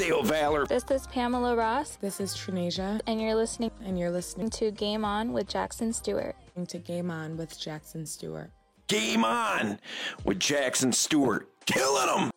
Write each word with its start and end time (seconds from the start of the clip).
Dale 0.00 0.22
Valor. 0.22 0.66
This 0.66 0.90
is 0.90 1.06
Pamela 1.08 1.54
Ross, 1.54 1.96
This 1.96 2.20
is 2.20 2.34
Trinasia, 2.34 3.02
and 3.06 3.20
you're 3.20 3.34
listening 3.34 3.70
and 3.84 3.98
you're 3.98 4.10
listening 4.10 4.48
to 4.48 4.70
Game 4.70 5.04
On 5.04 5.34
with 5.34 5.46
Jackson 5.46 5.92
Stuart. 5.92 6.36
to 6.68 6.78
Game 6.78 7.10
On 7.10 7.36
with 7.36 7.60
Jackson 7.60 8.06
Stuart. 8.06 8.50
Game 8.88 9.26
on 9.26 9.78
with 10.24 10.38
Jackson 10.38 10.90
Stuart. 10.90 11.50
Killing 11.66 12.06
them. 12.06 12.30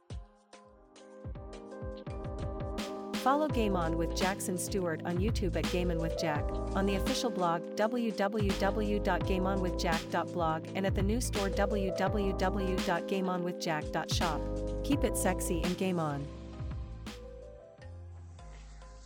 Follow 3.16 3.48
Game 3.48 3.78
On 3.78 3.98
with 3.98 4.14
Jackson 4.14 4.58
Stuart 4.58 5.02
on 5.06 5.20
YouTube 5.20 5.56
at 5.56 5.64
Game 5.72 5.90
On 5.90 6.00
with 6.00 6.20
Jack, 6.20 6.44
on 6.76 6.86
the 6.86 6.96
official 6.96 7.30
blog 7.30 7.62
www.gameonwithjack.blog, 7.78 10.68
and 10.76 10.86
at 10.86 10.96
the 10.96 11.02
new 11.02 11.22
store 11.22 11.48
www.gameonwithjack.shop. 11.48 14.42
Keep 14.84 15.06
it 15.06 15.18
sexy 15.18 15.64
and 15.64 15.78
game 15.78 16.02
on. 16.02 16.28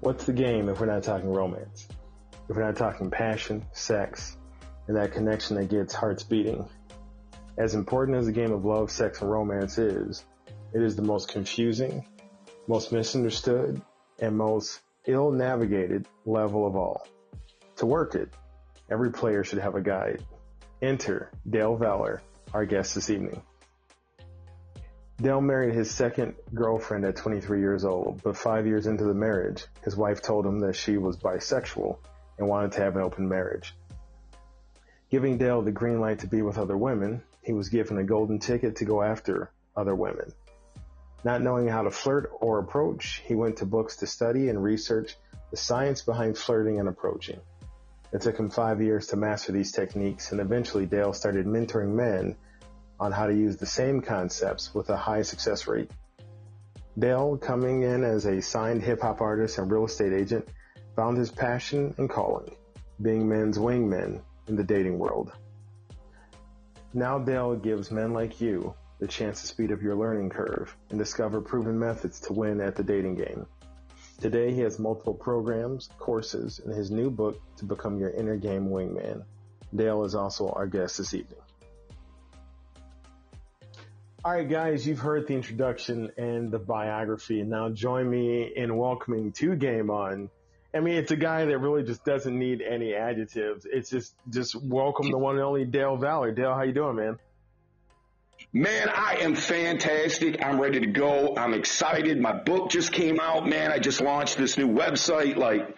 What's 0.00 0.24
the 0.24 0.32
game 0.32 0.70
if 0.70 0.80
we're 0.80 0.86
not 0.86 1.02
talking 1.02 1.30
romance? 1.30 1.86
If 2.48 2.56
we're 2.56 2.64
not 2.64 2.76
talking 2.76 3.10
passion, 3.10 3.66
sex, 3.72 4.34
and 4.88 4.96
that 4.96 5.12
connection 5.12 5.56
that 5.56 5.68
gets 5.68 5.92
hearts 5.92 6.22
beating? 6.22 6.66
As 7.58 7.74
important 7.74 8.16
as 8.16 8.24
the 8.24 8.32
game 8.32 8.50
of 8.50 8.64
love, 8.64 8.90
sex, 8.90 9.20
and 9.20 9.30
romance 9.30 9.76
is, 9.76 10.24
it 10.72 10.80
is 10.80 10.96
the 10.96 11.02
most 11.02 11.28
confusing, 11.28 12.06
most 12.66 12.92
misunderstood, 12.92 13.82
and 14.18 14.38
most 14.38 14.80
ill 15.06 15.32
navigated 15.32 16.06
level 16.24 16.66
of 16.66 16.76
all. 16.76 17.06
To 17.76 17.84
work 17.84 18.14
it, 18.14 18.32
every 18.90 19.12
player 19.12 19.44
should 19.44 19.58
have 19.58 19.74
a 19.74 19.82
guide. 19.82 20.24
Enter 20.80 21.30
Dale 21.48 21.76
Valor, 21.76 22.22
our 22.54 22.64
guest 22.64 22.94
this 22.94 23.10
evening. 23.10 23.42
Dale 25.20 25.42
married 25.42 25.74
his 25.74 25.90
second 25.90 26.34
girlfriend 26.54 27.04
at 27.04 27.16
23 27.16 27.60
years 27.60 27.84
old, 27.84 28.22
but 28.22 28.38
five 28.38 28.66
years 28.66 28.86
into 28.86 29.04
the 29.04 29.12
marriage, 29.12 29.66
his 29.84 29.94
wife 29.94 30.22
told 30.22 30.46
him 30.46 30.60
that 30.60 30.74
she 30.74 30.96
was 30.96 31.18
bisexual 31.18 31.98
and 32.38 32.48
wanted 32.48 32.72
to 32.72 32.80
have 32.80 32.96
an 32.96 33.02
open 33.02 33.28
marriage. 33.28 33.74
Giving 35.10 35.36
Dale 35.36 35.60
the 35.60 35.72
green 35.72 36.00
light 36.00 36.20
to 36.20 36.26
be 36.26 36.40
with 36.40 36.56
other 36.56 36.76
women, 36.76 37.22
he 37.42 37.52
was 37.52 37.68
given 37.68 37.98
a 37.98 38.04
golden 38.04 38.38
ticket 38.38 38.76
to 38.76 38.86
go 38.86 39.02
after 39.02 39.50
other 39.76 39.94
women. 39.94 40.32
Not 41.22 41.42
knowing 41.42 41.68
how 41.68 41.82
to 41.82 41.90
flirt 41.90 42.30
or 42.40 42.58
approach, 42.58 43.22
he 43.26 43.34
went 43.34 43.58
to 43.58 43.66
books 43.66 43.96
to 43.96 44.06
study 44.06 44.48
and 44.48 44.62
research 44.62 45.18
the 45.50 45.58
science 45.58 46.00
behind 46.00 46.38
flirting 46.38 46.80
and 46.80 46.88
approaching. 46.88 47.40
It 48.10 48.22
took 48.22 48.38
him 48.38 48.48
five 48.48 48.80
years 48.80 49.08
to 49.08 49.16
master 49.16 49.52
these 49.52 49.72
techniques, 49.72 50.32
and 50.32 50.40
eventually 50.40 50.86
Dale 50.86 51.12
started 51.12 51.44
mentoring 51.44 51.92
men 51.92 52.36
on 53.00 53.10
how 53.10 53.26
to 53.26 53.34
use 53.34 53.56
the 53.56 53.66
same 53.66 54.02
concepts 54.02 54.74
with 54.74 54.90
a 54.90 54.96
high 54.96 55.22
success 55.22 55.66
rate. 55.66 55.90
Dale, 56.98 57.38
coming 57.38 57.82
in 57.82 58.04
as 58.04 58.26
a 58.26 58.42
signed 58.42 58.82
hip 58.82 59.00
hop 59.00 59.22
artist 59.22 59.56
and 59.58 59.72
real 59.72 59.86
estate 59.86 60.12
agent, 60.12 60.46
found 60.94 61.16
his 61.16 61.30
passion 61.30 61.94
and 61.96 62.10
calling, 62.10 62.54
being 63.00 63.26
men's 63.26 63.58
wingmen 63.58 64.20
in 64.48 64.56
the 64.56 64.64
dating 64.64 64.98
world. 64.98 65.32
Now 66.92 67.18
Dale 67.18 67.56
gives 67.56 67.90
men 67.90 68.12
like 68.12 68.40
you 68.40 68.74
the 68.98 69.06
chance 69.08 69.40
to 69.40 69.46
speed 69.46 69.72
up 69.72 69.80
your 69.80 69.96
learning 69.96 70.28
curve 70.28 70.76
and 70.90 70.98
discover 70.98 71.40
proven 71.40 71.78
methods 71.78 72.20
to 72.20 72.34
win 72.34 72.60
at 72.60 72.76
the 72.76 72.82
dating 72.82 73.14
game. 73.14 73.46
Today 74.20 74.52
he 74.52 74.60
has 74.60 74.78
multiple 74.78 75.14
programs, 75.14 75.88
courses, 75.98 76.58
and 76.58 76.74
his 76.74 76.90
new 76.90 77.08
book 77.08 77.40
to 77.56 77.64
become 77.64 77.98
your 77.98 78.10
inner 78.10 78.36
game 78.36 78.68
wingman. 78.68 79.24
Dale 79.74 80.04
is 80.04 80.14
also 80.14 80.50
our 80.50 80.66
guest 80.66 80.98
this 80.98 81.14
evening. 81.14 81.40
All 84.22 84.32
right, 84.32 84.46
guys, 84.46 84.86
you've 84.86 84.98
heard 84.98 85.26
the 85.28 85.32
introduction 85.32 86.10
and 86.18 86.50
the 86.50 86.58
biography, 86.58 87.40
and 87.40 87.48
now 87.48 87.70
join 87.70 88.10
me 88.10 88.52
in 88.54 88.76
welcoming 88.76 89.32
to 89.32 89.56
Game 89.56 89.88
On. 89.88 90.28
I 90.74 90.80
mean, 90.80 90.96
it's 90.96 91.10
a 91.10 91.16
guy 91.16 91.46
that 91.46 91.56
really 91.56 91.84
just 91.84 92.04
doesn't 92.04 92.38
need 92.38 92.60
any 92.60 92.92
adjectives. 92.92 93.66
It's 93.70 93.88
just, 93.88 94.14
just 94.28 94.54
welcome 94.62 95.10
the 95.10 95.16
one 95.16 95.36
and 95.36 95.44
only 95.44 95.64
Dale 95.64 95.96
Valor. 95.96 96.32
Dale, 96.32 96.52
how 96.52 96.64
you 96.64 96.74
doing, 96.74 96.96
man? 96.96 97.18
Man, 98.52 98.90
I 98.90 99.20
am 99.20 99.36
fantastic. 99.36 100.44
I'm 100.44 100.60
ready 100.60 100.80
to 100.80 100.86
go. 100.86 101.34
I'm 101.34 101.54
excited. 101.54 102.20
My 102.20 102.34
book 102.34 102.68
just 102.68 102.92
came 102.92 103.20
out, 103.20 103.48
man. 103.48 103.72
I 103.72 103.78
just 103.78 104.02
launched 104.02 104.36
this 104.36 104.58
new 104.58 104.68
website. 104.68 105.36
Like, 105.36 105.74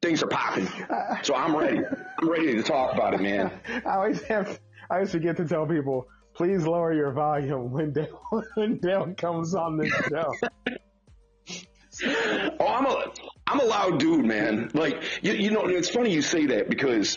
things 0.00 0.22
are 0.22 0.28
popping. 0.28 0.68
So 1.24 1.34
I'm 1.34 1.56
ready. 1.56 1.80
I'm 2.20 2.30
ready 2.30 2.54
to 2.54 2.62
talk 2.62 2.94
about 2.94 3.14
it, 3.14 3.20
man. 3.20 3.50
I 3.84 3.96
always 3.96 4.22
have, 4.22 4.60
I 4.88 4.94
always 4.96 5.10
forget 5.10 5.36
to 5.38 5.48
tell 5.48 5.66
people, 5.66 6.06
please 6.36 6.66
lower 6.66 6.92
your 6.92 7.12
volume 7.12 7.70
when 7.70 7.92
Dale, 7.92 8.22
when 8.54 8.78
Dale 8.78 9.14
comes 9.16 9.54
on 9.54 9.76
this 9.78 9.92
show. 10.08 10.32
Oh, 12.60 12.66
I'm 12.66 12.84
a, 12.84 13.04
I'm 13.46 13.60
a 13.60 13.64
loud 13.64 13.98
dude, 13.98 14.26
man. 14.26 14.70
Like, 14.74 15.02
you, 15.22 15.32
you 15.32 15.50
know, 15.50 15.64
it's 15.64 15.88
funny 15.88 16.12
you 16.12 16.20
say 16.20 16.44
that 16.44 16.68
because, 16.68 17.16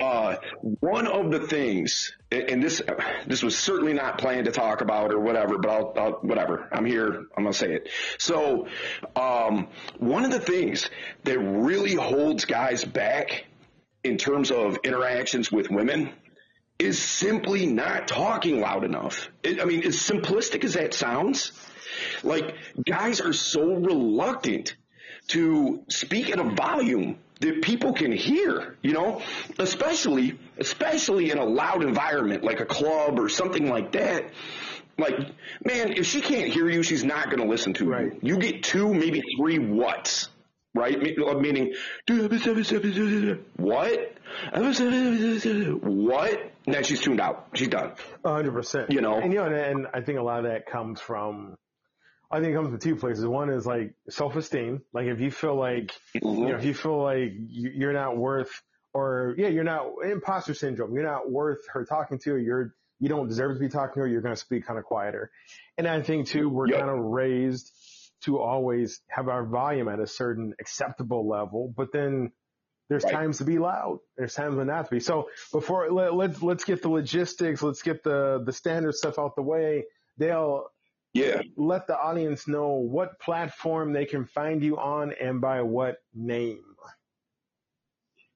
uh, 0.00 0.34
one 0.80 1.06
of 1.06 1.30
the 1.30 1.38
things, 1.38 2.12
and 2.32 2.60
this, 2.60 2.82
this 3.28 3.44
was 3.44 3.56
certainly 3.56 3.92
not 3.92 4.18
planned 4.18 4.46
to 4.46 4.50
talk 4.50 4.80
about 4.80 5.12
or 5.12 5.20
whatever, 5.20 5.58
but 5.58 5.70
I'll, 5.70 5.92
I'll 5.96 6.12
whatever. 6.22 6.68
I'm 6.72 6.84
here. 6.84 7.26
I'm 7.36 7.44
to 7.44 7.52
say 7.52 7.72
it. 7.72 7.88
So, 8.18 8.66
um, 9.14 9.68
one 9.98 10.24
of 10.24 10.32
the 10.32 10.40
things 10.40 10.90
that 11.22 11.38
really 11.38 11.94
holds 11.94 12.46
guys 12.46 12.84
back 12.84 13.44
in 14.02 14.16
terms 14.18 14.50
of 14.50 14.78
interactions 14.82 15.52
with 15.52 15.70
women 15.70 16.10
is 16.78 17.00
simply 17.00 17.66
not 17.66 18.08
talking 18.08 18.60
loud 18.60 18.84
enough. 18.84 19.28
It, 19.42 19.60
I 19.60 19.64
mean, 19.64 19.84
as 19.86 19.96
simplistic 19.96 20.64
as 20.64 20.74
that 20.74 20.92
sounds, 20.94 21.52
like 22.22 22.56
guys 22.88 23.20
are 23.20 23.32
so 23.32 23.74
reluctant 23.74 24.74
to 25.28 25.84
speak 25.88 26.30
at 26.30 26.38
a 26.38 26.44
volume 26.44 27.18
that 27.40 27.62
people 27.62 27.92
can 27.92 28.12
hear, 28.12 28.76
you 28.82 28.92
know, 28.92 29.22
especially, 29.58 30.38
especially 30.58 31.30
in 31.30 31.38
a 31.38 31.44
loud 31.44 31.82
environment 31.82 32.42
like 32.44 32.60
a 32.60 32.66
club 32.66 33.18
or 33.18 33.28
something 33.28 33.68
like 33.68 33.92
that. 33.92 34.30
Like, 34.96 35.18
man, 35.64 35.92
if 35.92 36.06
she 36.06 36.20
can't 36.20 36.52
hear 36.52 36.68
you, 36.70 36.82
she's 36.82 37.04
not 37.04 37.26
going 37.26 37.42
to 37.42 37.48
listen 37.48 37.74
to 37.74 37.88
Right. 37.90 38.12
you. 38.22 38.34
You 38.34 38.38
get 38.38 38.62
two, 38.62 38.94
maybe 38.94 39.22
three 39.36 39.58
whats, 39.58 40.28
right? 40.74 41.00
Me- 41.00 41.16
uh, 41.16 41.34
Meaning, 41.34 41.74
what? 43.56 44.12
What? 45.82 46.53
And 46.66 46.74
then 46.74 46.82
she's 46.84 47.00
tuned 47.00 47.20
out. 47.20 47.48
She's 47.54 47.68
done. 47.68 47.92
A 48.24 48.32
hundred 48.32 48.52
percent. 48.52 48.90
You 48.90 49.00
know? 49.00 49.16
and 49.16 49.32
you 49.32 49.38
know, 49.38 49.46
and, 49.46 49.54
and 49.54 49.86
I 49.92 50.00
think 50.00 50.18
a 50.18 50.22
lot 50.22 50.38
of 50.40 50.44
that 50.50 50.66
comes 50.66 51.00
from. 51.00 51.56
I 52.30 52.40
think 52.40 52.52
it 52.52 52.54
comes 52.56 52.68
from 52.70 52.78
two 52.78 52.96
places. 52.96 53.26
One 53.26 53.50
is 53.50 53.64
like 53.66 53.94
self-esteem. 54.08 54.82
Like 54.92 55.06
if 55.06 55.20
you 55.20 55.30
feel 55.30 55.56
like, 55.56 55.92
you 56.14 56.20
know, 56.22 56.28
mm-hmm. 56.30 56.58
if 56.58 56.64
you 56.64 56.74
feel 56.74 57.00
like 57.02 57.32
you- 57.36 57.70
you're 57.74 57.92
not 57.92 58.16
worth, 58.16 58.50
or 58.92 59.34
yeah, 59.36 59.48
you're 59.48 59.62
not 59.64 59.86
imposter 60.04 60.54
syndrome. 60.54 60.94
You're 60.94 61.04
not 61.04 61.30
worth 61.30 61.60
her 61.72 61.84
talking 61.84 62.18
to. 62.20 62.36
You're 62.36 62.74
you 63.00 63.08
don't 63.08 63.28
deserve 63.28 63.54
to 63.56 63.60
be 63.60 63.68
talking 63.68 63.94
to 63.94 64.00
her. 64.00 64.06
You're 64.06 64.22
going 64.22 64.34
to 64.34 64.40
speak 64.40 64.66
kind 64.66 64.78
of 64.78 64.84
quieter. 64.84 65.30
And 65.76 65.86
I 65.86 66.00
think 66.00 66.28
too, 66.28 66.48
we're 66.48 66.68
Yep. 66.68 66.78
kind 66.78 66.90
of 66.90 66.98
raised 67.04 67.70
to 68.22 68.38
always 68.38 69.00
have 69.08 69.28
our 69.28 69.44
volume 69.44 69.88
at 69.88 70.00
a 70.00 70.06
certain 70.06 70.54
acceptable 70.60 71.28
level, 71.28 71.72
but 71.76 71.92
then 71.92 72.32
there's 72.88 73.04
Right. 73.04 73.12
times 73.12 73.38
to 73.38 73.44
be 73.44 73.58
loud. 73.58 73.98
There's 74.16 74.34
times 74.34 74.56
when 74.56 74.66
not 74.66 74.86
to 74.86 74.90
be. 74.90 75.00
So 75.00 75.28
before 75.52 75.90
let, 75.90 76.14
let's 76.14 76.42
let's 76.42 76.64
get 76.64 76.82
the 76.82 76.88
logistics, 76.90 77.62
let's 77.62 77.82
get 77.82 78.02
the 78.02 78.42
the 78.44 78.52
standard 78.52 78.94
stuff 78.94 79.18
out 79.18 79.36
the 79.36 79.42
way. 79.42 79.84
Dale, 80.18 80.66
Yeah. 81.12 81.42
let 81.56 81.86
the 81.86 81.98
audience 81.98 82.46
know 82.46 82.74
what 82.74 83.18
platform 83.20 83.92
they 83.92 84.04
can 84.04 84.26
find 84.26 84.62
you 84.62 84.76
on 84.78 85.12
and 85.12 85.40
by 85.40 85.62
what 85.62 85.96
name. 86.14 86.62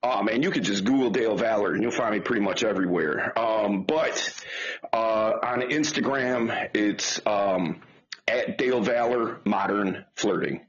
Oh 0.02 0.22
man, 0.22 0.42
you 0.42 0.50
could 0.52 0.62
just 0.62 0.84
Google 0.84 1.10
Dale 1.10 1.36
Valor 1.36 1.72
and 1.74 1.82
you'll 1.82 1.90
find 1.90 2.14
me 2.14 2.20
pretty 2.20 2.40
much 2.42 2.62
everywhere. 2.62 3.36
Um, 3.36 3.82
but 3.82 4.44
uh, 4.92 5.32
on 5.42 5.60
Instagram, 5.62 6.68
it's 6.72 7.20
um, 7.26 7.80
at 8.28 8.58
Dale 8.58 8.80
Valor 8.80 9.40
Modern 9.44 10.04
Flirting. 10.14 10.60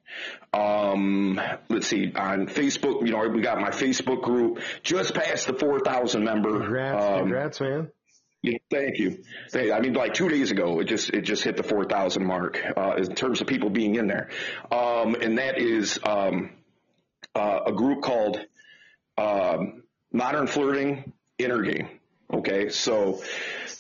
Um, 0.54 1.40
let's 1.70 1.88
see 1.88 2.12
on 2.16 2.48
Facebook. 2.48 3.06
You 3.06 3.12
know, 3.12 3.28
we 3.28 3.42
got 3.42 3.60
my 3.60 3.70
Facebook 3.70 4.24
group 4.24 4.60
just 4.84 5.14
past 5.14 5.48
the 5.48 5.54
four 5.54 5.80
thousand 5.80 6.24
member. 6.24 6.60
Congrats, 6.60 7.04
um, 7.04 7.20
congrats, 7.20 7.62
man. 7.62 7.92
yeah, 8.42 8.58
thank 8.72 8.98
you. 8.98 9.24
I 9.54 9.80
mean, 9.80 9.94
like 9.94 10.14
two 10.14 10.30
days 10.30 10.52
ago, 10.52 10.80
it 10.80 10.86
just 10.86 11.12
it 11.12 11.22
just 11.22 11.44
hit 11.44 11.56
the 11.58 11.64
four 11.64 11.86
thousand 11.86 12.26
mark 12.26 12.60
uh, 12.76 12.96
in 12.98 13.14
terms 13.16 13.42
of 13.42 13.48
people 13.48 13.70
being 13.70 13.96
in 13.96 14.08
there, 14.08 14.30
um, 14.72 15.16
and 15.16 15.38
that 15.38 15.60
is 15.60 16.00
um, 16.04 16.52
uh, 17.36 17.60
a 17.68 17.72
group 17.72 18.02
called 18.02 18.40
um, 19.18 19.84
Modern 20.12 20.48
Flirting 20.48 21.14
Inner 21.38 21.62
Game. 21.62 21.90
Okay, 22.32 22.70
so 22.70 23.22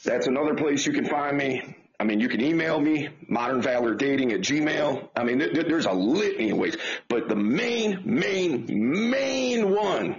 that's 0.03 0.27
another 0.27 0.55
place 0.55 0.85
you 0.85 0.93
can 0.93 1.05
find 1.05 1.37
me. 1.37 1.75
I 1.99 2.05
mean, 2.05 2.21
you 2.21 2.29
can 2.29 2.41
email 2.41 2.79
me, 2.79 3.09
Modern 3.27 3.61
Valor 3.61 3.93
Dating 3.93 4.31
at 4.31 4.39
Gmail. 4.39 5.09
I 5.15 5.23
mean, 5.23 5.37
there, 5.39 5.63
there's 5.63 5.85
a 5.85 5.91
litany 5.91 6.51
of 6.51 6.57
ways, 6.57 6.77
but 7.09 7.27
the 7.27 7.35
main, 7.35 8.01
main, 8.05 9.09
main 9.09 9.69
one 9.69 10.15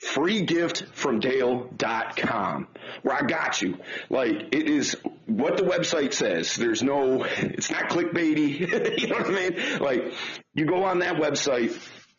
free 0.00 0.42
gift 0.42 0.84
from 0.92 1.20
dale.com 1.20 2.68
where 3.02 3.16
I 3.16 3.22
got 3.22 3.60
you. 3.62 3.78
Like 4.08 4.48
it 4.52 4.68
is 4.68 4.96
what 5.26 5.56
the 5.56 5.62
website 5.62 6.12
says. 6.12 6.56
There's 6.56 6.82
no, 6.82 7.24
it's 7.24 7.70
not 7.70 7.90
clickbaity. 7.90 8.60
you 9.00 9.08
know 9.08 9.16
what 9.16 9.26
I 9.26 9.30
mean? 9.30 9.78
Like 9.78 10.14
you 10.54 10.66
go 10.66 10.84
on 10.84 11.00
that 11.00 11.16
website 11.16 11.76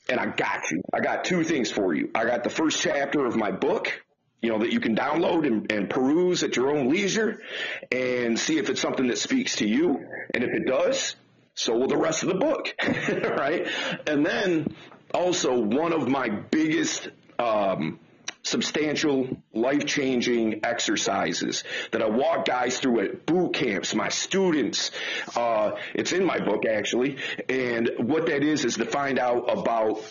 and 0.09 0.19
I 0.19 0.27
got 0.27 0.69
you. 0.71 0.81
I 0.93 0.99
got 0.99 1.23
two 1.23 1.43
things 1.43 1.71
for 1.71 1.93
you. 1.93 2.09
I 2.13 2.25
got 2.25 2.43
the 2.43 2.49
first 2.49 2.79
chapter 2.79 3.25
of 3.25 3.35
my 3.35 3.51
book. 3.51 4.01
You 4.41 4.49
know, 4.49 4.59
that 4.59 4.71
you 4.71 4.79
can 4.79 4.95
download 4.95 5.45
and, 5.45 5.71
and 5.71 5.89
peruse 5.89 6.43
at 6.43 6.55
your 6.55 6.75
own 6.75 6.89
leisure 6.89 7.41
and 7.91 8.39
see 8.39 8.57
if 8.57 8.69
it's 8.69 8.81
something 8.81 9.07
that 9.07 9.19
speaks 9.19 9.57
to 9.57 9.67
you. 9.67 10.03
And 10.33 10.43
if 10.43 10.49
it 10.49 10.65
does, 10.65 11.15
so 11.53 11.77
will 11.77 11.87
the 11.87 11.97
rest 11.97 12.23
of 12.23 12.29
the 12.29 12.35
book, 12.35 12.73
right? 13.37 13.67
And 14.07 14.25
then 14.25 14.75
also 15.13 15.59
one 15.59 15.93
of 15.93 16.07
my 16.07 16.29
biggest 16.29 17.09
um, 17.37 17.99
substantial 18.43 19.37
life 19.53 19.85
changing 19.85 20.65
exercises 20.65 21.63
that 21.91 22.01
I 22.01 22.09
walk 22.09 22.45
guys 22.45 22.79
through 22.79 23.01
at 23.01 23.25
boot 23.25 23.53
camps, 23.53 23.93
my 23.93 24.09
students. 24.09 24.91
Uh, 25.35 25.71
it's 25.93 26.11
in 26.11 26.25
my 26.25 26.39
book 26.39 26.65
actually. 26.65 27.17
And 27.47 27.91
what 27.99 28.27
that 28.27 28.43
is 28.43 28.65
is 28.65 28.75
to 28.77 28.85
find 28.85 29.19
out 29.19 29.45
about 29.51 30.01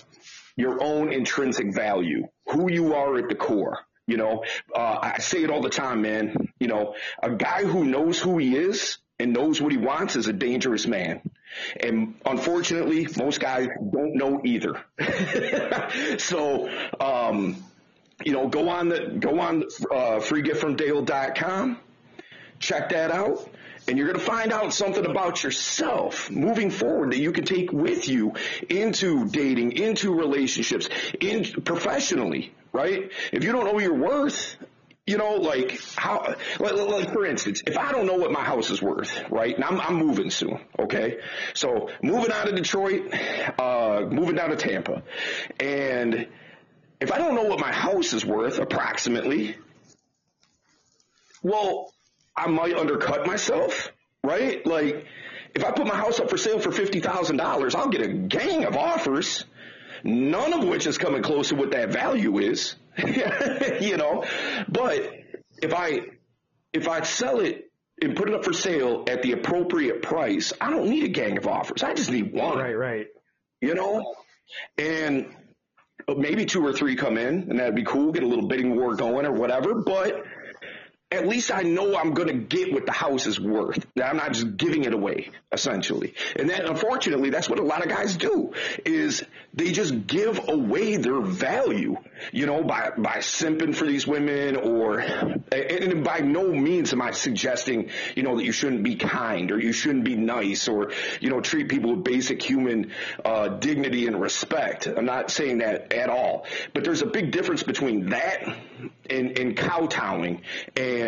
your 0.57 0.83
own 0.83 1.13
intrinsic 1.13 1.75
value, 1.75 2.29
who 2.47 2.71
you 2.71 2.95
are 2.95 3.17
at 3.17 3.29
the 3.29 3.35
core. 3.35 3.79
You 4.07 4.17
know, 4.17 4.45
uh, 4.75 4.99
I 5.03 5.19
say 5.21 5.43
it 5.43 5.51
all 5.51 5.61
the 5.61 5.71
time, 5.71 6.03
man. 6.03 6.35
You 6.59 6.69
know, 6.69 6.95
a 7.23 7.31
guy 7.31 7.65
who 7.65 7.85
knows 7.85 8.19
who 8.19 8.39
he 8.39 8.57
is 8.57 8.99
and 9.19 9.33
knows 9.33 9.61
what 9.61 9.71
he 9.71 9.79
wants 9.79 10.17
is 10.17 10.27
a 10.27 10.33
dangerous 10.33 10.87
man. 10.87 11.21
And 11.79 12.15
unfortunately, 12.25 13.07
most 13.19 13.41
guys 13.41 13.69
don't 13.93 14.15
know 14.15 14.41
either. 14.45 14.83
so, 16.19 16.69
um, 16.99 17.63
you 18.25 18.33
know, 18.33 18.49
go 18.49 18.69
on 18.69 18.89
the, 18.89 19.17
go 19.19 19.39
on, 19.41 19.63
uh, 19.63 20.21
freegiftfromdale.com, 20.21 21.79
check 22.59 22.89
that 22.91 23.11
out. 23.11 23.50
And 23.91 23.99
you're 23.99 24.07
going 24.07 24.21
to 24.21 24.25
find 24.25 24.53
out 24.53 24.73
something 24.73 25.05
about 25.05 25.43
yourself 25.43 26.31
moving 26.31 26.71
forward 26.71 27.11
that 27.11 27.19
you 27.19 27.33
can 27.33 27.45
take 27.45 27.73
with 27.73 28.09
you 28.09 28.35
into 28.69 29.27
dating, 29.27 29.73
into 29.73 30.15
relationships, 30.15 30.89
in 31.21 31.45
professionally, 31.65 32.55
right? 32.73 33.11
If 33.33 33.43
you 33.43 33.51
don't 33.51 33.65
know 33.65 33.81
your 33.81 33.95
worth, 33.95 34.57
you 35.09 35.19
know, 35.19 35.35
like 35.39 35.81
how, 35.97 36.37
like, 36.61 36.75
like 36.75 37.13
for 37.13 37.27
instance, 37.27 37.65
if 37.67 37.77
I 37.77 37.91
don't 37.91 38.07
know 38.07 38.15
what 38.15 38.31
my 38.31 38.45
house 38.45 38.71
is 38.71 38.81
worth, 38.81 39.29
right? 39.29 39.57
And 39.57 39.65
I'm, 39.65 39.81
I'm 39.81 39.97
moving 39.97 40.31
soon, 40.31 40.61
okay? 40.79 41.19
So 41.55 41.89
moving 42.01 42.31
out 42.31 42.49
of 42.49 42.55
Detroit, 42.55 43.13
uh, 43.59 44.03
moving 44.09 44.37
down 44.37 44.51
to 44.51 44.57
Tampa. 44.57 45.03
And 45.59 46.29
if 47.01 47.11
I 47.11 47.19
don't 47.19 47.35
know 47.35 47.47
what 47.47 47.59
my 47.59 47.73
house 47.73 48.13
is 48.13 48.25
worth 48.25 48.61
approximately, 48.61 49.57
well, 51.43 51.93
I 52.37 52.49
might 52.49 52.77
undercut 52.77 53.27
myself, 53.27 53.93
right? 54.25 54.65
Like, 54.67 55.07
if 55.55 55.65
I 55.65 55.73
put 55.73 55.87
my 55.87 55.97
house 55.97 56.21
up 56.21 56.31
for 56.31 56.37
sale 56.37 56.61
for 56.61 56.71
$50,000, 56.71 57.75
I'll 57.75 57.89
get 57.89 58.03
a 58.03 58.09
gang 58.09 58.65
of 58.65 58.77
offers, 58.77 59.45
none 60.05 60.53
of 60.53 60.65
which 60.65 60.87
is 60.87 60.97
coming 60.99 61.23
close 61.23 61.49
to 61.49 61.57
what 61.57 61.73
that 61.73 61.93
value 61.93 62.39
is, 62.39 62.77
you 63.81 63.97
know? 63.97 64.25
But 64.69 65.13
if 65.63 65.75
I, 65.75 66.01
if 66.73 66.89
I 66.89 67.03
sell 67.03 67.41
it 67.41 67.71
and 68.01 68.17
put 68.17 68.29
it 68.29 68.35
up 68.35 68.45
for 68.45 68.53
sale 68.53 69.05
at 69.09 69.23
the 69.23 69.33
appropriate 69.33 70.03
price, 70.03 70.53
I 70.61 70.71
don't 70.71 70.89
need 70.89 71.05
a 71.05 71.09
gang 71.09 71.37
of 71.37 71.47
offers. 71.47 71.83
I 71.83 71.95
just 71.95 72.11
need 72.11 72.33
one 72.33 72.59
Right, 72.59 72.77
right. 72.77 73.07
you 73.61 73.75
know, 73.75 74.15
and 74.79 75.35
maybe 76.17 76.47
two 76.47 76.65
or 76.65 76.73
three 76.73 76.97
come 76.97 77.19
in, 77.19 77.51
and 77.51 77.59
that'd 77.59 77.75
be 77.75 77.85
cool. 77.85 78.13
Get 78.13 78.23
a 78.23 78.27
little 78.27 78.49
bidding 78.49 78.77
war 78.77 78.95
going 78.95 79.27
or 79.27 79.33
whatever. 79.33 79.75
But 79.75 80.25
at 81.13 81.27
least 81.27 81.51
I 81.53 81.63
know 81.63 81.97
I'm 81.97 82.15
going 82.15 82.29
to 82.29 82.35
get 82.35 82.73
what 82.73 82.87
the 82.87 82.93
house 82.93 83.27
is 83.27 83.41
worth. 83.41 83.85
I'm 84.01 84.17
not 84.17 84.33
just 84.33 84.57
giving 84.57 84.85
it 84.85 84.95
away, 84.95 85.31
essentially. 85.51 86.15
And 86.37 86.51
that, 86.51 86.65
unfortunately, 86.65 87.31
that's 87.31 87.49
what 87.51 87.59
a 87.59 87.65
lot 87.65 87.83
of 87.83 87.89
guys 87.89 88.17
do. 88.17 88.53
Is 88.85 89.25
they 89.53 89.73
just 89.73 90.07
give 90.07 90.49
away 90.49 90.99
their 90.99 91.21
value, 91.21 91.97
you 92.33 92.47
know, 92.47 92.63
by 92.63 92.91
by 92.97 93.17
simping 93.19 93.75
for 93.75 93.87
these 93.87 94.07
women, 94.07 94.55
or 94.55 95.01
and, 95.01 95.53
and 95.53 96.05
by 96.05 96.21
no 96.21 96.53
means 96.53 96.93
am 96.93 97.03
I 97.03 97.11
suggesting, 97.11 97.91
you 98.15 98.23
know, 98.23 98.37
that 98.37 98.45
you 98.45 98.53
shouldn't 98.53 98.85
be 98.85 98.95
kind 98.95 99.51
or 99.51 99.59
you 99.59 99.73
shouldn't 99.73 100.05
be 100.05 100.15
nice 100.15 100.69
or 100.69 100.93
you 101.21 101.31
know 101.31 101.41
treat 101.41 101.69
people 101.69 101.97
with 101.97 102.05
basic 102.05 102.41
human 102.41 102.93
uh, 103.25 103.49
dignity 103.49 104.07
and 104.07 104.21
respect. 104.21 104.87
I'm 104.87 105.07
not 105.07 105.33
saying 105.33 105.59
that 105.59 105.93
at 105.93 106.09
all. 106.09 106.47
But 106.73 106.85
there's 106.85 107.03
a 107.03 107.07
big 107.07 107.33
difference 107.33 107.65
between 107.65 108.11
that 108.11 108.45
and, 109.09 109.37
and 109.37 109.57
kowtowing 109.57 110.43
and 110.77 111.00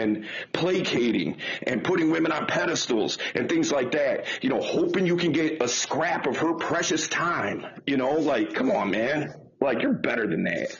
placating 0.52 1.38
and 1.66 1.84
putting 1.84 2.10
women 2.10 2.32
on 2.32 2.46
pedestals 2.46 3.18
and 3.34 3.48
things 3.48 3.70
like 3.70 3.92
that. 3.92 4.26
You 4.42 4.50
know, 4.50 4.60
hoping 4.60 5.06
you 5.06 5.16
can 5.16 5.32
get 5.32 5.62
a 5.62 5.68
scrap 5.68 6.26
of 6.26 6.36
her 6.38 6.54
precious 6.54 7.08
time. 7.08 7.66
You 7.86 7.96
know, 7.96 8.12
like, 8.14 8.54
come 8.54 8.70
on, 8.70 8.90
man. 8.90 9.34
Like, 9.60 9.82
you're 9.82 9.94
better 9.94 10.26
than 10.26 10.44
that. 10.44 10.76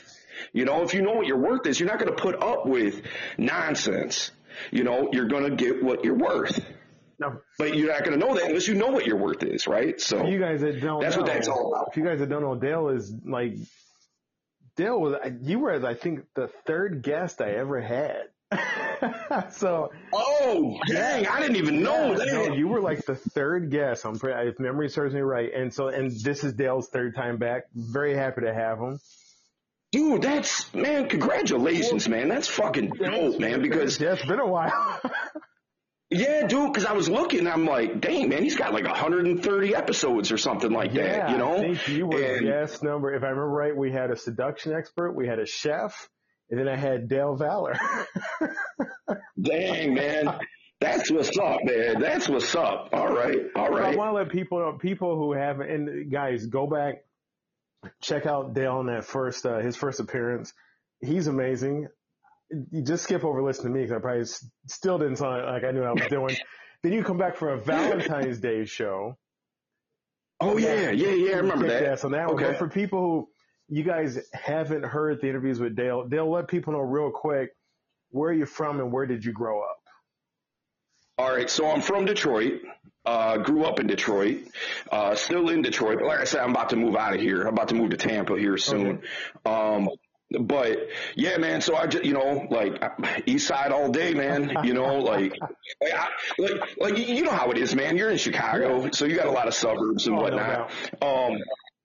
You 0.53 0.65
know, 0.65 0.83
if 0.83 0.93
you 0.93 1.03
know 1.03 1.13
what 1.13 1.27
your 1.27 1.39
worth 1.39 1.67
is, 1.67 1.79
you're 1.79 1.89
not 1.89 1.99
going 1.99 2.15
to 2.15 2.21
put 2.21 2.43
up 2.43 2.67
with 2.67 3.03
nonsense. 3.39 4.33
You 4.71 4.85
know, 4.85 5.09
you're 5.13 5.29
going 5.29 5.45
to 5.45 5.57
get 5.57 5.83
what 5.83 6.05
you're 6.05 6.19
worth. 6.19 6.65
No. 7.19 7.41
But 7.59 7.77
you're 7.77 7.93
not 7.93 8.05
going 8.05 8.19
to 8.19 8.27
know 8.27 8.35
that 8.35 8.49
unless 8.49 8.67
you 8.67 8.75
know 8.75 8.89
what 8.89 9.07
your 9.07 9.17
worth 9.17 9.45
is, 9.45 9.69
right? 9.69 10.01
So 10.01 10.27
you 10.27 10.41
guys 10.41 10.61
that 10.63 10.81
don't 10.81 11.01
that's 11.01 11.15
know, 11.15 11.23
what 11.23 11.33
that's 11.33 11.49
all 11.49 11.73
about. 11.73 11.89
If 11.93 11.97
you 11.97 12.05
guys 12.05 12.19
that 12.19 12.29
don't 12.29 12.43
know, 12.43 12.57
Dale 12.57 12.89
is 12.89 13.13
like, 13.25 13.55
Dale 14.77 15.01
was, 15.01 15.15
you 15.43 15.61
were, 15.61 15.87
I 15.87 15.95
think, 15.95 16.25
the 16.35 16.49
third 16.67 17.03
guest 17.03 17.41
I 17.41 17.53
ever 17.53 17.81
had. 17.81 18.23
so, 19.53 19.91
Oh, 20.13 20.79
dang! 20.87 21.27
I 21.27 21.41
didn't 21.41 21.57
even 21.57 21.83
know 21.83 22.13
yeah, 22.13 22.19
that. 22.19 22.27
no, 22.27 22.55
you 22.55 22.69
were 22.69 22.81
like 22.81 23.05
the 23.07 23.15
third 23.15 23.71
guest. 23.71 24.05
I'm 24.05 24.19
pretty, 24.19 24.49
if 24.51 24.59
memory 24.61 24.89
serves 24.89 25.15
me 25.15 25.21
right. 25.21 25.53
And 25.55 25.73
so, 25.73 25.89
and 25.89 26.11
this 26.11 26.45
is 26.45 26.53
Dale's 26.55 26.89
third 26.89 27.15
time 27.15 27.39
back. 27.39 27.65
Very 27.75 28.15
happy 28.15 28.43
to 28.43 28.53
have 28.55 28.79
him. 28.79 29.01
Dude, 29.93 30.23
that's 30.23 30.73
man, 30.75 31.09
congratulations, 31.09 32.09
man. 32.09 32.29
That's 32.29 32.49
fucking 32.49 32.91
dope, 32.91 33.39
man. 33.41 33.61
Because 33.63 34.01
yeah, 34.01 34.13
it's 34.15 34.25
been 34.25 34.41
a 34.41 34.47
while. 34.47 35.01
yeah, 36.11 36.47
dude, 36.47 36.73
because 36.73 36.87
I 36.87 36.93
was 36.93 37.09
looking, 37.11 37.47
I'm 37.47 37.67
like, 37.67 38.01
dang, 38.01 38.29
man, 38.31 38.43
he's 38.43 38.57
got 38.57 38.73
like 38.73 38.85
130 38.85 39.75
episodes 39.75 40.33
or 40.33 40.39
something 40.39 40.71
like 40.73 40.95
yeah, 40.95 41.27
that, 41.27 41.31
you 41.31 41.39
know. 41.39 41.57
I 41.57 41.61
think 41.75 41.89
you 41.89 42.07
were 42.07 42.23
And- 42.23 42.47
guest 42.47 42.83
number. 42.83 43.13
If 43.13 43.23
I 43.23 43.27
remember 43.29 43.49
right, 43.51 43.77
we 43.77 43.93
had 43.93 44.11
a 44.11 44.17
seduction 44.17 44.73
expert, 44.75 45.13
we 45.13 45.27
had 45.27 45.39
a 45.39 45.47
chef, 45.47 46.09
and 46.53 46.61
then 46.61 46.69
I 46.69 46.77
had 46.77 47.09
Dale 47.09 47.35
Valor. 47.35 47.81
Dang, 49.41 49.95
man, 49.95 50.39
that's 50.81 51.11
what's 51.11 51.37
up, 51.39 51.61
man. 51.65 51.99
That's 51.99 52.29
what's 52.29 52.55
up. 52.55 52.91
All 52.93 53.09
right. 53.09 53.39
All 53.57 53.71
right. 53.71 53.95
I 53.95 53.97
want 53.97 54.11
to 54.11 54.13
let 54.13 54.29
people 54.29 54.59
know, 54.59 54.75
people 54.75 55.17
who 55.17 55.33
haven't, 55.33 55.71
and 55.71 56.13
guys, 56.13 56.45
go 56.45 56.67
back, 56.67 57.05
check 58.03 58.27
out 58.27 58.53
Dale 58.53 58.75
on 58.75 58.87
that 58.87 59.05
first, 59.05 59.47
uh, 59.47 59.61
his 59.61 59.77
first 59.77 59.99
appearance. 59.99 60.53
He's 61.01 61.27
amazing. 61.27 61.89
You 62.71 62.83
just 62.83 63.05
skip 63.05 63.25
over 63.25 63.43
listening 63.43 63.73
to 63.73 63.79
me 63.79 63.87
because 63.87 63.97
I 63.97 64.01
probably 64.01 64.27
still 64.67 64.99
didn't 64.99 65.17
sound 65.17 65.47
like 65.47 65.65
I 65.65 65.71
knew 65.71 65.81
what 65.81 65.89
I 65.89 65.93
was 65.93 66.11
doing. 66.11 66.37
then 66.83 66.93
you 66.93 67.03
come 67.03 67.17
back 67.17 67.37
for 67.37 67.49
a 67.55 67.59
Valentine's 67.59 68.41
Day 68.41 68.67
show. 68.67 69.17
Oh 70.39 70.59
yeah, 70.59 70.91
yeah, 70.91 71.09
yeah. 71.13 71.33
I 71.33 71.39
remember 71.39 71.67
that. 71.69 72.05
on 72.05 72.13
that 72.13 72.27
one. 72.27 72.35
Okay. 72.35 72.49
But 72.49 72.59
for 72.59 72.69
people 72.69 73.01
who 73.01 73.29
you 73.73 73.83
guys 73.83 74.19
haven't 74.35 74.85
heard 74.85 75.21
the 75.23 75.29
interviews 75.29 75.59
with 75.59 75.75
Dale, 75.75 76.07
Dale, 76.07 76.31
let 76.31 76.47
people 76.47 76.75
know 76.75 76.81
real 76.81 77.11
quick 77.11 77.51
where 78.11 78.29
are 78.31 78.35
you 78.35 78.45
from 78.45 78.79
and 78.81 78.93
where 78.93 79.07
did 79.07 79.25
you 79.25 79.33
grow 79.33 79.61
up? 79.63 79.79
All 81.17 81.35
right, 81.35 81.49
so 81.49 81.71
I'm 81.71 81.81
from 81.81 82.05
Detroit. 82.05 82.61
Uh, 83.07 83.39
grew 83.39 83.65
up 83.65 83.81
in 83.81 83.87
Detroit. 83.87 84.45
Uh, 84.91 85.15
still 85.15 85.49
in 85.49 85.63
Detroit, 85.63 85.99
but 86.01 86.07
like 86.09 86.21
I 86.21 86.25
said, 86.25 86.41
I'm 86.43 86.51
about 86.51 86.69
to 86.71 86.77
move 86.77 86.97
out 86.97 87.15
of 87.15 87.21
here. 87.21 87.43
I'm 87.43 87.55
about 87.55 87.69
to 87.69 87.75
move 87.75 87.91
to 87.91 87.97
Tampa 87.97 88.39
here 88.39 88.59
soon. 88.59 89.03
Um, 89.47 89.89
but 90.41 90.89
yeah, 91.15 91.37
man. 91.39 91.61
So 91.63 91.75
I 91.75 91.87
just, 91.87 92.05
you 92.05 92.13
know, 92.13 92.47
like 92.51 92.83
East 93.27 93.49
Side 93.49 93.73
all 93.73 93.91
day, 93.91 94.15
man. 94.15 94.53
You 94.65 94.75
know, 94.75 94.97
like, 94.99 95.33
like, 95.81 95.93
I, 95.95 96.09
like, 96.39 96.77
like 96.79 96.99
you 96.99 97.25
know 97.25 97.31
how 97.33 97.51
it 97.51 97.59
is, 97.59 97.75
man. 97.75 97.97
You're 97.97 98.11
in 98.11 98.19
Chicago, 98.19 98.91
so 98.93 99.05
you 99.07 99.17
got 99.17 99.27
a 99.27 99.31
lot 99.33 99.49
of 99.49 99.55
suburbs 99.55 100.07
and 100.07 100.17
Oh, 100.17 100.19
no 100.19 100.37
whatnot. 100.37 100.71
um, 101.03 101.39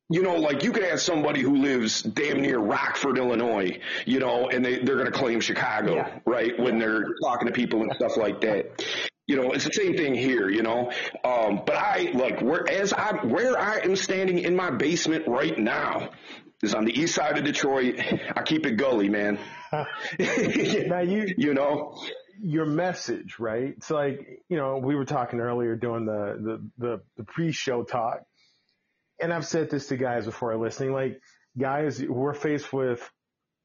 you 0.09 0.21
know, 0.23 0.35
like 0.35 0.63
you 0.63 0.71
could 0.71 0.83
have 0.83 1.01
somebody 1.01 1.41
who 1.41 1.57
lives 1.57 2.01
damn 2.01 2.41
near 2.41 2.59
Rockford, 2.59 3.17
Illinois, 3.17 3.79
you 4.05 4.19
know, 4.19 4.49
and 4.49 4.63
they, 4.63 4.79
they're 4.79 4.95
going 4.95 5.11
to 5.11 5.17
claim 5.17 5.39
Chicago, 5.41 5.95
Yeah. 5.95 6.19
right? 6.25 6.57
When 6.59 6.79
they're 6.79 7.03
talking 7.21 7.47
to 7.47 7.53
people 7.53 7.81
and 7.81 7.91
stuff 7.95 8.15
like 8.17 8.41
that. 8.41 8.83
You 9.27 9.35
know, 9.35 9.51
it's 9.51 9.65
the 9.65 9.73
same 9.73 9.97
thing 9.97 10.15
here, 10.15 10.49
you 10.49 10.63
know. 10.63 10.89
Um, 11.25 11.63
but 11.65 11.75
I 11.75 12.11
like 12.13 12.41
where 12.41 12.69
as 12.69 12.93
I 12.93 13.11
where 13.25 13.59
I 13.59 13.79
am 13.79 13.97
standing 13.97 14.39
in 14.39 14.55
my 14.55 14.71
basement 14.71 15.27
right 15.27 15.57
now 15.59 16.11
is 16.63 16.73
on 16.73 16.85
the 16.85 16.97
east 16.97 17.13
side 17.15 17.37
of 17.37 17.43
Detroit. 17.43 17.95
I 18.35 18.41
keep 18.43 18.65
it 18.65 18.77
gully, 18.77 19.09
man. 19.09 19.37
Now 20.17 20.99
you, 21.01 21.33
You 21.37 21.53
know, 21.53 21.99
your 22.41 22.65
message, 22.65 23.37
right? 23.39 23.73
It's 23.75 23.89
like, 23.91 24.43
you 24.47 24.55
know, 24.57 24.77
we 24.77 24.95
were 24.95 25.05
talking 25.05 25.39
earlier 25.41 25.75
doing 25.75 26.05
the, 26.05 26.37
the, 26.77 26.85
the, 26.87 27.01
the 27.17 27.23
pre-show 27.25 27.83
talk. 27.83 28.21
And 29.19 29.33
I've 29.33 29.45
said 29.45 29.69
this 29.69 29.87
to 29.87 29.97
guys 29.97 30.25
before 30.25 30.55
listening, 30.57 30.93
like 30.93 31.21
guys, 31.57 32.01
we're 32.03 32.33
faced 32.33 32.71
with, 32.71 33.09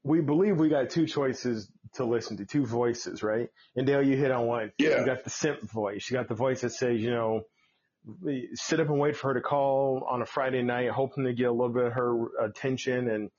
we 0.03 0.19
believe 0.21 0.57
we 0.57 0.69
got 0.69 0.89
two 0.89 1.05
choices 1.05 1.71
to 1.95 2.05
listen 2.05 2.37
to, 2.37 2.45
two 2.45 2.65
voices, 2.65 3.21
right? 3.21 3.49
And 3.75 3.85
Dale, 3.85 4.01
you 4.01 4.17
hit 4.17 4.31
on 4.31 4.47
one. 4.47 4.71
Yeah. 4.77 4.99
You 4.99 5.05
got 5.05 5.23
the 5.23 5.29
simp 5.29 5.61
voice. 5.61 6.09
You 6.09 6.17
got 6.17 6.27
the 6.27 6.35
voice 6.35 6.61
that 6.61 6.71
says, 6.71 6.99
you 6.99 7.11
know, 7.11 7.41
sit 8.55 8.79
up 8.79 8.89
and 8.89 8.99
wait 8.99 9.15
for 9.15 9.29
her 9.29 9.33
to 9.35 9.41
call 9.41 10.05
on 10.09 10.21
a 10.21 10.25
Friday 10.25 10.61
night, 10.63 10.89
hoping 10.89 11.23
to 11.25 11.33
get 11.33 11.45
a 11.47 11.51
little 11.51 11.73
bit 11.73 11.85
of 11.85 11.93
her 11.93 12.27
attention 12.43 13.09
and 13.09 13.29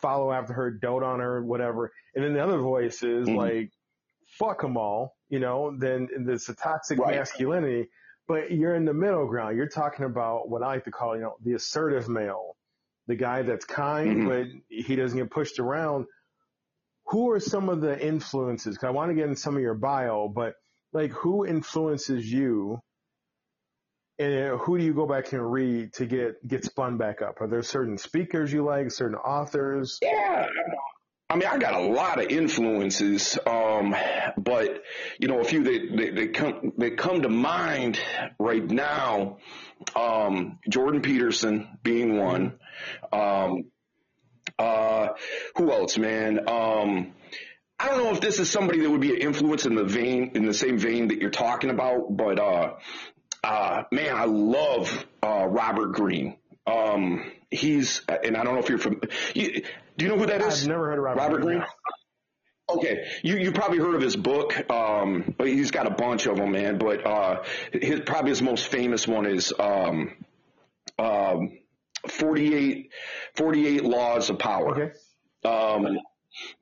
follow 0.00 0.30
after 0.32 0.52
her, 0.52 0.70
dote 0.70 1.02
on 1.02 1.20
her, 1.20 1.42
whatever. 1.42 1.92
And 2.14 2.24
then 2.24 2.34
the 2.34 2.42
other 2.44 2.58
voice 2.58 3.02
is 3.02 3.26
Mhm. 3.28 3.36
like, 3.36 3.70
fuck 4.38 4.60
them 4.60 4.76
all, 4.76 5.16
you 5.28 5.40
know, 5.40 5.76
then 5.76 6.08
it's 6.28 6.48
a 6.48 6.54
toxic 6.54 6.98
Right. 6.98 7.16
masculinity, 7.16 7.88
but 8.26 8.50
you're 8.50 8.74
in 8.74 8.84
the 8.84 8.94
middle 8.94 9.26
ground. 9.26 9.56
You're 9.56 9.68
talking 9.68 10.04
about 10.06 10.48
what 10.48 10.62
I 10.62 10.66
like 10.68 10.84
to 10.84 10.90
call, 10.90 11.16
you 11.16 11.22
know, 11.22 11.36
the 11.42 11.54
assertive 11.54 12.08
male, 12.08 12.56
the 13.06 13.16
guy 13.16 13.42
that's 13.42 13.64
kind, 13.64 14.18
Mhm. 14.18 14.28
but 14.28 14.46
he 14.68 14.96
doesn't 14.96 15.18
get 15.18 15.30
pushed 15.30 15.58
around. 15.58 16.06
Who 17.08 17.30
are 17.30 17.40
some 17.40 17.68
of 17.68 17.80
the 17.80 17.98
influences? 18.02 18.78
Cause 18.78 18.88
I 18.88 18.90
want 18.90 19.10
to 19.10 19.14
get 19.14 19.28
in 19.28 19.36
some 19.36 19.56
of 19.56 19.62
your 19.62 19.74
bio, 19.74 20.28
but 20.28 20.54
like 20.92 21.10
who 21.12 21.44
influences 21.44 22.30
you 22.30 22.80
and 24.18 24.58
who 24.60 24.78
do 24.78 24.84
you 24.84 24.94
go 24.94 25.06
back 25.06 25.32
and 25.32 25.52
read 25.52 25.92
to 25.94 26.06
get, 26.06 26.46
get 26.46 26.64
spun 26.64 26.96
back 26.96 27.20
up? 27.20 27.40
Are 27.40 27.48
there 27.48 27.62
certain 27.62 27.98
speakers 27.98 28.52
you 28.52 28.64
like, 28.64 28.90
certain 28.90 29.16
authors? 29.16 29.98
Yeah. 30.00 30.46
I 31.28 31.36
mean, 31.36 31.48
I 31.48 31.58
got 31.58 31.74
a 31.74 31.80
lot 31.80 32.20
of 32.20 32.30
influences, 32.30 33.38
um, 33.46 33.96
but 34.36 34.82
you 35.18 35.26
know, 35.26 35.40
a 35.40 35.44
few 35.44 35.64
that, 35.64 35.96
that, 35.96 36.14
that 36.16 36.34
come 36.34 36.72
that 36.78 36.98
come 36.98 37.22
to 37.22 37.28
mind 37.28 37.98
right 38.38 38.64
now. 38.64 39.38
Um, 39.96 40.58
Jordan 40.68 41.02
Peterson 41.02 41.78
being 41.82 42.18
one. 42.18 42.58
Um, 43.12 43.64
uh, 44.58 45.08
who 45.56 45.72
else, 45.72 45.98
man? 45.98 46.48
Um, 46.48 47.12
I 47.78 47.88
don't 47.88 48.04
know 48.04 48.12
if 48.12 48.20
this 48.20 48.38
is 48.38 48.50
somebody 48.50 48.80
that 48.80 48.90
would 48.90 49.00
be 49.00 49.14
an 49.14 49.20
influence 49.20 49.66
in 49.66 49.74
the 49.74 49.84
vein, 49.84 50.32
in 50.34 50.44
the 50.46 50.54
same 50.54 50.78
vein 50.78 51.08
that 51.08 51.18
you're 51.18 51.30
talking 51.30 51.70
about, 51.70 52.16
but 52.16 52.38
uh, 52.38 52.74
uh, 53.42 53.82
man, 53.90 54.14
I 54.14 54.24
love 54.26 55.06
uh, 55.22 55.46
Robert 55.46 55.92
Greene. 55.92 56.36
Um, 56.66 57.30
he's, 57.50 58.00
and 58.08 58.36
I 58.36 58.44
don't 58.44 58.54
know 58.54 58.60
if 58.60 58.68
you're 58.68 58.78
from. 58.78 59.00
Do 59.96 60.04
you 60.04 60.10
know 60.10 60.18
who 60.18 60.26
that 60.26 60.40
is? 60.40 60.62
I've 60.62 60.68
never 60.68 60.86
heard 60.86 60.98
of 60.98 61.04
Robert, 61.04 61.20
Robert 61.20 61.42
Greene. 61.42 61.58
Greene. 61.58 61.68
Okay, 62.66 63.06
you 63.22 63.36
you 63.36 63.52
probably 63.52 63.78
heard 63.78 63.94
of 63.94 64.00
his 64.00 64.16
book, 64.16 64.70
um, 64.70 65.34
but 65.36 65.48
he's 65.48 65.70
got 65.70 65.86
a 65.86 65.90
bunch 65.90 66.26
of 66.26 66.36
them, 66.36 66.52
man. 66.52 66.78
But 66.78 67.06
uh, 67.06 67.42
his 67.72 68.00
probably 68.00 68.30
his 68.30 68.40
most 68.40 68.68
famous 68.68 69.06
one 69.06 69.26
is 69.26 69.52
um, 69.58 70.16
um, 70.98 71.58
48, 72.08 72.90
48 73.36 73.84
Laws 73.84 74.30
of 74.30 74.38
Power. 74.38 74.70
Okay. 74.70 74.98
Um, 75.44 75.98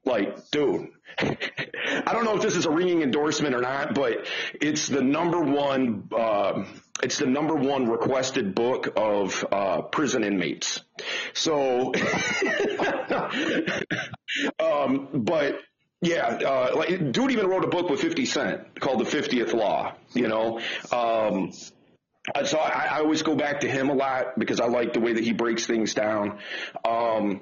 like, 0.05 0.51
dude, 0.51 0.89
I 1.19 2.13
don't 2.13 2.25
know 2.25 2.37
if 2.37 2.43
this 2.43 2.57
is 2.57 2.67
a 2.67 2.71
ringing 2.71 3.03
endorsement 3.03 3.55
or 3.55 3.61
not, 3.61 3.95
but 3.95 4.27
it's 4.61 4.89
the 4.89 5.03
number 5.03 5.41
one, 5.41 6.09
uh, 6.15 6.65
it's 7.03 7.19
the 7.19 7.27
number 7.27 7.55
one 7.55 7.89
requested 7.89 8.55
book 8.55 8.93
of 8.97 9.45
uh, 9.51 9.83
prison 9.83 10.25
inmates. 10.25 10.81
So, 11.33 11.93
um, 14.59 15.09
but 15.13 15.59
yeah, 16.01 16.27
uh, 16.27 16.73
like, 16.77 17.13
dude 17.13 17.31
even 17.31 17.47
wrote 17.47 17.65
a 17.65 17.69
book 17.69 17.89
with 17.89 18.01
50 18.01 18.27
Cent 18.27 18.81
called 18.81 19.01
The 19.01 19.05
50th 19.05 19.55
Law, 19.55 19.95
you 20.15 20.29
know? 20.29 20.61
Um, 20.91 21.53
so 22.45 22.59
I, 22.59 22.87
I 22.91 22.99
always 22.99 23.23
go 23.23 23.35
back 23.35 23.61
to 23.61 23.69
him 23.69 23.89
a 23.89 23.95
lot 23.95 24.39
because 24.39 24.61
I 24.61 24.67
like 24.67 24.93
the 24.93 25.01
way 25.01 25.13
that 25.13 25.25
he 25.25 25.33
breaks 25.33 25.67
things 25.67 25.95
down. 25.95 26.39
Um, 26.89 27.41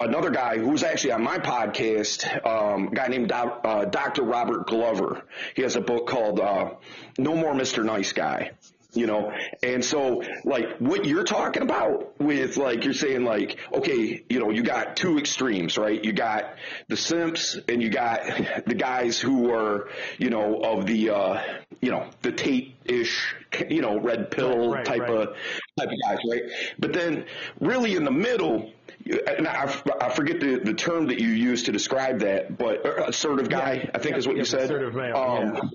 another 0.00 0.30
guy 0.30 0.58
who's 0.58 0.82
actually 0.82 1.12
on 1.12 1.22
my 1.22 1.38
podcast, 1.38 2.46
um, 2.46 2.88
a 2.88 2.94
guy 2.94 3.08
named 3.08 3.28
Doc, 3.28 3.60
uh, 3.64 3.84
Dr. 3.84 4.22
Robert 4.22 4.66
Glover. 4.66 5.22
He 5.54 5.62
has 5.62 5.76
a 5.76 5.82
book 5.82 6.06
called 6.06 6.40
uh, 6.40 6.70
No 7.18 7.34
More 7.34 7.52
Mr. 7.52 7.84
Nice 7.84 8.12
Guy. 8.12 8.52
You 8.94 9.06
know, 9.06 9.32
and 9.62 9.82
so 9.82 10.22
like 10.44 10.76
what 10.78 11.06
you're 11.06 11.24
talking 11.24 11.62
about 11.62 12.20
with 12.20 12.58
like 12.58 12.84
you're 12.84 12.92
saying 12.92 13.24
like 13.24 13.58
okay, 13.74 14.22
you 14.28 14.38
know, 14.38 14.50
you 14.50 14.62
got 14.62 14.96
two 14.96 15.18
extremes, 15.18 15.78
right? 15.78 16.02
You 16.04 16.12
got 16.12 16.56
the 16.88 16.96
simps 16.96 17.58
and 17.68 17.82
you 17.82 17.88
got 17.88 18.26
the 18.66 18.74
guys 18.74 19.18
who 19.18 19.50
are 19.52 19.88
you 20.18 20.28
know 20.28 20.60
of 20.62 20.84
the 20.86 21.10
uh, 21.10 21.42
you 21.80 21.90
know 21.90 22.08
the 22.20 22.32
Tate 22.32 22.74
ish 22.84 23.34
you 23.70 23.80
know 23.80 23.98
red 23.98 24.30
pill 24.30 24.70
Right, 24.72 24.84
type 24.84 25.00
right. 25.00 25.10
of 25.10 25.36
type 25.78 25.88
of 25.88 25.94
guys, 26.06 26.18
right? 26.30 26.42
But 26.78 26.92
then 26.92 27.24
really 27.60 27.94
in 27.96 28.04
the 28.04 28.10
middle, 28.10 28.72
and 29.06 29.48
I, 29.48 29.74
I 30.00 30.10
forget 30.10 30.38
the, 30.40 30.58
the 30.58 30.74
term 30.74 31.06
that 31.06 31.18
you 31.18 31.28
use 31.28 31.62
to 31.64 31.72
describe 31.72 32.20
that, 32.20 32.58
but 32.58 32.84
uh, 32.84 33.04
assertive 33.06 33.48
guy, 33.48 33.88
I 33.94 33.98
think 33.98 34.12
yeah, 34.12 34.18
is 34.18 34.26
what 34.26 34.36
yeah, 34.36 34.40
you 34.40 34.44
said. 34.44 34.64
assertive 34.64 34.94
male, 34.94 35.16
Um, 35.16 35.70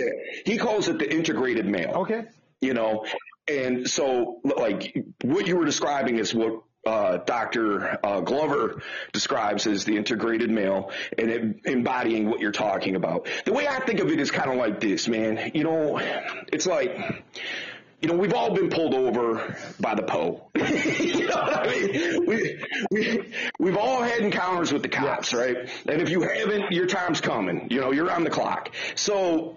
yeah, 0.00 0.42
he 0.44 0.58
calls 0.58 0.88
it 0.88 0.98
the 0.98 1.10
integrated 1.10 1.66
male. 1.66 1.92
Okay. 1.96 2.24
You 2.60 2.74
know, 2.74 3.06
and 3.48 3.88
so 3.88 4.40
like 4.44 4.96
what 5.22 5.46
you 5.46 5.56
were 5.56 5.64
describing 5.64 6.16
is 6.16 6.34
what 6.34 6.62
uh, 6.86 7.18
Dr. 7.18 7.98
Uh, 8.02 8.20
Glover 8.20 8.80
describes 9.12 9.66
as 9.66 9.84
the 9.84 9.96
integrated 9.96 10.50
male 10.50 10.90
and 11.18 11.30
it, 11.30 11.56
embodying 11.64 12.30
what 12.30 12.40
you're 12.40 12.52
talking 12.52 12.96
about. 12.96 13.28
The 13.44 13.52
way 13.52 13.66
I 13.68 13.80
think 13.80 14.00
of 14.00 14.10
it 14.10 14.18
is 14.18 14.30
kind 14.30 14.50
of 14.50 14.56
like 14.56 14.80
this, 14.80 15.08
man. 15.08 15.52
You 15.54 15.64
know, 15.64 15.98
it's 16.52 16.66
like, 16.66 16.96
you 18.00 18.08
know, 18.08 18.16
we've 18.16 18.32
all 18.32 18.54
been 18.54 18.70
pulled 18.70 18.94
over 18.94 19.56
by 19.78 19.94
the 19.94 20.02
Poe. 20.02 20.48
you 20.54 21.28
know 21.28 21.36
what 21.36 21.68
I 21.68 21.70
mean? 21.70 22.26
We, 22.26 22.64
we, 22.90 23.32
we've 23.58 23.76
all 23.76 24.02
had 24.02 24.20
encounters 24.20 24.72
with 24.72 24.82
the 24.82 24.88
cops, 24.88 25.34
right? 25.34 25.68
And 25.86 26.00
if 26.00 26.08
you 26.08 26.22
haven't, 26.22 26.72
your 26.72 26.86
time's 26.86 27.20
coming. 27.20 27.68
You 27.70 27.80
know, 27.80 27.92
you're 27.92 28.10
on 28.10 28.24
the 28.24 28.30
clock. 28.30 28.70
So, 28.94 29.56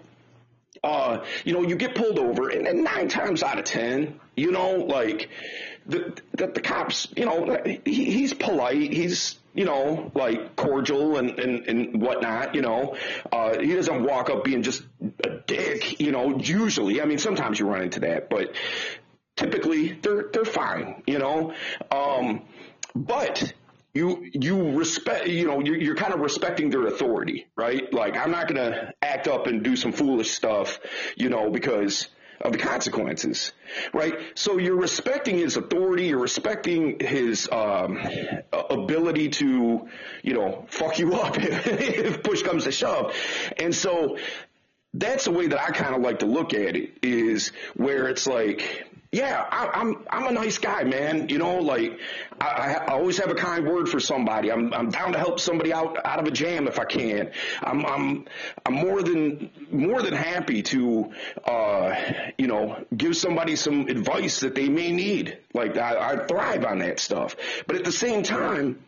uh, 0.84 1.24
you 1.44 1.52
know, 1.52 1.62
you 1.62 1.76
get 1.76 1.94
pulled 1.94 2.18
over, 2.18 2.50
and, 2.50 2.66
and 2.66 2.84
nine 2.84 3.08
times 3.08 3.42
out 3.42 3.58
of 3.58 3.64
ten, 3.64 4.20
you 4.36 4.52
know, 4.52 4.72
like 4.76 5.30
the 5.86 6.20
the, 6.32 6.48
the 6.48 6.60
cops, 6.60 7.08
you 7.16 7.24
know, 7.24 7.58
he, 7.64 8.04
he's 8.04 8.34
polite, 8.34 8.92
he's 8.92 9.38
you 9.54 9.64
know, 9.64 10.10
like 10.14 10.56
cordial 10.56 11.16
and 11.16 11.38
and 11.38 11.66
and 11.66 12.02
whatnot, 12.02 12.54
you 12.54 12.60
know, 12.60 12.96
uh, 13.32 13.58
he 13.58 13.74
doesn't 13.74 14.02
walk 14.02 14.28
up 14.28 14.44
being 14.44 14.62
just 14.62 14.82
a 15.24 15.40
dick, 15.46 16.00
you 16.00 16.12
know. 16.12 16.38
Usually, 16.38 17.00
I 17.00 17.04
mean, 17.04 17.18
sometimes 17.18 17.58
you 17.58 17.66
run 17.66 17.82
into 17.82 18.00
that, 18.00 18.28
but 18.28 18.54
typically 19.36 19.92
they're 19.92 20.26
they're 20.32 20.44
fine, 20.44 21.02
you 21.06 21.18
know. 21.18 21.54
Um, 21.90 22.42
but 22.94 23.52
you 23.94 24.28
you 24.32 24.76
respect 24.76 25.28
you 25.28 25.46
know 25.46 25.60
you're, 25.60 25.76
you're 25.76 25.94
kind 25.94 26.12
of 26.12 26.20
respecting 26.20 26.68
their 26.68 26.86
authority, 26.86 27.46
right? 27.56 27.92
Like 27.92 28.16
I'm 28.16 28.32
not 28.32 28.48
gonna 28.48 28.92
act 29.00 29.28
up 29.28 29.46
and 29.46 29.62
do 29.62 29.76
some 29.76 29.92
foolish 29.92 30.32
stuff, 30.32 30.80
you 31.16 31.28
know, 31.28 31.50
because 31.50 32.08
of 32.40 32.52
the 32.52 32.58
consequences, 32.58 33.52
right? 33.92 34.18
So 34.34 34.58
you're 34.58 34.76
respecting 34.76 35.38
his 35.38 35.56
authority, 35.56 36.06
you're 36.06 36.18
respecting 36.18 36.98
his 36.98 37.48
um, 37.50 37.98
ability 38.52 39.30
to, 39.30 39.88
you 40.22 40.34
know, 40.34 40.66
fuck 40.68 40.98
you 40.98 41.14
up 41.14 41.36
if 41.38 42.22
push 42.24 42.42
comes 42.42 42.64
to 42.64 42.72
shove, 42.72 43.14
and 43.56 43.72
so 43.72 44.18
that's 44.92 45.24
the 45.24 45.30
way 45.30 45.46
that 45.46 45.60
I 45.60 45.70
kind 45.70 45.94
of 45.94 46.02
like 46.02 46.20
to 46.20 46.26
look 46.26 46.54
at 46.54 46.76
it 46.76 46.98
is 47.02 47.52
where 47.74 48.08
it's 48.08 48.26
like, 48.26 48.86
yeah, 49.14 49.46
I, 49.48 49.68
I'm 49.80 50.04
I'm 50.10 50.26
a 50.26 50.32
nice 50.32 50.58
guy, 50.58 50.82
man. 50.82 51.28
You 51.28 51.38
know, 51.38 51.58
like 51.58 52.00
I, 52.40 52.74
I 52.74 52.92
always 52.92 53.16
have 53.18 53.30
a 53.30 53.34
kind 53.34 53.64
word 53.64 53.88
for 53.88 54.00
somebody. 54.00 54.50
I'm 54.50 54.74
I'm 54.74 54.90
down 54.90 55.12
to 55.12 55.18
help 55.18 55.38
somebody 55.38 55.72
out 55.72 55.96
out 56.04 56.18
of 56.18 56.26
a 56.26 56.32
jam 56.32 56.66
if 56.66 56.80
I 56.80 56.84
can. 56.84 57.30
I'm 57.62 57.86
I'm 57.86 58.24
I'm 58.66 58.74
more 58.74 59.02
than 59.02 59.50
more 59.70 60.02
than 60.02 60.14
happy 60.14 60.62
to 60.64 61.12
uh, 61.44 61.94
you 62.38 62.48
know 62.48 62.84
give 62.96 63.16
somebody 63.16 63.54
some 63.54 63.88
advice 63.88 64.40
that 64.40 64.56
they 64.56 64.68
may 64.68 64.90
need. 64.90 65.38
Like 65.54 65.76
I, 65.76 66.14
I 66.14 66.26
thrive 66.26 66.64
on 66.64 66.78
that 66.80 66.98
stuff, 66.98 67.36
but 67.68 67.76
at 67.76 67.84
the 67.84 67.92
same 67.92 68.24
time. 68.24 68.80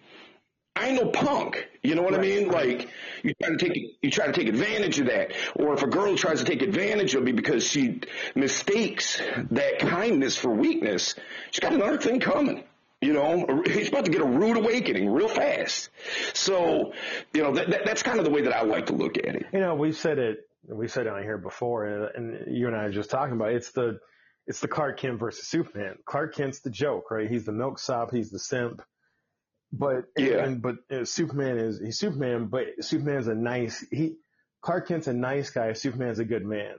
I 0.76 0.88
ain't 0.88 1.02
no 1.02 1.10
punk. 1.10 1.68
You 1.82 1.94
know 1.94 2.02
what 2.02 2.14
I 2.14 2.18
mean? 2.18 2.48
Like 2.48 2.90
you 3.22 3.32
try 3.40 3.50
to 3.50 3.56
take 3.56 3.98
you 4.02 4.10
try 4.10 4.26
to 4.26 4.32
take 4.32 4.48
advantage 4.48 4.98
of 5.00 5.06
that, 5.06 5.32
or 5.54 5.72
if 5.72 5.82
a 5.82 5.86
girl 5.86 6.16
tries 6.16 6.40
to 6.40 6.44
take 6.44 6.60
advantage 6.60 7.14
of 7.14 7.22
me 7.22 7.32
because 7.32 7.66
she 7.66 8.02
mistakes 8.34 9.20
that 9.50 9.78
kindness 9.78 10.36
for 10.36 10.50
weakness, 10.50 11.14
she's 11.50 11.60
got 11.60 11.72
another 11.72 11.96
thing 11.96 12.20
coming. 12.20 12.64
You 13.00 13.12
know, 13.12 13.62
he's 13.66 13.88
about 13.88 14.04
to 14.06 14.10
get 14.10 14.20
a 14.20 14.26
rude 14.26 14.56
awakening 14.56 15.10
real 15.10 15.28
fast. 15.28 15.90
So, 16.32 16.92
you 17.34 17.42
know, 17.42 17.52
that, 17.52 17.70
that, 17.70 17.84
that's 17.84 18.02
kind 18.02 18.18
of 18.18 18.24
the 18.24 18.30
way 18.30 18.42
that 18.42 18.56
I 18.56 18.62
like 18.62 18.86
to 18.86 18.94
look 18.94 19.18
at 19.18 19.36
it. 19.36 19.46
You 19.52 19.60
know, 19.60 19.74
we've 19.74 19.96
said 19.96 20.18
it, 20.18 20.38
we 20.66 20.88
said 20.88 21.06
it 21.06 21.12
on 21.12 21.22
here 21.22 21.36
before, 21.36 21.84
and, 21.84 22.08
and 22.14 22.56
you 22.56 22.66
and 22.66 22.76
I 22.76 22.84
were 22.84 22.92
just 22.92 23.10
talking 23.10 23.34
about 23.34 23.50
it. 23.50 23.56
it's 23.56 23.72
the 23.72 23.98
it's 24.46 24.60
the 24.60 24.68
Clark 24.68 25.00
Kent 25.00 25.18
versus 25.18 25.46
Superman. 25.46 25.96
Clark 26.04 26.34
Kent's 26.34 26.60
the 26.60 26.70
joke, 26.70 27.10
right? 27.10 27.28
He's 27.30 27.44
the 27.44 27.52
milksop, 27.52 28.12
he's 28.12 28.30
the 28.30 28.38
simp 28.38 28.82
but 29.72 30.04
Yeah. 30.16 30.44
and, 30.44 30.62
but 30.62 30.76
uh, 30.90 31.04
Superman 31.04 31.58
is 31.58 31.80
he's 31.80 31.98
Superman, 31.98 32.46
but 32.46 32.66
Superman's 32.80 33.26
a 33.28 33.34
nice 33.34 33.84
he 33.90 34.16
Clark 34.62 34.88
Kent's 34.88 35.06
a 35.06 35.12
nice 35.12 35.50
guy. 35.50 35.72
Superman's 35.74 36.18
a 36.18 36.24
good 36.24 36.44
man. 36.44 36.76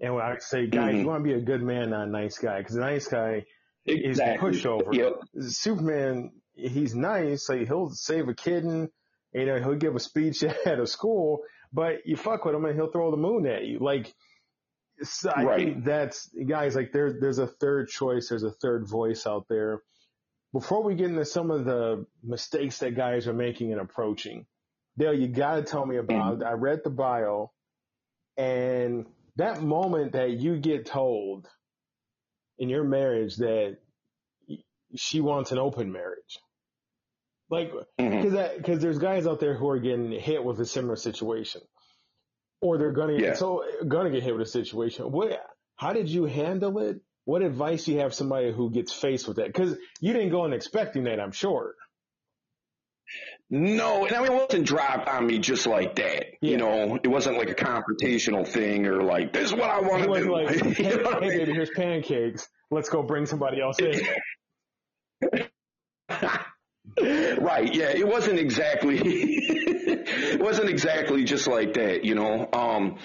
And 0.00 0.14
when 0.14 0.22
I 0.24 0.36
say, 0.38 0.66
guys, 0.66 0.94
Mhm. 0.94 1.00
you 1.00 1.06
want 1.06 1.24
to 1.24 1.28
be 1.30 1.34
a 1.34 1.40
good 1.40 1.62
man, 1.62 1.90
not 1.90 2.08
a 2.08 2.10
nice 2.10 2.38
guy, 2.38 2.58
because 2.58 2.76
a 2.76 2.80
nice 2.80 3.06
guy 3.08 3.46
is 3.86 4.18
a 4.18 4.36
pushover. 4.38 4.92
Yep. 4.92 5.12
Superman, 5.50 6.32
he's 6.54 6.94
nice, 6.94 7.48
like 7.48 7.66
he'll 7.66 7.90
save 7.90 8.28
a 8.28 8.34
kitten, 8.34 8.90
you 9.32 9.46
know, 9.46 9.58
he'll 9.58 9.74
give 9.76 9.94
a 9.94 10.00
speech 10.00 10.42
at 10.66 10.80
a 10.80 10.86
school, 10.86 11.42
but 11.72 12.06
you 12.06 12.16
fuck 12.16 12.44
with 12.44 12.54
him 12.54 12.64
and 12.64 12.74
he'll 12.74 12.90
throw 12.90 13.10
the 13.10 13.16
moon 13.16 13.46
at 13.46 13.64
you. 13.64 13.78
Like, 13.78 14.12
so 15.02 15.30
I 15.30 15.44
Right. 15.44 15.58
think 15.58 15.84
that's 15.84 16.28
guys 16.46 16.74
like 16.74 16.92
there. 16.92 17.18
There's 17.20 17.38
a 17.38 17.46
third 17.46 17.88
choice. 17.88 18.28
There's 18.30 18.42
a 18.44 18.50
third 18.50 18.88
voice 18.88 19.26
out 19.26 19.46
there. 19.48 19.82
Before 20.52 20.82
we 20.82 20.94
get 20.94 21.10
into 21.10 21.24
some 21.24 21.50
of 21.50 21.64
the 21.64 22.06
mistakes 22.22 22.78
that 22.78 22.96
guys 22.96 23.26
are 23.26 23.34
making 23.34 23.72
and 23.72 23.80
approaching, 23.80 24.46
Dale, 24.98 25.12
you 25.12 25.28
got 25.28 25.56
to 25.56 25.62
tell 25.62 25.84
me 25.84 25.96
about. 25.96 26.38
Mm. 26.38 26.46
I 26.46 26.52
read 26.52 26.80
the 26.82 26.90
bio, 26.90 27.52
and 28.36 29.06
that 29.36 29.62
moment 29.62 30.12
that 30.12 30.30
you 30.30 30.58
get 30.58 30.86
told 30.86 31.46
in 32.58 32.68
your 32.68 32.84
marriage 32.84 33.36
that 33.36 33.76
she 34.94 35.20
wants 35.20 35.52
an 35.52 35.58
open 35.58 35.92
marriage, 35.92 36.38
like 37.50 37.70
mm-hmm. 37.98 38.22
because 38.22 38.56
because 38.56 38.80
there's 38.80 38.98
guys 38.98 39.26
out 39.26 39.40
there 39.40 39.54
who 39.54 39.68
are 39.68 39.78
getting 39.78 40.10
hit 40.12 40.42
with 40.42 40.58
a 40.60 40.66
similar 40.66 40.96
situation, 40.96 41.60
or 42.60 42.78
they're 42.78 42.92
gonna 42.92 43.18
Yeah. 43.18 43.34
so 43.34 43.64
gonna 43.86 44.10
get 44.10 44.22
hit 44.22 44.32
with 44.32 44.46
a 44.46 44.50
situation. 44.50 45.12
What? 45.12 45.38
How 45.76 45.92
did 45.92 46.08
you 46.08 46.24
handle 46.24 46.78
it? 46.78 47.00
What 47.26 47.42
advice 47.42 47.84
do 47.84 47.92
you 47.92 47.98
have 47.98 48.14
somebody 48.14 48.52
who 48.52 48.70
gets 48.70 48.92
faced 48.92 49.26
with 49.26 49.38
that? 49.38 49.48
Because 49.48 49.76
you 50.00 50.12
didn't 50.12 50.30
go 50.30 50.44
in 50.44 50.52
expecting 50.52 51.04
that, 51.04 51.18
I'm 51.20 51.32
sure. 51.32 51.74
No, 53.50 54.06
and 54.06 54.14
I 54.14 54.22
mean, 54.22 54.32
it 54.32 54.42
wasn't 54.42 54.66
dropped 54.66 55.08
on 55.08 55.26
me 55.26 55.40
just 55.40 55.66
like 55.66 55.96
that. 55.96 56.26
Yeah. 56.40 56.50
You 56.52 56.56
know, 56.56 56.98
it 57.02 57.08
wasn't 57.08 57.36
like 57.36 57.50
a 57.50 57.54
confrontational 57.54 58.46
thing 58.46 58.86
or 58.86 59.02
like, 59.02 59.32
this 59.32 59.46
is 59.46 59.52
what 59.52 59.68
I 59.70 59.80
want 59.80 60.04
to 60.04 60.20
do. 60.20 60.32
like, 60.32 60.48
hey, 60.76 60.84
You 60.84 60.96
know 60.98 61.10
what 61.10 61.16
I 61.16 61.20
mean? 61.28 61.38
baby, 61.38 61.52
here's 61.52 61.70
pancakes. 61.70 62.48
Let's 62.70 62.88
go 62.88 63.02
bring 63.02 63.26
somebody 63.26 63.60
else 63.60 63.78
in. 63.80 64.00
right. 67.40 67.74
Yeah. 67.74 67.90
It 67.90 68.06
wasn't 68.06 68.38
exactly, 68.38 68.98
it 69.02 70.40
wasn't 70.40 70.68
exactly 70.68 71.24
just 71.24 71.48
like 71.48 71.74
that, 71.74 72.04
you 72.04 72.14
know. 72.14 72.48
Um, 72.52 72.98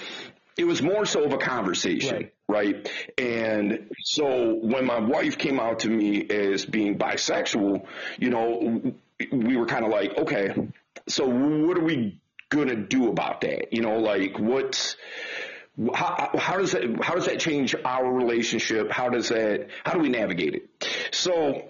it 0.57 0.65
was 0.65 0.81
more 0.81 1.05
so 1.05 1.23
of 1.23 1.34
a 1.34 1.38
conversation. 1.38 2.15
Right. 2.15 2.34
And 3.17 3.89
so 4.03 4.55
when 4.55 4.85
my 4.85 4.99
wife 4.99 5.37
came 5.37 5.59
out 5.59 5.79
to 5.79 5.89
me 5.89 6.29
as 6.29 6.65
being 6.65 6.97
bisexual, 6.97 7.85
you 8.17 8.29
know, 8.29 8.93
we 9.31 9.57
were 9.57 9.65
kind 9.65 9.85
of 9.85 9.91
like, 9.91 10.17
okay, 10.17 10.53
so 11.07 11.25
what 11.27 11.77
are 11.77 11.83
we 11.83 12.19
to 12.51 12.75
do 12.75 13.09
about 13.09 13.41
that? 13.41 13.73
You 13.73 13.81
know, 13.81 13.97
like 13.99 14.37
what's, 14.37 14.97
how, 15.93 16.31
how 16.37 16.57
does 16.57 16.73
that, 16.73 17.03
how 17.03 17.15
does 17.15 17.25
that 17.25 17.39
change 17.39 17.75
our 17.85 18.11
relationship? 18.11 18.91
How 18.91 19.09
does 19.09 19.29
that, 19.29 19.67
how 19.85 19.93
do 19.93 19.99
we 19.99 20.09
navigate 20.09 20.55
it? 20.55 20.87
So, 21.11 21.69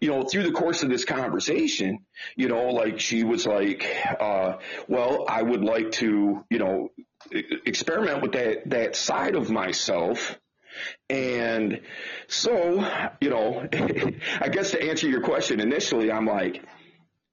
you 0.00 0.10
know, 0.10 0.22
through 0.22 0.44
the 0.44 0.52
course 0.52 0.82
of 0.82 0.88
this 0.88 1.04
conversation, 1.04 2.00
you 2.36 2.48
know, 2.48 2.68
like 2.68 3.00
she 3.00 3.24
was 3.24 3.46
like, 3.46 3.86
uh, 4.20 4.58
well, 4.86 5.26
I 5.28 5.42
would 5.42 5.64
like 5.64 5.92
to, 5.92 6.44
you 6.50 6.58
know, 6.58 6.90
experiment 7.30 8.22
with 8.22 8.32
that, 8.32 8.70
that 8.70 8.96
side 8.96 9.34
of 9.34 9.50
myself. 9.50 10.38
And 11.10 11.80
so, 12.28 12.86
you 13.20 13.30
know, 13.30 13.68
I 14.40 14.48
guess 14.48 14.72
to 14.72 14.82
answer 14.82 15.08
your 15.08 15.22
question 15.22 15.60
initially, 15.60 16.12
I'm 16.12 16.26
like, 16.26 16.62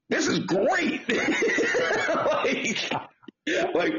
this 0.10 0.27
is 0.27 0.39
great. 0.39 1.08
like, 2.15 2.91
like 3.73 3.93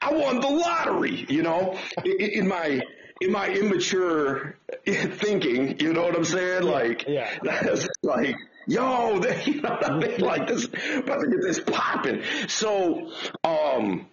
I 0.00 0.12
won 0.12 0.40
the 0.40 0.48
lottery, 0.48 1.26
you 1.28 1.42
know, 1.42 1.78
in, 2.04 2.30
in 2.30 2.48
my, 2.48 2.80
in 3.20 3.32
my 3.32 3.48
immature 3.48 4.56
thinking, 4.86 5.78
you 5.78 5.92
know 5.92 6.04
what 6.04 6.16
I'm 6.16 6.24
saying? 6.24 6.62
Like, 6.62 7.04
yeah. 7.06 7.30
that's 7.42 7.86
like, 8.02 8.34
yo, 8.66 9.18
they, 9.18 9.42
you 9.44 9.60
know 9.60 9.70
what 9.70 9.90
I 9.90 9.98
mean? 9.98 10.20
Like 10.20 10.48
this, 10.48 10.64
about 10.64 11.20
to 11.20 11.28
get 11.28 11.42
this 11.42 11.60
popping. 11.60 12.22
So, 12.48 13.12
um, 13.44 14.06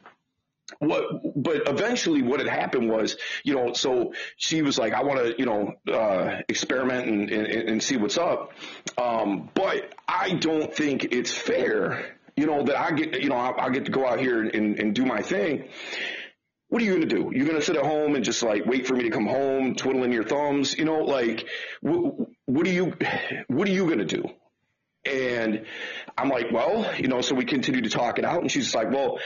what, 0.80 1.42
but 1.42 1.68
eventually 1.68 2.22
what 2.22 2.40
had 2.40 2.50
happened 2.50 2.90
was, 2.90 3.18
you 3.44 3.56
know, 3.56 3.74
so 3.74 4.14
she 4.36 4.62
was 4.62 4.78
like, 4.78 4.94
I 4.94 5.04
want 5.04 5.20
to, 5.20 5.36
you 5.38 5.46
know, 5.46 5.74
uh, 5.92 6.42
experiment 6.50 7.08
and, 7.08 7.30
and, 7.30 7.70
and 7.70 7.84
see 7.84 7.98
what's 7.98 8.18
up. 8.18 8.52
Um, 8.98 9.50
but 9.54 9.94
I 10.08 10.32
don't 10.32 10.74
think 10.74 11.06
it's 11.12 11.32
fair, 11.32 12.18
you 12.36 12.46
know, 12.46 12.64
that 12.64 12.80
I 12.80 12.92
get, 12.92 13.22
you 13.22 13.30
know, 13.30 13.38
I, 13.38 13.66
I 13.66 13.70
get 13.70 13.86
to 13.86 13.92
go 13.92 14.06
out 14.06 14.20
here 14.20 14.44
and, 14.44 14.80
and 14.80 14.94
do 14.94 15.06
my 15.06 15.22
thing. 15.22 15.70
What 16.70 16.82
are 16.82 16.86
you 16.86 16.98
going 16.98 17.08
to 17.08 17.16
do? 17.16 17.32
You're 17.34 17.48
going 17.48 17.60
to 17.60 17.66
sit 17.66 17.78
at 17.78 17.86
home 17.86 18.16
and 18.16 18.26
just 18.26 18.44
like 18.44 18.66
wait 18.66 18.88
for 18.88 18.94
me 18.94 19.04
to 19.04 19.10
come 19.10 19.26
home, 19.26 19.76
twiddling 19.76 20.12
your 20.12 20.26
thumbs, 20.26 20.78
you 20.78 20.84
know, 20.84 21.00
like, 21.00 21.48
what, 21.80 22.14
what 22.46 22.68
are 22.68 22.72
you, 22.72 22.94
what 23.48 23.70
are 23.70 23.72
you 23.72 23.86
going 23.86 24.00
to 24.00 24.06
do? 24.06 24.26
And 25.06 25.66
I'm 26.18 26.28
like, 26.28 26.52
well, 26.52 26.94
you 27.00 27.08
know, 27.08 27.22
so 27.22 27.36
we 27.36 27.46
continue 27.46 27.82
to 27.82 27.90
talk 27.90 28.20
it 28.20 28.26
out. 28.26 28.42
And 28.42 28.52
she's 28.52 28.76
like, 28.76 28.92
well, 28.92 29.20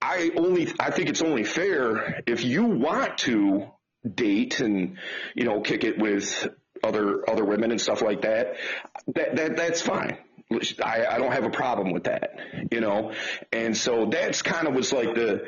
I 0.00 0.30
only, 0.36 0.72
I 0.78 0.90
think 0.90 1.08
it's 1.08 1.22
only 1.22 1.44
fair 1.44 2.22
if 2.26 2.44
you 2.44 2.64
want 2.64 3.18
to 3.18 3.66
date 4.08 4.60
and, 4.60 4.98
you 5.34 5.44
know, 5.44 5.60
kick 5.60 5.84
it 5.84 5.98
with 5.98 6.48
other, 6.84 7.28
other 7.28 7.44
women 7.44 7.70
and 7.70 7.80
stuff 7.80 8.02
like 8.02 8.22
that. 8.22 8.54
That, 9.14 9.36
that, 9.36 9.56
that's 9.56 9.82
fine. 9.82 10.18
I, 10.82 11.06
I 11.06 11.18
don't 11.18 11.32
have 11.32 11.44
a 11.44 11.50
problem 11.50 11.92
with 11.92 12.04
that, 12.04 12.30
you 12.70 12.80
know? 12.80 13.12
And 13.52 13.76
so 13.76 14.06
that's 14.06 14.40
kind 14.42 14.66
of 14.66 14.74
was 14.74 14.92
like 14.92 15.14
the, 15.14 15.42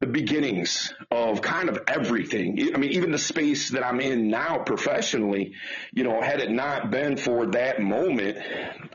the 0.00 0.06
beginnings 0.06 0.94
of 1.10 1.42
kind 1.42 1.68
of 1.68 1.80
everything. 1.88 2.70
I 2.74 2.78
mean, 2.78 2.92
even 2.92 3.12
the 3.12 3.18
space 3.18 3.70
that 3.70 3.84
I'm 3.84 4.00
in 4.00 4.28
now 4.28 4.58
professionally, 4.58 5.54
you 5.92 6.04
know, 6.04 6.20
had 6.22 6.40
it 6.40 6.50
not 6.50 6.90
been 6.90 7.16
for 7.16 7.46
that 7.48 7.80
moment, 7.80 8.38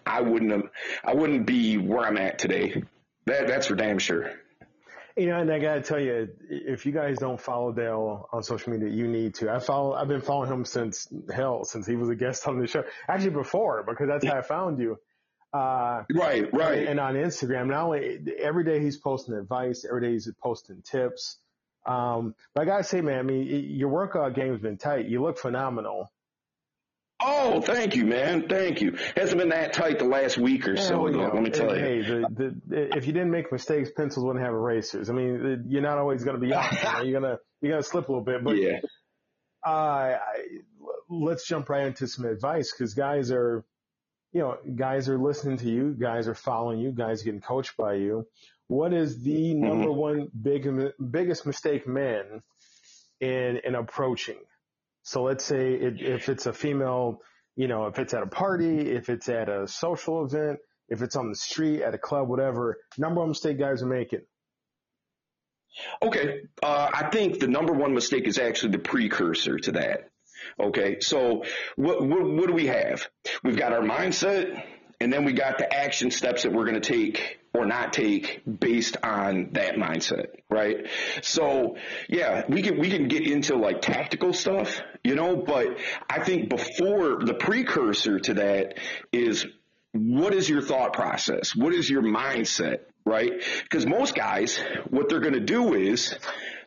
I 0.06 0.22
wouldn't 0.22 0.52
have, 0.52 0.64
I 1.04 1.16
wouldn't 1.16 1.46
be 1.46 1.78
where 1.78 2.06
I'm 2.06 2.18
at 2.18 2.40
today. 2.40 2.84
That, 3.26 3.48
that's 3.48 3.68
for 3.68 3.76
damn 3.76 4.00
sure. 4.00 4.32
You 5.18 5.28
know, 5.28 5.40
and 5.40 5.52
I 5.52 5.60
gotta 5.60 5.82
tell 5.82 6.00
you, 6.00 6.30
if 6.50 6.86
you 6.86 6.92
guys 6.92 7.18
don't 7.18 7.40
follow 7.40 7.72
Dale 7.74 8.30
on 8.32 8.44
social 8.44 8.72
media, 8.72 8.90
you 8.90 9.08
need 9.08 9.36
to. 9.36 9.52
I 9.52 9.60
follow, 9.60 9.94
I've 9.94 10.08
been 10.08 10.22
following 10.22 10.50
him 10.52 10.64
since 10.66 11.08
hell, 11.34 11.66
since 11.66 11.86
he 11.86 11.96
was 11.96 12.10
a 12.10 12.16
guest 12.16 12.48
on 12.48 12.60
the 12.60 12.68
show. 12.68 12.84
Actually, 13.10 13.32
before 13.32 13.84
because 13.84 14.08
that's 14.08 14.26
how 14.26 14.38
I 14.40 14.42
found 14.42 14.80
you. 14.80 14.98
Uh, 15.54 16.04
Right, 16.14 16.48
right. 16.54 16.88
and 16.88 16.98
on 17.00 17.16
Instagram, 17.16 17.68
not 17.68 17.84
only 17.84 18.20
every 18.40 18.64
day 18.64 18.80
he's 18.80 18.98
posting 18.98 19.36
advice, 19.36 19.86
every 19.88 20.02
day 20.02 20.12
he's 20.14 20.32
posting 20.42 20.82
tips. 20.82 21.38
Um, 21.86 22.36
but 22.56 22.62
I 22.62 22.66
gotta 22.66 22.84
say, 22.86 23.02
man, 23.02 23.20
I 23.20 23.24
mean, 23.24 23.48
your 23.72 23.90
workout 23.90 24.34
game 24.34 24.52
has 24.54 24.62
been 24.62 24.78
tight. 24.78 25.08
You 25.08 25.22
look 25.22 25.38
phenomenal. 25.38 26.10
Oh, 27.24 27.62
thank 27.62 27.96
you, 27.96 28.06
man. 28.06 28.48
Thank 28.48 28.82
you. 28.82 28.98
Hasn't 29.16 29.38
been 29.40 29.50
that 29.50 29.74
tight 29.74 30.00
the 30.00 30.06
last 30.06 30.38
week 30.38 30.68
or 30.68 30.76
so, 30.76 31.08
though, 31.12 31.30
let 31.34 31.44
me 31.44 31.50
tell 31.52 31.76
you. 31.76 31.80
Hey, 31.82 32.02
the, 32.02 32.56
the, 32.68 32.98
if 32.98 33.06
you 33.06 33.14
didn't 33.14 33.32
make 33.32 33.52
mistakes, 33.52 33.92
pencils 33.96 34.26
wouldn't 34.26 34.44
have 34.44 34.54
erasers. 34.54 35.10
I 35.10 35.14
mean, 35.14 35.66
you're 35.68 35.82
not 35.84 35.98
always 36.00 36.24
going 36.24 36.36
to 36.36 36.42
be 36.42 36.48
know, 36.50 37.02
You're 37.04 37.20
gonna 37.22 37.38
you're 37.62 37.72
gonna 37.72 37.84
slip 37.84 38.10
a 38.10 38.12
little 38.12 38.26
bit. 38.26 38.44
But 38.44 38.58
yeah. 38.58 38.80
uh, 39.66 39.70
I, 39.70 40.18
let's 41.10 41.46
jump 41.48 41.70
right 41.70 41.86
into 41.86 42.08
some 42.08 42.26
advice 42.26 42.72
because 42.72 42.94
guys 42.96 43.32
are, 43.32 43.64
you 44.34 44.40
know, 44.42 44.58
guys 44.76 45.08
are 45.10 45.18
listening 45.20 45.58
to 45.58 45.70
you, 45.70 45.96
guys 46.00 46.28
are 46.28 46.36
following 46.36 46.80
you, 46.80 46.92
guys 46.92 47.22
are 47.22 47.26
getting 47.26 47.42
coached 47.42 47.78
by 47.78 47.96
you. 47.96 48.26
What 48.68 48.94
is 48.94 49.22
the 49.22 49.54
Mm-hmm. 49.54 49.62
number 49.68 49.92
one 49.92 50.30
big 50.42 50.68
biggest 51.12 51.46
mistake 51.46 51.88
men 51.88 52.42
in 53.20 53.60
in 53.64 53.76
approaching? 53.76 54.38
So 55.04 55.24
let's 55.24 55.44
say 55.44 55.74
it, 55.74 56.02
if 56.02 56.30
it's 56.30 56.46
a 56.46 56.54
female, 56.54 57.22
you 57.56 57.68
know, 57.68 57.88
if 57.88 58.00
it's 58.00 58.14
at 58.14 58.24
a 58.24 58.28
party, 58.28 58.92
if 58.92 59.10
it's 59.10 59.30
at 59.30 59.50
a 59.50 59.68
social 59.68 60.26
event, 60.26 60.60
if 60.90 61.02
it's 61.02 61.16
on 61.16 61.30
the 61.30 61.36
street, 61.36 61.82
at 61.82 61.94
a 61.94 61.98
club, 61.98 62.28
whatever, 62.28 62.78
number 62.98 63.22
one 63.22 63.30
mistake 63.30 63.58
guys 63.58 63.82
are 63.82 63.88
making. 63.88 64.22
Okay, 66.02 66.42
uh, 66.62 66.90
I 66.94 67.10
think 67.10 67.40
the 67.40 67.48
number 67.48 67.74
one 67.74 67.94
mistake 67.94 68.28
is 68.28 68.38
actually 68.38 68.74
the 68.74 68.80
precursor 68.80 69.58
to 69.58 69.72
that. 69.74 70.10
Okay, 70.60 71.00
so 71.00 71.44
what, 71.76 72.06
what, 72.06 72.24
what 72.24 72.48
do 72.48 72.54
we 72.54 72.68
have? 72.68 73.08
We've 73.44 73.58
got 73.58 73.72
our 73.72 73.82
mindset, 73.82 74.64
and 75.00 75.12
then 75.12 75.24
we 75.24 75.34
got 75.34 75.58
the 75.58 75.74
action 75.74 76.12
steps 76.12 76.44
that 76.44 76.52
we're 76.52 76.66
going 76.66 76.82
to 76.82 76.82
take 76.82 77.40
or 77.54 77.66
not 77.66 77.94
take 77.94 78.42
based 78.46 78.98
on 79.04 79.50
that 79.54 79.76
mindset, 79.76 80.28
right? 80.50 80.88
So 81.22 81.76
yeah, 82.08 82.44
we 82.48 82.62
can 82.62 82.80
we 82.80 82.90
can 82.90 83.08
get 83.08 83.28
into 83.28 83.58
like 83.58 83.82
tactical 83.82 84.34
stuff, 84.34 84.82
you 85.04 85.16
know, 85.16 85.36
but 85.36 85.78
I 86.10 86.24
think 86.24 86.50
before 86.50 87.24
the 87.24 87.34
precursor 87.34 88.20
to 88.20 88.34
that 88.36 88.78
is 89.12 89.46
what 89.94 90.34
is 90.34 90.48
your 90.48 90.62
thought 90.62 90.94
process? 90.94 91.56
What 91.56 91.74
is 91.74 91.90
your 91.90 92.04
mindset? 92.04 92.80
Right? 93.04 93.32
Because 93.64 93.86
most 93.88 94.16
guys, 94.16 94.62
what 94.90 95.10
they're 95.10 95.20
going 95.20 95.34
to 95.34 95.40
do 95.40 95.74
is 95.74 96.16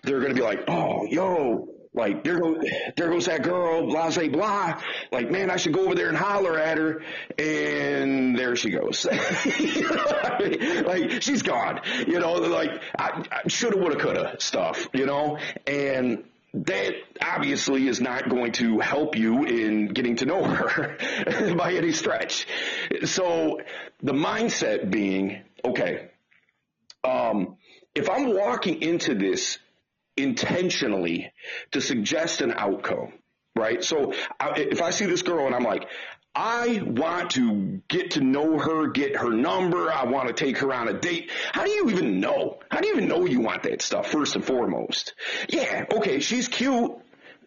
they're 0.03 0.19
going 0.19 0.35
to 0.35 0.37
be 0.37 0.43
like, 0.43 0.65
oh, 0.69 1.07
yo, 1.07 1.69
like 1.95 2.25
there 2.25 2.41
goes 2.41 2.65
there 2.97 3.09
goes 3.09 3.27
that 3.27 3.43
girl, 3.45 3.87
blah 3.87 4.11
blah 4.11 4.29
blah. 4.29 4.83
Like 5.13 5.31
man, 5.31 5.49
I 5.49 5.57
should 5.57 5.73
go 5.73 5.87
over 5.87 5.95
there 5.95 6.09
and 6.09 6.17
holler 6.17 6.59
at 6.59 6.77
her, 6.77 7.03
and 7.39 8.37
there 8.37 8.57
she 8.57 8.71
goes. 8.71 9.07
Like 10.85 11.23
she's 11.23 11.43
gone. 11.43 11.81
You 12.07 12.19
know, 12.19 12.35
like 12.35 12.71
I, 12.99 13.25
I 13.31 13.49
shoulda, 13.49 13.77
woulda, 13.79 13.97
coulda 13.97 14.37
stuff. 14.39 14.89
You 14.93 15.07
know, 15.07 15.39
and 15.67 16.25
that 16.55 16.95
obviously 17.23 17.89
is 17.89 18.01
not 18.01 18.29
going 18.29 18.53
to 18.53 18.79
help 18.81 19.17
you 19.17 19.45
in 19.45 19.89
getting 19.89 20.17
to 20.17 20.27
know 20.27 20.45
her 20.45 21.55
by 21.59 21.75
any 21.75 21.93
stretch. 21.93 22.47
So 23.05 23.61
the 24.03 24.13
mindset 24.13 24.91
being 24.91 25.43
okay. 25.65 26.11
Um, 27.03 27.57
if 27.95 28.09
I'm 28.09 28.35
walking 28.35 28.83
into 28.83 29.15
this 29.15 29.59
intentionally 30.17 31.33
to 31.73 31.81
suggest 31.81 32.41
an 32.41 32.53
outcome, 32.57 33.13
right? 33.57 33.83
So 33.83 34.13
if 34.41 34.83
I 34.83 34.91
see 34.91 35.07
this 35.07 35.23
girl 35.23 35.47
and 35.47 35.55
I'm 35.55 35.65
like, 35.65 35.89
I 36.37 36.83
want 36.85 37.31
to 37.33 37.81
get 37.89 38.13
to 38.13 38.21
know 38.21 38.59
her, 38.59 38.89
get 38.89 39.17
her 39.17 39.31
number. 39.31 39.93
I 39.93 40.05
want 40.05 40.27
to 40.27 40.35
take 40.35 40.59
her 40.59 40.75
on 40.75 40.89
a 40.89 40.93
date. 40.93 41.31
How 41.53 41.65
do 41.65 41.71
you 41.71 41.91
even 41.91 42.19
know? 42.19 42.59
How 42.73 42.81
do 42.81 42.89
you 42.89 42.97
even 42.97 43.09
know 43.09 43.25
you 43.25 43.41
want 43.41 43.63
that 43.63 43.83
stuff 43.83 44.11
first 44.11 44.35
and 44.35 44.45
foremost? 44.45 45.15
Yeah, 45.49 45.85
okay, 45.93 46.19
she's 46.19 46.49
cute 46.49 46.91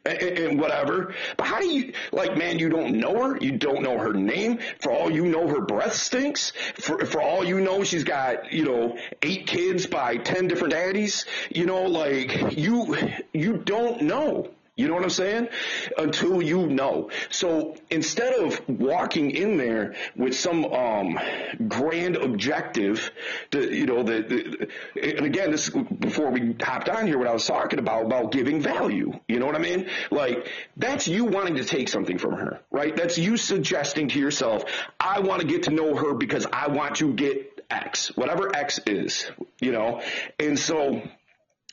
and, 0.08 0.60
whatever. 0.60 1.14
But 1.38 1.48
how 1.48 1.60
do 1.60 1.68
you, 1.68 1.94
like, 2.12 2.38
man, 2.38 2.60
you 2.60 2.70
don't 2.70 2.96
know 3.00 3.16
her. 3.24 3.38
You 3.38 3.58
don't 3.58 3.84
know 3.84 3.98
her 3.98 4.14
name. 4.14 4.60
For 4.80 4.92
all 4.92 5.12
you 5.12 5.26
know, 5.26 5.48
her 5.48 5.62
breath 5.62 5.94
stinks. 5.94 6.52
For, 6.76 7.06
for 7.06 7.22
all 7.22 7.44
you 7.44 7.62
know, 7.62 7.84
she's 7.84 8.04
got, 8.04 8.52
you 8.52 8.66
know, 8.66 8.98
eight 9.22 9.48
kids 9.48 9.88
by 9.88 10.18
10 10.18 10.48
different 10.48 10.74
daddies. 10.74 11.26
You 11.50 11.66
know, 11.66 11.84
like, 11.84 12.58
you, 12.58 12.96
you 13.34 13.58
don't 13.58 14.02
know. 14.02 14.52
You 14.78 14.88
know 14.88 14.94
what 14.94 15.04
I'm 15.04 15.10
saying? 15.10 15.50
Until 15.98 16.40
you 16.40 16.68
know. 16.68 17.10
So 17.32 17.76
instead 17.90 18.36
of 18.36 18.62
walking 18.70 19.32
in 19.32 19.58
there 19.58 19.96
with 20.16 20.36
some 20.36 20.66
um, 20.66 21.20
grand 21.68 22.16
objective, 22.16 23.12
to, 23.52 23.76
you 23.76 23.88
know, 23.88 24.04
the, 24.04 24.70
the, 24.94 25.18
and 25.18 25.26
again, 25.26 25.50
this 25.50 25.70
before 25.70 26.30
we 26.30 26.56
hopped 26.62 26.90
on 26.90 27.08
here, 27.08 27.18
what 27.18 27.28
I 27.28 27.34
was 27.34 27.48
talking 27.48 27.80
about 27.80 28.06
about 28.06 28.32
giving 28.32 28.62
value. 28.62 29.20
You 29.28 29.40
know 29.40 29.48
what 29.48 29.56
I 29.56 29.60
mean? 29.60 29.90
Like 30.12 30.48
that's 30.78 31.08
you 31.08 31.26
wanting 31.26 31.56
to 31.56 31.66
take 31.66 31.90
something 31.90 32.20
from 32.20 32.34
her, 32.34 32.60
right? 32.70 32.96
That's 32.96 33.18
you 33.18 33.36
suggesting 33.36 34.10
to 34.10 34.20
yourself, 34.20 34.64
I 35.00 35.22
want 35.22 35.42
to 35.42 35.48
get 35.48 35.64
to 35.64 35.72
know 35.72 35.96
her 35.96 36.14
because 36.14 36.46
I 36.54 36.68
want 36.68 36.98
to 36.98 37.14
get 37.14 37.66
X, 37.72 38.16
whatever 38.16 38.56
X 38.56 38.80
is. 38.86 39.32
You 39.60 39.72
know, 39.72 40.04
and 40.40 40.60
so 40.60 41.02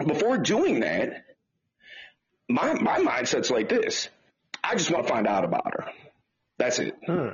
before 0.06 0.38
doing 0.38 0.80
that 0.80 1.23
my 2.48 2.74
my 2.74 2.98
mindset's 2.98 3.50
like 3.50 3.68
this. 3.68 4.08
I 4.62 4.74
just 4.74 4.90
want 4.90 5.06
to 5.06 5.12
find 5.12 5.26
out 5.26 5.44
about 5.44 5.72
her. 5.72 5.86
That's 6.58 6.78
it. 6.78 6.96
Hmm. 7.04 7.30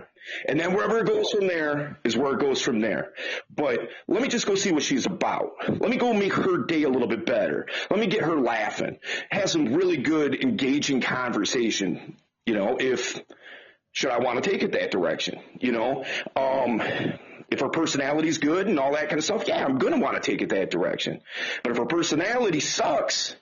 And 0.49 0.59
then 0.59 0.75
wherever 0.75 0.99
it 0.99 1.07
goes 1.07 1.31
from 1.31 1.47
there 1.47 1.99
is 2.05 2.17
where 2.17 2.35
it 2.35 2.41
goes 2.41 2.61
from 2.61 2.81
there. 2.81 3.13
But 3.55 3.81
let 4.09 4.23
me 4.23 4.29
just 4.29 4.47
go 4.47 4.55
see 4.55 4.73
what 4.73 4.83
she's 4.83 5.07
about. 5.07 5.53
Let 5.69 5.91
me 5.91 5.97
go 5.97 6.13
make 6.13 6.33
her 6.33 6.65
day 6.65 6.85
a 6.85 6.89
little 6.89 7.09
bit 7.09 7.27
better. 7.27 7.67
Let 7.91 8.01
me 8.01 8.07
get 8.07 8.23
her 8.23 8.41
laughing. 8.41 8.99
Have 9.31 9.51
some 9.51 9.75
really 9.75 9.99
good, 9.99 10.43
engaging 10.43 11.01
conversation. 11.01 12.17
You 12.47 12.55
know, 12.55 12.77
if 12.81 13.21
should 13.93 14.11
I 14.11 14.19
want 14.19 14.43
to 14.43 14.51
take 14.51 14.63
it 14.63 14.73
that 14.73 14.91
direction? 14.91 15.41
You 15.59 15.73
know, 15.73 16.05
um, 16.37 16.81
if 17.51 17.61
her 17.61 17.69
personality's 17.69 18.39
good 18.39 18.69
and 18.69 18.79
all 18.79 18.93
that 18.93 19.09
kind 19.09 19.19
of 19.19 19.25
stuff, 19.25 19.45
yeah, 19.47 19.65
I'm 19.65 19.79
going 19.79 19.93
to 19.93 20.01
want 20.01 20.23
to 20.23 20.31
take 20.31 20.43
it 20.43 20.51
that 20.51 20.71
direction. 20.71 21.21
But 21.63 21.73
if 21.73 21.79
her 21.79 21.87
personality 21.87 22.61
sucks, 22.61 23.35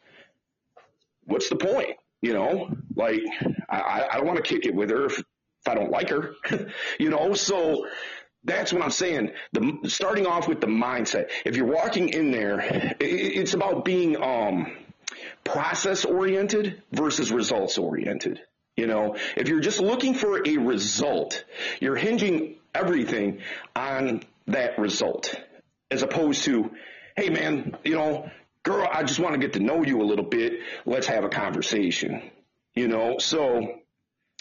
what's 1.28 1.48
the 1.48 1.56
point? 1.56 1.96
You 2.20 2.32
know, 2.32 2.70
like 2.96 3.20
I, 3.68 4.08
I 4.10 4.16
don't 4.16 4.26
want 4.26 4.38
to 4.38 4.42
kick 4.42 4.66
it 4.66 4.74
with 4.74 4.90
her 4.90 5.06
if, 5.06 5.18
if 5.18 5.68
I 5.68 5.74
don't 5.74 5.90
like 5.90 6.10
her. 6.10 6.34
you 6.98 7.10
know, 7.10 7.34
so 7.34 7.86
that's 8.42 8.72
what 8.72 8.82
I'm 8.82 8.90
saying. 8.90 9.30
The 9.52 9.78
starting 9.84 10.26
off 10.26 10.48
with 10.48 10.60
the 10.60 10.66
mindset. 10.66 11.30
If 11.44 11.56
you're 11.56 11.66
walking 11.66 12.08
in 12.08 12.32
there, 12.32 12.60
it, 12.60 12.96
it's 13.00 13.54
about 13.54 13.84
being 13.84 14.20
um, 14.20 14.76
process 15.44 16.04
oriented 16.04 16.82
versus 16.92 17.30
results 17.30 17.78
oriented. 17.78 18.40
You 18.76 18.86
know, 18.86 19.16
if 19.36 19.48
you're 19.48 19.60
just 19.60 19.80
looking 19.80 20.14
for 20.14 20.40
a 20.46 20.56
result, 20.56 21.44
you're 21.80 21.96
hinging 21.96 22.56
everything 22.74 23.40
on 23.74 24.22
that 24.46 24.78
result, 24.78 25.34
as 25.90 26.02
opposed 26.02 26.44
to, 26.44 26.70
hey 27.16 27.28
man, 27.28 27.76
you 27.84 27.96
know, 27.96 28.30
girl, 28.68 28.88
I 28.90 29.02
just 29.02 29.18
want 29.18 29.34
to 29.34 29.40
get 29.40 29.54
to 29.54 29.60
know 29.60 29.82
you 29.82 30.02
a 30.02 30.04
little 30.04 30.24
bit. 30.24 30.60
Let's 30.84 31.06
have 31.06 31.24
a 31.24 31.28
conversation. 31.28 32.30
You 32.74 32.88
know, 32.88 33.18
so 33.18 33.80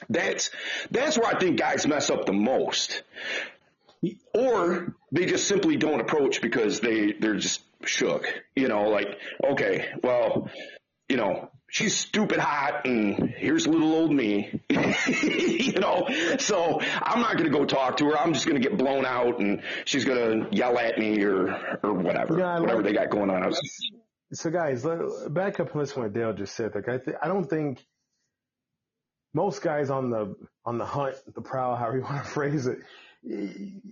that's 0.10 0.52
that's 0.92 1.18
where 1.18 1.28
I 1.28 1.40
think 1.40 1.58
guys 1.58 1.88
mess 1.88 2.10
up 2.10 2.26
the 2.26 2.34
most. 2.34 3.04
Or 4.34 4.96
they 5.12 5.26
just 5.26 5.48
simply 5.48 5.76
don't 5.78 6.02
approach 6.02 6.42
because 6.42 6.82
they 6.82 7.14
they're 7.14 7.36
just 7.36 7.62
shook. 7.86 8.28
You 8.56 8.68
know, 8.68 8.90
like 8.90 9.18
okay, 9.44 9.90
well, 10.04 10.50
you 11.10 11.18
know, 11.18 11.50
she's 11.70 11.96
stupid 11.98 12.40
hot 12.40 12.86
and 12.86 13.30
here's 13.38 13.66
little 13.66 13.94
old 13.94 14.12
me. 14.12 14.62
you 14.70 15.80
know, 15.80 16.08
so 16.38 16.80
I'm 17.02 17.22
not 17.22 17.34
going 17.34 17.52
to 17.52 17.58
go 17.58 17.66
talk 17.66 17.98
to 17.98 18.06
her. 18.08 18.18
I'm 18.18 18.34
just 18.34 18.46
going 18.46 18.62
to 18.62 18.70
get 18.70 18.78
blown 18.78 19.06
out 19.06 19.40
and 19.40 19.62
she's 19.86 20.06
going 20.06 20.44
to 20.50 20.56
yell 20.56 20.78
at 20.78 20.98
me 20.98 21.24
or, 21.24 21.80
or 21.84 21.94
whatever, 21.94 22.38
yeah, 22.38 22.60
whatever 22.60 22.82
like, 22.82 22.86
they 22.86 22.94
got 22.94 23.10
going 23.10 23.30
on. 23.30 23.54
So 24.34 24.52
guys, 24.52 24.86
let, 24.86 25.00
back 25.34 25.60
up 25.60 25.72
and 25.72 25.82
listen 25.82 25.96
to 25.96 26.02
what 26.02 26.14
Dale 26.14 26.34
just 26.34 26.56
said. 26.56 26.76
Like 26.76 26.90
I, 26.90 26.98
th- 26.98 27.18
I 27.22 27.28
don't 27.28 27.50
think 27.50 27.86
most 29.34 29.62
guys 29.62 29.90
on 29.90 30.10
the 30.10 30.36
on 30.66 30.78
the 30.78 30.86
hunt, 30.86 31.16
the 31.34 31.42
prowl, 31.42 31.76
however 31.76 31.98
you 31.98 32.04
want 32.10 32.24
to 32.24 32.30
phrase 32.30 32.68
it, 32.68 32.80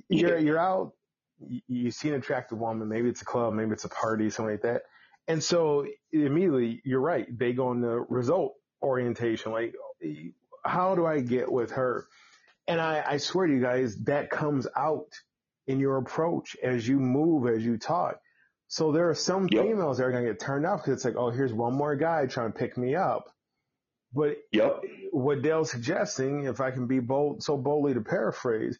you're 0.09 0.39
you're 0.39 0.59
out, 0.59 0.93
you, 1.39 1.61
you 1.67 1.91
see 1.91 2.09
an 2.09 2.15
attractive 2.15 2.59
woman, 2.59 2.87
maybe 2.89 3.09
it's 3.09 3.21
a 3.21 3.25
club, 3.25 3.53
maybe 3.53 3.71
it's 3.71 3.85
a 3.85 3.89
party, 3.89 4.29
something 4.29 4.53
like 4.53 4.63
that, 4.63 4.83
and 5.27 5.43
so 5.43 5.87
immediately 6.11 6.81
you're 6.85 7.01
right, 7.01 7.27
they 7.37 7.53
go 7.53 7.71
into 7.71 8.05
result 8.09 8.55
orientation, 8.83 9.51
like 9.51 9.75
how 10.65 10.95
do 10.95 11.05
I 11.05 11.21
get 11.21 11.51
with 11.51 11.71
her? 11.71 12.07
And 12.67 12.81
I, 12.81 13.03
I 13.07 13.17
swear 13.17 13.47
to 13.47 13.53
you 13.53 13.61
guys, 13.61 13.95
that 14.05 14.29
comes 14.31 14.67
out 14.75 15.07
in 15.67 15.79
your 15.79 15.97
approach 15.97 16.55
as 16.63 16.87
you 16.87 16.99
move, 16.99 17.47
as 17.47 17.63
you 17.63 17.77
talk. 17.77 18.17
So 18.67 18.91
there 18.91 19.09
are 19.09 19.15
some 19.15 19.47
yep. 19.51 19.63
females 19.63 19.97
that 19.97 20.05
are 20.05 20.11
going 20.11 20.25
to 20.25 20.31
get 20.31 20.39
turned 20.39 20.65
off 20.65 20.81
because 20.81 20.93
it's 20.93 21.05
like, 21.05 21.15
oh, 21.17 21.29
here's 21.29 21.53
one 21.53 21.73
more 21.73 21.95
guy 21.95 22.25
trying 22.25 22.51
to 22.51 22.57
pick 22.57 22.77
me 22.77 22.95
up. 22.95 23.31
But 24.13 24.37
yep. 24.51 24.81
what 25.11 25.41
Dale's 25.41 25.71
suggesting, 25.71 26.45
if 26.45 26.61
I 26.61 26.71
can 26.71 26.87
be 26.87 26.99
bold, 26.99 27.43
so 27.43 27.57
boldly 27.57 27.93
to 27.93 28.01
paraphrase, 28.01 28.77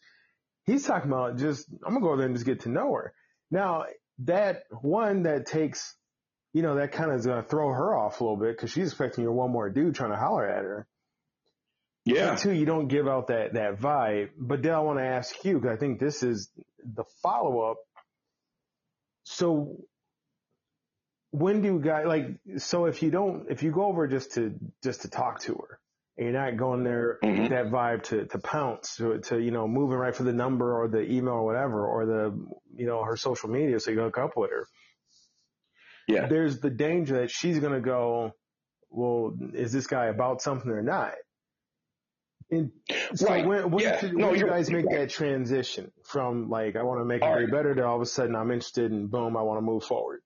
he's 0.64 0.84
talking 0.84 1.10
about 1.10 1.38
just, 1.38 1.68
I'm 1.84 1.92
going 1.92 2.02
to 2.02 2.08
go 2.08 2.16
there 2.16 2.26
and 2.26 2.34
just 2.34 2.46
get 2.46 2.60
to 2.60 2.68
know 2.68 2.92
her. 2.94 3.12
Now, 3.50 3.84
that 4.20 4.64
one 4.70 5.24
that 5.24 5.46
takes, 5.46 5.94
you 6.52 6.62
know, 6.62 6.76
that 6.76 6.92
kind 6.92 7.10
of 7.10 7.18
is 7.18 7.26
going 7.26 7.42
to 7.42 7.48
throw 7.48 7.68
her 7.68 7.96
off 7.96 8.20
a 8.20 8.24
little 8.24 8.38
bit 8.38 8.56
because 8.56 8.70
she's 8.70 8.88
expecting 8.88 9.24
you're 9.24 9.32
one 9.32 9.52
more 9.52 9.68
dude 9.68 9.94
trying 9.94 10.10
to 10.10 10.16
holler 10.16 10.48
at 10.48 10.64
her. 10.64 10.86
Yeah. 12.04 12.30
And 12.30 12.38
two, 12.38 12.52
you 12.52 12.64
don't 12.64 12.88
give 12.88 13.06
out 13.06 13.26
that, 13.28 13.54
that 13.54 13.78
vibe. 13.78 14.30
But 14.38 14.62
Dale, 14.62 14.76
I 14.76 14.78
want 14.78 14.98
to 14.98 15.04
ask 15.04 15.44
you, 15.44 15.58
because 15.58 15.76
I 15.76 15.78
think 15.78 16.00
this 16.00 16.22
is 16.22 16.50
the 16.82 17.04
follow 17.22 17.60
up 17.70 17.76
so 19.26 19.76
when 21.32 21.60
do 21.60 21.68
you 21.68 21.80
guys 21.80 22.06
like 22.06 22.26
so 22.56 22.86
if 22.86 23.02
you 23.02 23.10
don't 23.10 23.50
if 23.50 23.62
you 23.62 23.70
go 23.70 23.84
over 23.84 24.06
just 24.06 24.32
to 24.34 24.54
just 24.82 25.02
to 25.02 25.08
talk 25.08 25.40
to 25.40 25.54
her 25.54 25.78
and 26.16 26.26
you're 26.26 26.44
not 26.44 26.56
going 26.56 26.84
there 26.84 27.18
mm-hmm. 27.22 27.48
that 27.48 27.66
vibe 27.66 28.02
to 28.02 28.24
to 28.26 28.38
pounce 28.38 28.96
to, 28.96 29.18
to 29.18 29.38
you 29.38 29.50
know 29.50 29.66
moving 29.66 29.98
right 29.98 30.14
for 30.14 30.22
the 30.22 30.32
number 30.32 30.80
or 30.80 30.88
the 30.88 31.02
email 31.02 31.34
or 31.34 31.44
whatever 31.44 31.86
or 31.86 32.06
the 32.06 32.46
you 32.76 32.86
know 32.86 33.02
her 33.02 33.16
social 33.16 33.50
media 33.50 33.80
so 33.80 33.90
you 33.90 34.00
hook 34.00 34.16
up 34.16 34.36
with 34.36 34.50
her 34.50 34.66
yeah 36.06 36.26
there's 36.26 36.60
the 36.60 36.70
danger 36.70 37.20
that 37.20 37.30
she's 37.30 37.58
going 37.58 37.72
to 37.72 37.80
go 37.80 38.32
well, 38.90 39.34
is 39.52 39.72
this 39.72 39.86
guy 39.86 40.06
about 40.06 40.42
something 40.42 40.70
or 40.70 40.82
not? 40.82 41.12
And 42.50 42.70
so 43.14 43.26
Right. 43.26 43.46
when, 43.46 43.70
when 43.70 43.84
Yeah. 43.84 44.00
did, 44.00 44.14
when 44.14 44.38
you 44.38 44.46
guys 44.46 44.70
make 44.70 44.88
you're 44.88 45.00
that 45.00 45.10
transition 45.10 45.90
from 46.04 46.48
like, 46.48 46.76
I 46.76 46.82
want 46.82 47.00
to 47.00 47.04
make 47.04 47.22
All 47.22 47.32
it 47.32 47.34
right. 47.34 47.50
better 47.50 47.74
to 47.74 47.84
all 47.84 47.96
of 47.96 48.02
a 48.02 48.06
sudden 48.06 48.36
I'm 48.36 48.50
interested 48.50 48.92
and 48.92 49.10
boom, 49.10 49.36
I 49.36 49.42
want 49.42 49.58
to 49.58 49.62
move 49.62 49.84
forward? 49.84 50.20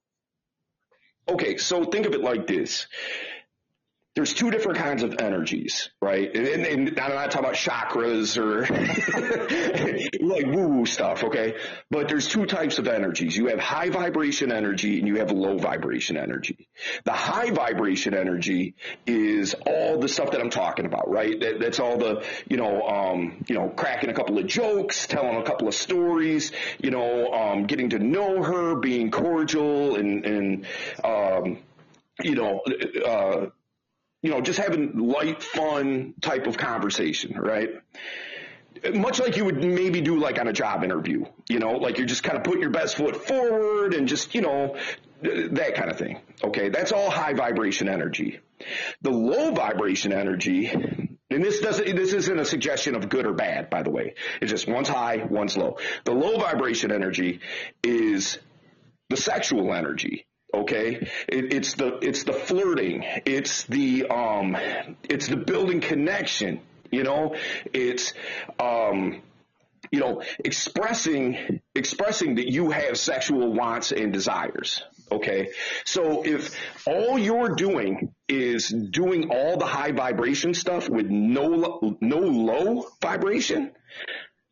Okay, 1.29 1.57
so 1.59 1.85
think 1.85 2.07
of 2.07 2.15
it 2.15 2.21
like 2.23 2.47
this. 2.47 2.87
There's 4.17 4.35
two 4.35 4.51
different 4.51 4.79
kinds 4.79 5.05
of 5.05 5.21
energies, 5.21 5.89
right? 6.03 6.35
And, 6.35 6.67
and, 6.67 7.01
I'm 7.01 7.15
not 7.15 7.31
talking 7.31 7.47
about 7.47 7.55
chakras 7.55 8.37
or 8.37 8.63
like 10.25 10.47
woo 10.47 10.67
woo 10.67 10.87
stuff, 10.87 11.23
okay? 11.23 11.55
But 11.93 12.09
there's 12.09 12.27
two 12.27 12.45
types 12.45 12.79
of 12.79 12.89
energies. 12.89 13.37
You 13.37 13.47
have 13.47 13.61
high 13.61 13.89
vibration 13.89 14.51
energy 14.51 14.99
and 14.99 15.07
you 15.07 15.19
have 15.19 15.31
low 15.31 15.59
vibration 15.59 16.17
energy. 16.17 16.69
The 17.05 17.13
high 17.13 17.53
vibration 17.53 18.13
energy 18.15 18.75
is 19.07 19.55
all 19.65 20.01
the 20.01 20.09
stuff 20.09 20.33
that 20.33 20.41
I'm 20.41 20.51
talking 20.51 20.87
about, 20.87 21.09
right? 21.09 21.39
That, 21.39 21.61
that's 21.61 21.79
all 21.79 21.97
the, 21.97 22.25
you 22.49 22.57
know, 22.57 22.83
um, 22.83 23.45
you 23.47 23.55
know, 23.55 23.69
cracking 23.69 24.11
a 24.11 24.15
couple 24.15 24.39
of 24.39 24.47
jokes, 24.49 25.07
telling 25.07 25.37
a 25.37 25.45
couple 25.45 25.69
of 25.69 25.75
stories, 25.75 26.51
you 26.81 26.91
know, 26.91 27.33
um, 27.33 27.67
getting 27.67 27.91
to 27.91 28.01
know 28.01 28.43
her, 28.43 28.75
being 28.75 29.13
cordial 29.13 29.95
and, 29.95 30.27
and, 30.27 30.67
um, 31.05 31.59
you 32.23 32.35
know, 32.35 32.61
uh, 33.07 33.47
you 34.23 34.31
know, 34.31 34.41
just 34.41 34.59
having 34.59 34.99
light, 34.99 35.43
fun 35.43 36.15
type 36.21 36.47
of 36.47 36.57
conversation, 36.57 37.39
right? 37.39 37.71
Much 38.95 39.21
like 39.21 39.37
you 39.37 39.45
would 39.45 39.63
maybe 39.63 40.01
do 40.01 40.19
like 40.19 40.39
on 40.39 40.49
a 40.49 40.53
job 40.53 40.85
interview, 40.85 41.25
you 41.49 41.59
know, 41.59 41.73
like 41.73 41.99
you're 41.99 42.07
just 42.07 42.23
kind 42.23 42.37
of 42.37 42.45
putting 42.45 42.61
your 42.61 42.71
best 42.71 42.97
foot 42.97 43.17
forward 43.27 43.95
and 43.95 44.09
just, 44.09 44.35
you 44.35 44.41
know, 44.41 44.77
that 45.23 45.75
kind 45.75 45.91
of 45.91 45.99
thing. 45.99 46.21
Okay. 46.43 46.69
That's 46.71 46.93
all 46.93 47.11
high 47.11 47.35
vibration 47.35 47.89
energy. 47.89 48.41
The 49.03 49.11
low 49.11 49.53
vibration 49.53 50.13
energy, 50.13 50.69
and 50.69 51.45
this 51.45 51.61
doesn't, 51.61 51.97
this 51.97 52.13
isn't 52.13 52.39
a 52.39 52.45
suggestion 52.45 52.95
of 52.95 53.09
good 53.09 53.27
or 53.27 53.33
bad, 53.33 53.71
by 53.71 53.83
the 53.83 53.91
way. 53.91 54.15
It's 54.41 54.51
just 54.51 54.69
one's 54.69 54.89
high, 54.89 55.25
one's 55.29 55.57
low. 55.57 55.79
The 56.05 56.13
low 56.13 56.39
vibration 56.39 56.93
energy 56.93 57.41
is 57.83 58.39
the 59.09 59.17
sexual 59.17 59.75
energy. 59.75 60.27
Okay, 60.53 60.95
it, 61.29 61.53
it's 61.53 61.75
the 61.75 61.99
it's 62.03 62.25
the 62.25 62.33
flirting, 62.33 63.05
it's 63.25 63.65
the 63.65 64.07
um, 64.07 64.57
it's 65.09 65.29
the 65.29 65.37
building 65.37 65.81
connection. 65.81 66.61
You 66.91 67.05
know, 67.05 67.37
it's 67.73 68.13
um, 68.59 69.23
you 69.93 70.01
know 70.01 70.23
expressing 70.45 71.61
expressing 71.75 72.35
that 72.37 72.51
you 72.51 72.71
have 72.71 72.99
sexual 72.99 73.53
wants 73.53 73.93
and 73.93 74.13
desires. 74.13 74.83
Okay, 75.13 75.51
so 75.85 76.25
if 76.25 76.57
all 76.85 77.17
you're 77.17 77.55
doing 77.55 78.13
is 78.29 78.69
doing 78.69 79.31
all 79.31 79.57
the 79.57 79.67
high 79.67 79.93
vibration 79.93 80.55
stuff 80.55 80.89
with 80.89 81.07
no 81.07 81.97
no 82.01 82.19
low 82.19 82.89
vibration, 83.01 83.71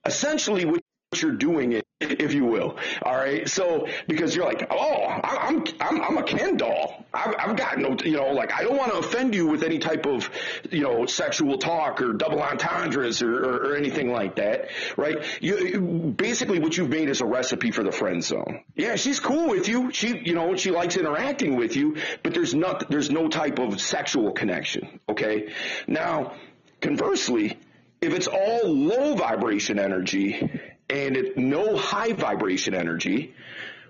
essentially 0.04 0.64
what 0.64 0.82
you're 1.16 1.32
doing 1.32 1.72
it, 1.72 1.86
if 2.00 2.34
you 2.34 2.44
will. 2.44 2.76
All 3.02 3.16
right. 3.16 3.48
So 3.48 3.88
because 4.06 4.36
you're 4.36 4.44
like, 4.44 4.66
oh, 4.70 5.06
I'm 5.06 5.64
I'm 5.80 6.02
I'm 6.02 6.18
a 6.18 6.22
Ken 6.22 6.56
doll. 6.56 7.04
I've, 7.14 7.34
I've 7.38 7.56
got 7.56 7.78
no, 7.78 7.96
you 8.04 8.12
know, 8.12 8.32
like 8.32 8.52
I 8.52 8.62
don't 8.62 8.76
want 8.76 8.92
to 8.92 8.98
offend 8.98 9.34
you 9.34 9.46
with 9.46 9.62
any 9.62 9.78
type 9.78 10.06
of, 10.06 10.28
you 10.70 10.82
know, 10.82 11.06
sexual 11.06 11.56
talk 11.56 12.02
or 12.02 12.12
double 12.12 12.42
entendres 12.42 13.22
or, 13.22 13.34
or, 13.34 13.70
or 13.70 13.76
anything 13.76 14.12
like 14.12 14.36
that, 14.36 14.68
right? 14.96 15.16
You 15.42 16.14
basically 16.16 16.58
what 16.58 16.76
you've 16.76 16.90
made 16.90 17.08
is 17.08 17.22
a 17.22 17.26
recipe 17.26 17.70
for 17.70 17.82
the 17.82 17.92
friend 17.92 18.22
zone. 18.22 18.62
Yeah, 18.76 18.96
she's 18.96 19.18
cool 19.18 19.48
with 19.48 19.66
you. 19.66 19.90
She, 19.92 20.18
you 20.18 20.34
know, 20.34 20.56
she 20.56 20.70
likes 20.70 20.96
interacting 20.96 21.56
with 21.56 21.74
you, 21.74 21.96
but 22.22 22.34
there's 22.34 22.54
not 22.54 22.90
there's 22.90 23.10
no 23.10 23.28
type 23.28 23.58
of 23.58 23.80
sexual 23.80 24.32
connection. 24.32 25.00
Okay. 25.08 25.54
Now, 25.86 26.34
conversely, 26.82 27.58
if 28.00 28.12
it's 28.12 28.28
all 28.28 28.68
low 28.68 29.16
vibration 29.16 29.78
energy 29.78 30.60
and 30.90 31.32
no 31.36 31.76
high 31.76 32.12
vibration 32.12 32.74
energy, 32.74 33.34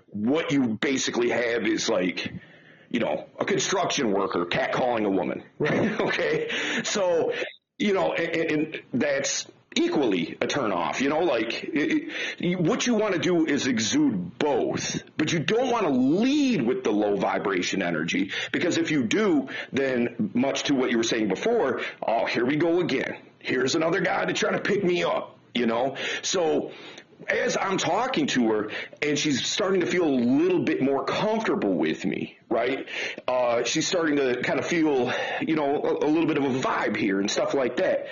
what 0.07 0.51
you 0.51 0.77
basically 0.81 1.29
have 1.29 1.65
is 1.65 1.89
like, 1.89 2.33
you 2.89 2.99
know, 2.99 3.25
a 3.39 3.45
construction 3.45 4.11
worker 4.11 4.45
catcalling 4.45 5.05
a 5.05 5.09
woman. 5.09 5.43
Right. 5.59 5.99
okay. 5.99 6.49
So, 6.83 7.33
you 7.77 7.93
know, 7.93 8.13
and, 8.13 8.51
and 8.51 8.81
that's 8.93 9.45
equally 9.75 10.37
a 10.41 10.47
turn 10.47 10.71
off, 10.71 10.99
you 10.99 11.09
know, 11.09 11.19
like 11.19 11.63
it, 11.63 12.11
it, 12.39 12.59
what 12.59 12.87
you 12.87 12.95
want 12.95 13.13
to 13.13 13.19
do 13.19 13.45
is 13.45 13.67
exude 13.67 14.37
both, 14.39 15.03
but 15.15 15.31
you 15.31 15.39
don't 15.39 15.69
want 15.69 15.85
to 15.85 15.91
lead 15.91 16.61
with 16.61 16.83
the 16.83 16.91
low 16.91 17.15
vibration 17.15 17.81
energy 17.81 18.31
because 18.51 18.77
if 18.77 18.89
you 18.89 19.03
do, 19.03 19.47
then 19.71 20.31
much 20.33 20.63
to 20.63 20.73
what 20.73 20.91
you 20.91 20.97
were 20.97 21.03
saying 21.03 21.27
before, 21.27 21.81
oh, 22.05 22.25
here 22.25 22.45
we 22.45 22.55
go 22.55 22.79
again. 22.79 23.17
Here's 23.37 23.75
another 23.75 24.01
guy 24.01 24.25
to 24.25 24.33
try 24.33 24.51
to 24.51 24.59
pick 24.59 24.83
me 24.83 25.03
up 25.03 25.38
you 25.53 25.65
know? 25.65 25.95
So 26.21 26.71
as 27.27 27.57
I'm 27.59 27.77
talking 27.77 28.27
to 28.27 28.51
her 28.51 28.71
and 29.01 29.17
she's 29.17 29.45
starting 29.45 29.81
to 29.81 29.87
feel 29.87 30.05
a 30.05 30.09
little 30.09 30.63
bit 30.63 30.81
more 30.81 31.03
comfortable 31.03 31.73
with 31.73 32.05
me, 32.05 32.37
right? 32.49 32.87
Uh, 33.27 33.63
she's 33.63 33.87
starting 33.87 34.15
to 34.17 34.41
kind 34.41 34.59
of 34.59 34.65
feel, 34.65 35.11
you 35.41 35.55
know, 35.55 35.81
a, 35.83 36.05
a 36.05 36.09
little 36.09 36.27
bit 36.27 36.37
of 36.37 36.43
a 36.43 36.59
vibe 36.59 36.95
here 36.95 37.19
and 37.19 37.29
stuff 37.29 37.53
like 37.53 37.77
that. 37.77 38.07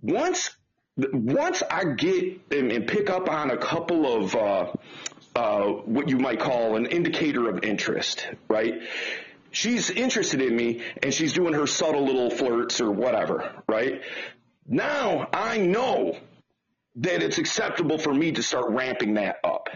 Once, 0.00 0.50
once 0.96 1.62
I 1.70 1.84
get 1.84 2.40
and, 2.50 2.72
and 2.72 2.86
pick 2.86 3.10
up 3.10 3.28
on 3.28 3.50
a 3.50 3.56
couple 3.56 4.24
of, 4.24 4.34
uh, 4.34 4.72
uh, 5.36 5.66
what 5.66 6.08
you 6.08 6.18
might 6.18 6.40
call 6.40 6.76
an 6.76 6.86
indicator 6.86 7.48
of 7.48 7.62
interest, 7.62 8.28
right? 8.48 8.74
She's 9.50 9.90
interested 9.90 10.42
in 10.42 10.54
me 10.56 10.82
and 11.02 11.12
she's 11.12 11.32
doing 11.32 11.54
her 11.54 11.66
subtle 11.66 12.04
little 12.04 12.30
flirts 12.30 12.80
or 12.80 12.90
whatever, 12.90 13.62
right? 13.68 14.02
Now 14.66 15.28
I 15.32 15.58
know 15.58 16.18
that 16.98 17.22
it's 17.22 17.38
acceptable 17.38 17.98
for 17.98 18.12
me 18.12 18.32
to 18.32 18.42
start 18.42 18.66
ramping 18.70 19.14
that 19.14 19.36
up. 19.44 19.68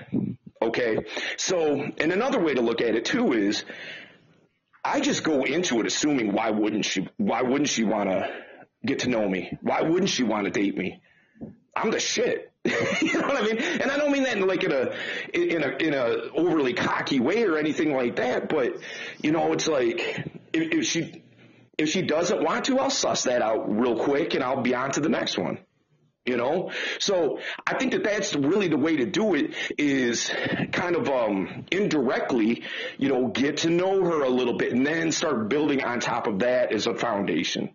Okay. 0.61 0.99
So, 1.37 1.81
and 1.99 2.13
another 2.13 2.41
way 2.41 2.55
to 2.55 2.61
look 2.61 2.81
at 2.81 2.95
it 2.95 3.05
too 3.05 3.33
is 3.33 3.65
I 4.85 5.01
just 5.01 5.23
go 5.23 5.45
into 5.45 5.81
it 5.81 5.87
assuming 5.87 6.33
why 6.33 6.51
wouldn't 6.51 6.85
she, 6.85 7.09
why 7.17 7.43
wouldn't 7.43 7.69
she 7.69 7.85
want 7.85 8.11
to 8.11 8.29
get 8.85 9.01
to 9.01 9.11
know 9.11 9.29
me? 9.29 9.57
Why 9.61 9.83
wouldn't 9.83 10.11
she 10.11 10.25
want 10.25 10.45
to 10.45 10.51
date 10.51 10.77
me? 10.77 11.01
I'm 11.77 11.91
the 11.91 12.01
shit. 12.01 12.53
you 12.65 13.15
know 13.15 13.27
what 13.27 13.43
I 13.43 13.47
mean? 13.47 13.59
And 13.59 13.91
I 13.91 13.97
don't 13.97 14.13
mean 14.13 14.25
that 14.25 14.37
in 14.37 14.47
like 14.47 14.63
in 14.63 14.73
a, 14.73 14.93
in 15.33 15.63
a, 15.63 15.77
in 15.79 15.95
a 15.95 16.31
overly 16.35 16.75
cocky 16.75 17.19
way 17.19 17.45
or 17.45 17.57
anything 17.57 17.95
like 17.95 18.17
that, 18.17 18.49
but 18.49 18.77
you 19.21 19.33
know, 19.33 19.53
it's 19.53 19.69
like 19.69 20.01
if, 20.53 20.73
if 20.73 20.87
she, 20.87 21.23
if 21.79 21.89
she 21.89 22.03
doesn't 22.03 22.43
want 22.43 22.67
to, 22.67 22.79
I'll 22.79 22.91
suss 22.91 23.25
that 23.25 23.43
out 23.43 23.69
real 23.69 23.99
quick 23.99 24.35
and 24.35 24.45
I'll 24.45 24.63
be 24.63 24.75
on 24.75 24.93
to 24.93 25.01
the 25.01 25.09
next 25.09 25.39
one. 25.39 25.59
You 26.25 26.37
know, 26.37 26.71
so 27.01 27.41
I 27.67 27.75
think 27.75 27.93
that 27.93 28.05
that's 28.05 28.37
really 28.37 28.69
the 28.69 28.77
way 28.77 28.99
to 28.99 29.07
do 29.07 29.35
it 29.35 29.55
is 29.77 30.33
kind 30.71 30.95
of 30.95 31.09
um, 31.09 31.67
indirectly, 31.73 32.63
you 32.97 33.09
know, 33.09 33.27
get 33.27 33.57
to 33.59 33.71
know 33.71 34.05
her 34.05 34.23
a 34.23 34.29
little 34.29 34.57
bit 34.57 34.73
and 34.73 34.87
then 34.87 35.11
start 35.11 35.49
building 35.49 35.83
on 35.83 35.99
top 35.99 36.29
of 36.29 36.39
that 36.39 36.73
as 36.73 36.87
a 36.87 36.95
foundation 36.95 37.71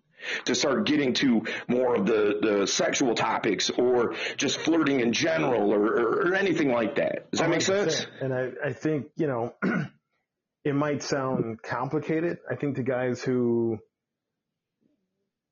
to 0.45 0.55
start 0.55 0.85
getting 0.85 1.13
to 1.15 1.43
more 1.67 1.95
of 1.95 2.05
the, 2.05 2.39
the 2.41 2.67
sexual 2.67 3.15
topics 3.15 3.69
or 3.69 4.15
just 4.37 4.59
flirting 4.59 4.99
in 4.99 5.13
general 5.13 5.73
or, 5.73 5.85
or, 5.85 6.29
or 6.29 6.35
anything 6.35 6.71
like 6.71 6.95
that. 6.95 7.29
Does 7.31 7.39
that 7.39 7.49
make 7.49 7.61
sense? 7.61 8.07
And 8.21 8.33
I, 8.33 8.51
I 8.65 8.73
think, 8.73 9.07
you 9.15 9.27
know, 9.27 9.55
it 10.63 10.73
might 10.73 11.03
sound 11.03 11.61
complicated. 11.61 12.39
I 12.49 12.55
think 12.55 12.75
the 12.75 12.83
guys 12.83 13.21
who, 13.21 13.79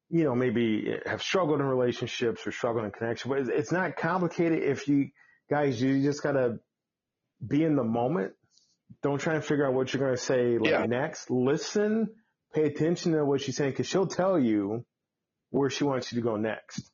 you 0.10 0.24
know, 0.24 0.36
maybe 0.36 1.00
have 1.06 1.22
struggled 1.22 1.60
in 1.60 1.65
relationships 1.65 2.46
or 2.46 2.52
struggled 2.52 2.86
in 2.86 2.91
connection, 2.91 3.30
but 3.30 3.50
it's, 3.50 3.72
not 3.72 3.96
complicated 3.98 4.63
if 4.63 4.88
you 4.88 5.10
guys, 5.50 5.82
you 5.82 6.02
just 6.04 6.22
gotta 6.24 6.60
be 7.46 7.63
in 7.63 7.76
the 7.76 7.84
moment. 7.84 8.34
Don't 9.02 9.20
try 9.20 9.36
and 9.36 9.44
figure 9.44 9.65
out 9.68 9.74
what 9.74 9.94
you're 9.94 10.04
going 10.04 10.15
to 10.15 10.22
say 10.22 10.58
like 10.58 10.72
Yeah. 10.72 10.86
next. 10.86 11.30
Listen, 11.30 12.10
pay 12.54 12.63
attention 12.65 13.13
to 13.13 13.26
what 13.26 13.41
she's 13.41 13.56
saying 13.56 13.72
because 13.72 13.88
she'll 13.88 14.08
tell 14.08 14.39
you 14.39 14.86
where 15.50 15.70
she 15.70 15.84
wants 15.84 16.12
you 16.12 16.22
to 16.22 16.24
go 16.24 16.38
next. 16.38 16.91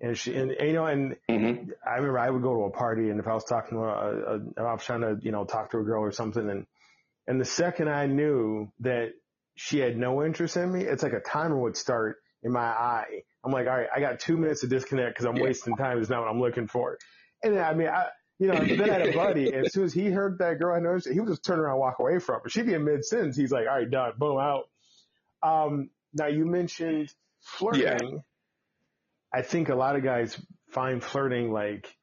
And 0.00 0.16
she, 0.18 0.34
and, 0.34 0.50
and, 0.50 0.68
you 0.68 0.74
know, 0.74 0.86
and 0.86 1.16
hmm 1.28 1.70
I 1.86 1.96
remember 1.96 2.18
I 2.18 2.30
would 2.30 2.42
go 2.42 2.54
to 2.54 2.62
a 2.64 2.70
party 2.70 3.08
and 3.08 3.20
if 3.20 3.26
I 3.26 3.34
was 3.34 3.44
talking 3.44 3.78
to 3.78 3.84
a, 3.84 4.36
a, 4.36 4.68
I 4.68 4.72
was 4.72 4.84
trying 4.84 5.02
to, 5.02 5.16
you 5.22 5.32
know, 5.32 5.44
talk 5.44 5.70
to 5.72 5.78
a 5.78 5.84
girl 5.84 6.02
or 6.02 6.12
something 6.12 6.48
and, 6.48 6.66
and 7.26 7.40
the 7.40 7.44
second 7.44 7.88
I 7.88 8.06
knew 8.06 8.72
that 8.80 9.10
she 9.54 9.78
had 9.78 9.96
no 9.96 10.24
interest 10.24 10.56
in 10.56 10.72
me, 10.72 10.82
it's 10.82 11.02
like 11.02 11.12
a 11.12 11.20
timer 11.20 11.58
would 11.58 11.76
start 11.76 12.16
in 12.42 12.52
my 12.52 12.60
eye. 12.60 13.22
I'm 13.44 13.52
like, 13.52 13.66
all 13.66 13.76
right, 13.76 13.88
I 13.94 14.00
got 14.00 14.20
two 14.20 14.36
minutes 14.36 14.60
to 14.62 14.66
disconnect 14.66 15.14
because 15.14 15.26
I'm 15.26 15.36
Yeah. 15.36 15.44
wasting 15.44 15.76
time. 15.76 15.98
It's 15.98 16.10
not 16.10 16.20
what 16.22 16.30
I'm 16.30 16.40
looking 16.40 16.66
for. 16.68 16.98
And 17.42 17.56
then, 17.56 17.64
I 17.64 17.74
mean, 17.74 17.88
I, 17.88 18.06
you 18.38 18.48
know, 18.48 18.64
then 18.64 18.80
I 18.82 18.92
had 18.98 19.08
a 19.08 19.12
buddy 19.12 19.52
and 19.52 19.66
as 19.66 19.72
soon 19.72 19.84
as 19.84 19.92
he 19.92 20.10
heard 20.10 20.38
that 20.38 20.58
girl 20.58 20.74
I 20.76 20.80
noticed, 20.80 21.08
he 21.08 21.18
would 21.20 21.28
just 21.28 21.44
turn 21.44 21.58
around 21.58 21.72
and 21.72 21.80
walk 21.80 21.98
away 21.98 22.18
from 22.18 22.40
her. 22.42 22.48
She'd 22.48 22.66
be 22.66 22.74
in 22.74 22.84
mid 22.84 23.04
sentence. 23.04 23.36
He's 23.36 23.52
like, 23.52 23.66
all 23.68 23.76
right, 23.76 23.90
done, 23.90 24.12
boom, 24.18 24.38
out. 24.38 24.64
Um, 25.42 25.90
now 26.14 26.26
you 26.26 26.44
mentioned 26.44 27.12
flirting. 27.40 27.82
Yeah. 27.82 28.18
I 29.32 29.42
think 29.42 29.68
a 29.70 29.74
lot 29.74 29.96
of 29.96 30.02
guys 30.02 30.40
find 30.70 31.02
flirting 31.02 31.52
like 31.52 31.94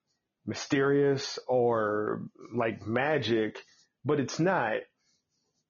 mysterious 0.46 1.38
or 1.48 2.24
like 2.54 2.86
magic, 2.88 3.60
but 4.04 4.20
it's 4.20 4.40
not. 4.40 4.78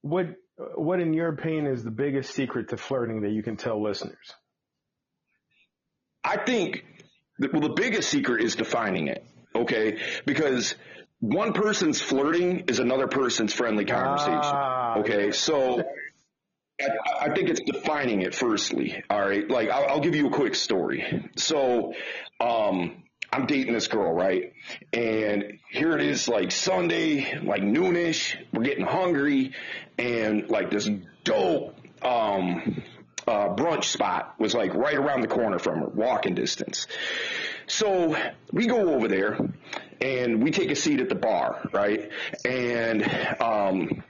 What 0.01 0.27
what, 0.75 0.99
in 0.99 1.13
your 1.13 1.29
opinion, 1.29 1.67
is 1.67 1.83
the 1.83 1.91
biggest 1.91 2.33
secret 2.33 2.69
to 2.69 2.77
flirting 2.77 3.21
that 3.21 3.31
you 3.31 3.43
can 3.43 3.55
tell 3.57 3.81
listeners? 3.81 4.33
I 6.23 6.37
think, 6.37 6.85
that, 7.39 7.53
well, 7.53 7.61
the 7.61 7.69
biggest 7.69 8.09
secret 8.09 8.43
is 8.43 8.55
defining 8.55 9.07
it, 9.07 9.23
okay? 9.55 9.99
Because 10.25 10.75
one 11.19 11.53
person's 11.53 12.01
flirting 12.01 12.65
is 12.67 12.79
another 12.79 13.07
person's 13.07 13.53
friendly 13.53 13.85
conversation, 13.85 14.33
Ah, 14.33 14.99
okay? 14.99 15.31
So 15.31 15.83
I, 16.81 16.85
I 17.21 17.33
think 17.33 17.49
it's 17.49 17.61
defining 17.61 18.21
it 18.21 18.33
firstly, 18.35 19.03
all 19.09 19.19
right? 19.19 19.49
Like, 19.49 19.69
I'll, 19.69 19.85
I'll 19.85 19.99
give 19.99 20.15
you 20.15 20.27
a 20.27 20.31
quick 20.31 20.55
story. 20.55 21.29
So, 21.35 21.93
um, 22.39 23.03
I'm 23.31 23.45
dating 23.45 23.73
this 23.73 23.87
girl, 23.87 24.11
right? 24.11 24.53
And 24.91 25.59
here 25.69 25.91
it 25.91 26.01
is, 26.01 26.27
like 26.27 26.51
Sunday, 26.51 27.39
like 27.43 27.61
noonish. 27.61 28.35
We're 28.51 28.63
getting 28.63 28.85
hungry, 28.85 29.53
and 29.99 30.49
like 30.49 30.71
this 30.71 30.89
dope 31.23 31.75
um, 32.01 32.81
uh, 33.29 33.55
brunch 33.55 33.85
spot 33.85 34.33
was 34.39 34.55
like 34.55 34.73
right 34.73 34.95
around 34.95 35.21
the 35.21 35.27
corner 35.27 35.59
from 35.59 35.79
her, 35.79 35.87
walking 35.87 36.33
distance. 36.33 36.87
So 37.67 38.17
we 38.51 38.65
go 38.65 38.95
over 38.95 39.07
there, 39.07 39.37
and 40.01 40.43
we 40.43 40.49
take 40.49 40.71
a 40.71 40.75
seat 40.75 40.99
at 40.99 41.09
the 41.09 41.15
bar, 41.15 41.69
right? 41.71 42.09
And 42.43 43.03
um, 43.39 44.03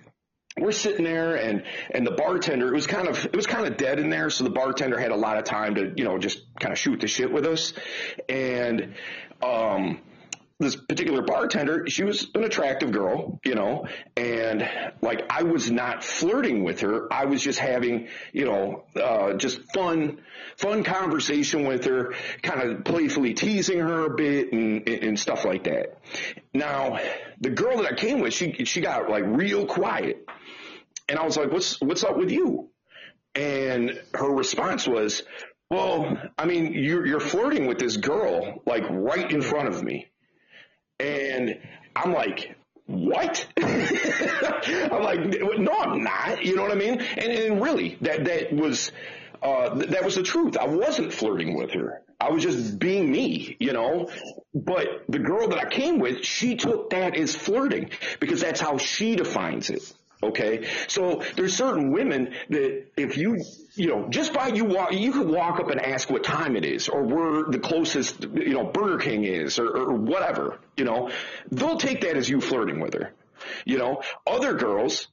we're 0.58 0.71
sitting 0.71 1.03
there 1.03 1.36
and 1.36 1.63
and 1.91 2.05
the 2.05 2.12
bartender 2.12 2.67
it 2.67 2.73
was 2.73 2.88
kind 2.88 3.08
of 3.08 3.25
it 3.25 3.36
was 3.36 3.47
kind 3.47 3.65
of 3.65 3.77
dead 3.77 3.97
in 3.97 4.10
there 4.10 4.29
so 4.29 4.43
the 4.43 4.49
bartender 4.49 4.99
had 4.99 5.12
a 5.12 5.15
lot 5.15 5.38
of 5.38 5.45
time 5.45 5.75
to 5.75 5.93
you 5.95 6.03
know 6.03 6.17
just 6.17 6.41
kind 6.60 6.73
of 6.73 6.77
shoot 6.77 6.99
the 6.99 7.08
shit 7.08 7.32
with 7.32 7.45
us 7.45 7.71
and 8.27 8.93
um 9.41 10.01
this 10.60 10.76
particular 10.76 11.22
bartender 11.22 11.86
she 11.88 12.04
was 12.04 12.30
an 12.36 12.43
attractive 12.43 12.91
girl 12.91 13.39
you 13.45 13.56
know 13.56 13.88
and 14.17 14.69
like 15.02 15.22
i 15.30 15.43
was 15.43 15.72
not 15.72 16.04
flirting 16.04 16.63
with 16.63 16.82
her 16.82 17.12
i 17.12 17.26
was 17.26 17.41
just 17.41 17.60
having 17.60 18.08
you 18.34 18.45
know 18.45 18.84
uh 18.95 19.34
just 19.34 19.60
fun 19.74 20.19
fun 20.58 20.84
conversation 20.84 21.65
with 21.65 21.86
her 21.86 22.13
kind 22.41 22.62
of 22.62 22.84
playfully 22.84 23.34
teasing 23.34 23.80
her 23.80 24.06
a 24.06 24.15
bit 24.15 24.52
and 24.52 24.88
and 24.88 25.19
stuff 25.19 25.45
like 25.45 25.63
that 25.63 26.00
now 26.54 26.98
the 27.39 27.50
girl 27.50 27.78
that 27.78 27.91
i 27.91 27.95
came 27.95 28.19
with 28.19 28.34
she 28.34 28.65
she 28.65 28.82
got 28.82 29.10
like 29.10 29.24
real 29.26 29.65
quiet 29.65 30.26
and 31.10 31.17
I 31.17 31.26
was 31.26 31.36
like, 31.38 31.52
what's, 31.52 31.82
what's 31.82 32.04
up 32.04 32.17
with 32.17 32.32
you? 32.32 32.69
And 33.34 34.00
her 34.13 34.30
response 34.30 34.88
was, 34.88 35.24
well, 35.69 36.17
I 36.38 36.45
mean, 36.45 36.74
you're, 36.74 37.06
you're 37.06 37.19
flirting 37.19 37.67
with 37.67 37.80
this 37.80 37.98
girl, 37.98 38.62
like 38.65 38.84
right 38.89 39.30
in 39.32 39.41
front 39.41 39.69
of 39.69 39.84
me. 39.84 40.08
And 40.99 41.59
I'm 41.95 42.13
like, 42.13 42.55
what? 42.85 43.45
I'm 43.62 45.03
like, 45.03 45.19
no, 45.19 45.71
I'm 45.71 46.03
not. 46.03 46.43
You 46.43 46.55
know 46.55 46.63
what 46.63 46.71
I 46.71 46.75
mean? 46.75 46.99
And, 46.99 47.31
and 47.31 47.62
really, 47.62 47.97
that, 48.01 48.25
that 48.25 48.53
was, 48.53 48.91
uh, 49.41 49.75
th- 49.75 49.91
that 49.91 50.03
was 50.03 50.15
the 50.15 50.23
truth. 50.23 50.57
I 50.57 50.65
wasn't 50.67 51.13
flirting 51.13 51.55
with 51.55 51.71
her. 51.71 52.01
I 52.19 52.31
was 52.31 52.43
just 52.43 52.79
being 52.79 53.09
me, 53.12 53.55
you 53.59 53.71
know? 53.71 54.09
But 54.53 55.05
the 55.07 55.19
girl 55.19 55.47
that 55.49 55.59
I 55.59 55.69
came 55.69 55.99
with, 55.99 56.25
she 56.25 56.55
took 56.55 56.89
that 56.89 57.15
as 57.15 57.33
flirting 57.33 57.91
because 58.19 58.41
that's 58.41 58.59
how 58.59 58.77
she 58.77 59.15
defines 59.15 59.69
it. 59.69 59.93
Okay. 60.21 60.67
So 60.88 61.23
there's 61.36 61.55
certain 61.55 61.91
women 61.91 62.34
that 62.49 62.88
if 62.97 63.17
you, 63.17 63.41
you 63.75 63.88
know, 63.88 64.10
just 64.10 64.34
by 64.34 64.47
you 64.47 64.65
walk, 64.65 64.91
you 64.91 65.13
could 65.13 65.27
walk 65.27 65.60
up 65.60 65.69
and 65.69 65.79
ask 65.79 66.10
what 66.10 66.23
time 66.23 66.58
it 66.58 66.65
is 66.65 66.89
or 66.89 67.03
where 67.03 67.45
the 67.49 67.60
closest, 67.60 68.23
you 68.23 68.53
know, 68.53 68.65
Burger 68.65 68.97
King 68.97 69.23
is 69.23 69.60
or, 69.60 69.67
or 69.67 69.93
whatever, 69.93 70.60
you 70.75 70.84
know, 70.84 71.10
they'll 71.51 71.77
take 71.77 72.01
that 72.01 72.17
as 72.17 72.27
you 72.27 72.41
flirting 72.41 72.82
with 72.82 72.95
her. 72.95 73.13
You 73.65 73.77
know, 73.77 74.01
other 74.27 74.53
girls, 74.53 75.08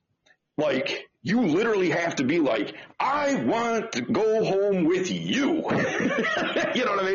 like, 0.58 1.08
you 1.26 1.40
literally 1.44 1.90
have 1.90 2.14
to 2.14 2.24
be 2.24 2.38
like, 2.38 2.72
I 3.00 3.34
want 3.34 3.90
to 3.92 4.02
go 4.02 4.44
home 4.44 4.84
with 4.84 5.10
you. 5.10 5.54
you 5.54 6.84
know 6.84 6.92
what 6.92 7.04
I 7.04 7.10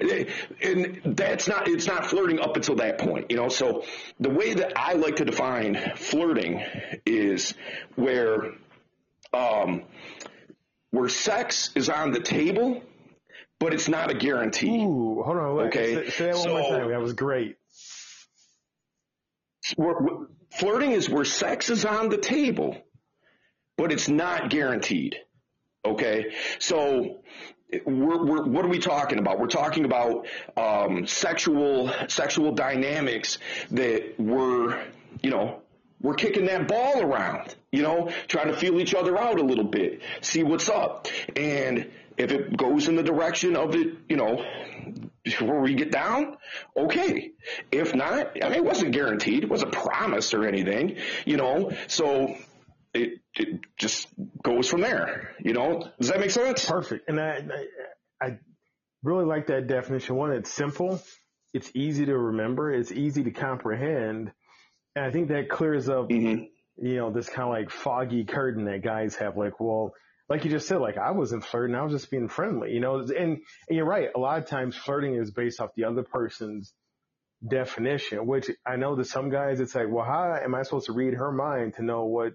mean? 0.00 0.28
And 0.62 1.16
that's 1.16 1.48
not, 1.48 1.66
it's 1.66 1.88
not 1.88 2.06
flirting 2.06 2.38
up 2.38 2.54
until 2.54 2.76
that 2.76 2.98
point, 2.98 3.32
you 3.32 3.36
know? 3.36 3.48
So 3.48 3.82
the 4.20 4.30
way 4.30 4.54
that 4.54 4.74
I 4.76 4.92
like 4.92 5.16
to 5.16 5.24
define 5.24 5.76
flirting 5.96 6.62
is 7.04 7.54
where, 7.96 8.52
um, 9.32 9.82
where 10.92 11.08
sex 11.08 11.70
is 11.74 11.88
on 11.88 12.12
the 12.12 12.20
table, 12.20 12.80
but 13.58 13.74
it's 13.74 13.88
not 13.88 14.08
a 14.08 14.14
guarantee. 14.14 14.84
Ooh, 14.84 15.20
hold 15.26 15.36
on. 15.36 15.56
Wait. 15.56 15.66
Okay, 15.66 16.10
Say, 16.10 16.26
that 16.26 16.36
one 16.36 16.48
more 16.48 16.78
time. 16.78 16.90
That 16.90 17.00
was 17.00 17.12
great. 17.12 17.56
Where- 19.74 19.94
where- 19.94 20.26
flirting 20.52 20.92
is 20.92 21.10
where 21.10 21.24
sex 21.24 21.70
is 21.70 21.84
on 21.84 22.08
the 22.08 22.18
table, 22.18 22.76
but 23.78 23.92
it's 23.92 24.08
not 24.08 24.50
guaranteed. 24.50 25.16
Okay, 25.86 26.34
so 26.58 27.20
we're, 27.86 28.24
we're, 28.24 28.42
what 28.44 28.64
are 28.64 28.68
we 28.68 28.80
talking 28.80 29.18
about? 29.18 29.38
We're 29.38 29.46
talking 29.46 29.86
about 29.86 30.26
um, 30.56 31.06
sexual 31.06 31.90
sexual 32.08 32.52
dynamics 32.52 33.38
that 33.70 34.18
we're 34.18 34.82
you 35.22 35.30
know 35.30 35.62
we're 36.00 36.14
kicking 36.14 36.46
that 36.46 36.68
ball 36.68 37.02
around, 37.02 37.54
you 37.72 37.82
know, 37.82 38.10
trying 38.28 38.48
to 38.48 38.56
feel 38.56 38.80
each 38.80 38.94
other 38.94 39.18
out 39.18 39.40
a 39.40 39.42
little 39.42 39.64
bit, 39.64 40.02
see 40.20 40.42
what's 40.42 40.68
up, 40.68 41.08
and 41.34 41.90
if 42.16 42.32
it 42.32 42.56
goes 42.56 42.88
in 42.88 42.96
the 42.96 43.02
direction 43.02 43.56
of 43.56 43.74
it, 43.76 43.94
you 44.08 44.16
know, 44.16 44.44
where 45.40 45.60
we 45.60 45.74
get 45.74 45.92
down, 45.92 46.36
okay. 46.76 47.30
If 47.70 47.94
not, 47.94 48.42
I 48.42 48.48
mean, 48.48 48.58
it 48.58 48.64
wasn't 48.64 48.92
guaranteed. 48.92 49.44
It 49.44 49.48
wasn't 49.48 49.72
promised 49.72 50.34
or 50.34 50.46
anything, 50.46 50.96
you 51.24 51.36
know, 51.36 51.72
so 51.86 52.36
it, 52.94 53.20
it 53.38 53.60
just 53.76 54.08
goes 54.42 54.68
from 54.68 54.80
there, 54.80 55.34
you 55.40 55.52
know. 55.52 55.90
Does 55.98 56.08
that 56.08 56.20
make 56.20 56.30
sense? 56.30 56.64
Perfect. 56.64 57.08
And 57.08 57.20
I, 57.20 57.40
I, 58.20 58.26
I 58.26 58.38
really 59.02 59.24
like 59.24 59.46
that 59.48 59.66
definition. 59.66 60.16
One, 60.16 60.32
it's 60.32 60.52
simple. 60.52 61.00
It's 61.54 61.70
easy 61.74 62.06
to 62.06 62.16
remember. 62.16 62.72
It's 62.72 62.92
easy 62.92 63.24
to 63.24 63.30
comprehend. 63.30 64.32
And 64.94 65.04
I 65.04 65.10
think 65.10 65.28
that 65.28 65.48
clears 65.48 65.88
up, 65.88 66.10
hmm 66.10 66.44
you 66.80 66.94
know, 66.94 67.10
this 67.10 67.28
kind 67.28 67.42
of 67.42 67.48
like 67.48 67.70
foggy 67.70 68.24
curtain 68.24 68.66
that 68.66 68.84
guys 68.84 69.16
have. 69.16 69.36
Like, 69.36 69.58
well, 69.58 69.92
like 70.28 70.44
you 70.44 70.50
just 70.50 70.68
said, 70.68 70.78
like 70.78 70.96
I 70.96 71.10
wasn't 71.10 71.44
flirting. 71.44 71.74
I 71.74 71.82
was 71.82 71.92
just 71.92 72.08
being 72.08 72.28
friendly, 72.28 72.72
you 72.72 72.78
know, 72.78 73.00
and, 73.00 73.10
and 73.10 73.40
you're 73.68 73.84
right. 73.84 74.10
A 74.14 74.18
lot 74.20 74.38
of 74.38 74.46
times 74.46 74.76
flirting 74.76 75.16
is 75.16 75.32
based 75.32 75.60
off 75.60 75.70
the 75.74 75.84
other 75.84 76.04
person's 76.04 76.72
definition, 77.46 78.26
which 78.26 78.48
I 78.64 78.76
know 78.76 78.94
that 78.96 79.06
some 79.06 79.28
guys, 79.30 79.58
it's 79.58 79.74
like, 79.74 79.88
well, 79.90 80.04
how 80.04 80.38
am 80.40 80.54
I 80.54 80.62
supposed 80.62 80.86
to 80.86 80.92
read 80.92 81.14
her 81.14 81.32
mind 81.32 81.74
to 81.74 81.84
know 81.84 82.04
what 82.04 82.34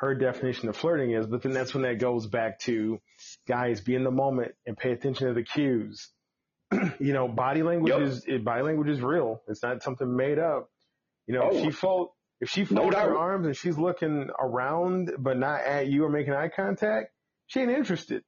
her 0.00 0.14
definition 0.14 0.68
of 0.68 0.76
flirting 0.76 1.12
is? 1.12 1.26
But 1.26 1.42
then 1.42 1.52
that's 1.52 1.74
when 1.74 1.84
that 1.84 1.98
goes 2.00 2.26
back 2.26 2.60
to 2.60 3.00
guys 3.48 3.80
be 3.82 3.94
in 3.94 4.04
the 4.04 4.10
moment 4.10 4.52
and 4.66 4.76
pay 4.76 4.92
attention 4.92 5.28
to 5.28 5.34
the 5.34 5.44
cues. 5.44 6.12
you 7.00 7.12
know, 7.12 7.28
body 7.28 7.62
language 7.62 7.96
Yep. 7.96 8.08
is, 8.08 8.24
it, 8.26 8.44
body 8.44 8.62
language 8.62 8.88
is 8.90 9.00
real. 9.00 9.42
It's 9.48 9.62
not 9.62 9.82
something 9.82 10.16
made 10.16 10.38
up. 10.38 10.70
You 11.26 11.34
know, 11.34 11.48
if 11.48 11.56
Oh. 11.56 11.62
she 11.62 11.70
fold, 11.70 12.10
if 12.40 12.50
she 12.50 12.64
No 12.70 12.82
folds 12.82 12.96
her 12.96 13.16
arms 13.16 13.46
and 13.46 13.56
she's 13.56 13.78
looking 13.78 14.30
around 14.38 15.12
but 15.18 15.36
not 15.38 15.62
at 15.62 15.88
you 15.88 16.04
or 16.04 16.10
making 16.10 16.32
eye 16.34 16.48
contact, 16.48 17.12
she 17.46 17.60
ain't 17.60 17.70
interested. 17.70 18.24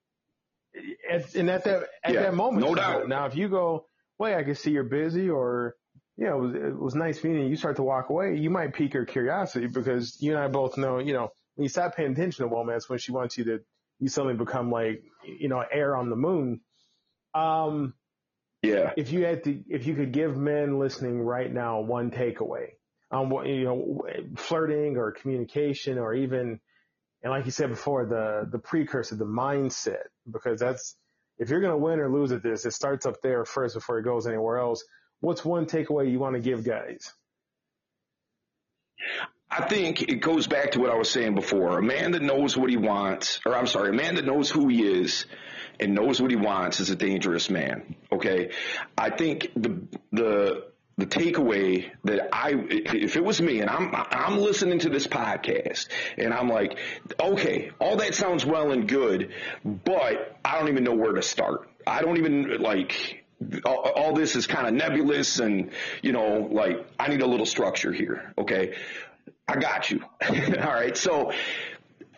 At, 1.10 1.34
and 1.34 1.50
at 1.50 1.64
that 1.64 1.82
at 2.04 2.14
Yeah, 2.14 2.22
that 2.22 2.34
moment, 2.34 2.66
no 2.66 2.74
doubt. 2.74 2.96
won't. 2.98 3.08
Now, 3.08 3.26
if 3.26 3.36
you 3.36 3.48
go, 3.48 3.86
wait, 4.18 4.34
I 4.34 4.42
can 4.44 4.54
see 4.54 4.70
you're 4.72 4.84
busy, 4.84 5.28
or 5.30 5.76
you 6.16 6.26
know, 6.26 6.38
it 6.38 6.40
was, 6.40 6.54
it 6.54 6.78
was 6.78 6.94
nice 6.94 7.22
meeting. 7.24 7.48
You 7.48 7.56
start 7.56 7.76
to 7.76 7.82
walk 7.82 8.10
away, 8.10 8.36
you 8.36 8.50
might 8.50 8.74
pique 8.74 8.94
her 8.94 9.04
curiosity 9.04 9.66
because 9.66 10.20
you 10.22 10.32
and 10.34 10.40
I 10.42 10.48
both 10.48 10.76
know, 10.78 10.98
you 10.98 11.12
know, 11.12 11.30
when 11.54 11.64
you 11.64 11.68
stop 11.68 11.96
paying 11.96 12.12
attention 12.12 12.44
to 12.44 12.54
woman, 12.54 12.74
that's 12.74 12.88
when 12.88 12.98
she 12.98 13.12
wants 13.12 13.38
you 13.38 13.44
to 13.44 13.60
you 13.98 14.08
suddenly 14.08 14.34
become 14.34 14.70
like, 14.70 15.04
you 15.24 15.48
know, 15.48 15.64
air 15.72 15.96
on 15.96 16.10
the 16.10 16.16
moon. 16.16 16.60
Um, 17.34 17.94
Yeah. 18.62 18.92
if 18.96 19.12
you 19.12 19.24
had 19.24 19.44
to, 19.44 19.62
if 19.68 19.86
you 19.86 19.94
could 19.94 20.12
give 20.12 20.36
men 20.36 20.78
listening 20.78 21.20
right 21.20 21.52
now 21.52 21.80
one 21.80 22.10
takeaway 22.10 22.70
on 23.10 23.30
what, 23.30 23.46
you 23.46 23.64
know, 23.64 24.02
flirting 24.36 24.96
or 24.96 25.12
communication 25.12 25.98
or 25.98 26.14
even, 26.14 26.60
and 27.22 27.30
like 27.30 27.44
you 27.44 27.52
said 27.52 27.70
before, 27.70 28.06
the, 28.06 28.48
the 28.50 28.58
precursor, 28.58 29.14
the 29.14 29.24
mindset, 29.24 30.06
because 30.30 30.58
that's, 30.58 30.96
if 31.38 31.48
you're 31.50 31.60
going 31.60 31.72
to 31.72 31.78
win 31.78 32.00
or 32.00 32.10
lose 32.12 32.32
at 32.32 32.42
this, 32.42 32.66
it 32.66 32.72
starts 32.72 33.06
up 33.06 33.20
there 33.22 33.44
first 33.44 33.74
before 33.74 33.98
it 33.98 34.02
goes 34.02 34.26
anywhere 34.26 34.58
else. 34.58 34.84
What's 35.20 35.44
one 35.44 35.66
takeaway 35.66 36.10
you 36.10 36.18
want 36.18 36.34
to 36.34 36.40
give 36.40 36.64
guys? 36.64 37.12
I 39.54 39.66
think 39.66 40.00
it 40.00 40.22
goes 40.22 40.46
back 40.46 40.70
to 40.72 40.80
what 40.80 40.90
I 40.90 40.94
was 40.94 41.10
saying 41.10 41.34
before. 41.34 41.78
A 41.78 41.82
man 41.82 42.12
that 42.12 42.22
knows 42.22 42.56
what 42.56 42.70
he 42.70 42.78
wants, 42.78 43.38
or 43.44 43.54
I'm 43.54 43.66
sorry, 43.66 43.90
a 43.90 43.92
man 43.92 44.14
that 44.14 44.24
knows 44.24 44.48
who 44.48 44.68
he 44.68 44.82
is 44.82 45.26
and 45.78 45.94
knows 45.94 46.22
what 46.22 46.30
he 46.30 46.38
wants 46.38 46.80
is 46.80 46.88
a 46.88 46.96
dangerous 46.96 47.50
man. 47.50 47.94
Okay. 48.10 48.52
I 48.96 49.10
think 49.10 49.52
the, 49.54 49.82
the, 50.10 50.64
the 50.96 51.04
takeaway 51.04 51.90
that 52.04 52.30
I, 52.32 52.52
if 52.54 53.16
it 53.16 53.22
was 53.22 53.42
me 53.42 53.60
and 53.60 53.68
I'm, 53.68 53.90
I'm 53.94 54.38
listening 54.38 54.78
to 54.80 54.88
this 54.88 55.06
podcast 55.06 55.88
and 56.16 56.32
I'm 56.32 56.48
like, 56.48 56.78
okay, 57.20 57.72
all 57.78 57.96
that 57.96 58.14
sounds 58.14 58.46
well 58.46 58.72
and 58.72 58.88
good, 58.88 59.34
but 59.64 60.38
I 60.42 60.58
don't 60.58 60.68
even 60.68 60.84
know 60.84 60.94
where 60.94 61.12
to 61.12 61.22
start. 61.22 61.68
I 61.86 62.00
don't 62.00 62.16
even 62.16 62.62
like, 62.62 63.22
all, 63.66 63.90
all 63.96 64.12
this 64.14 64.34
is 64.34 64.46
kind 64.46 64.66
of 64.66 64.72
nebulous 64.72 65.40
and, 65.40 65.72
you 66.00 66.12
know, 66.12 66.48
like 66.50 66.86
I 66.98 67.08
need 67.08 67.20
a 67.20 67.26
little 67.26 67.44
structure 67.44 67.92
here. 67.92 68.32
Okay. 68.38 68.76
I 69.48 69.56
got 69.56 69.90
you. 69.90 70.04
All 70.28 70.72
right. 70.72 70.96
So 70.96 71.32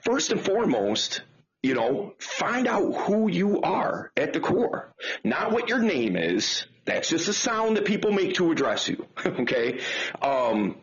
first 0.02 0.30
and 0.30 0.40
foremost, 0.40 1.22
you 1.62 1.74
know, 1.74 2.14
find 2.18 2.66
out 2.66 2.94
who 3.06 3.30
you 3.30 3.62
are 3.62 4.12
at 4.16 4.32
the 4.32 4.40
core, 4.40 4.92
not 5.24 5.52
what 5.52 5.68
your 5.68 5.80
name 5.80 6.16
is. 6.16 6.66
That's 6.84 7.08
just 7.08 7.28
a 7.28 7.32
sound 7.32 7.78
that 7.78 7.86
people 7.86 8.12
make 8.12 8.34
to 8.34 8.52
address 8.52 8.88
you. 8.88 9.06
okay. 9.26 9.80
Um, 10.20 10.76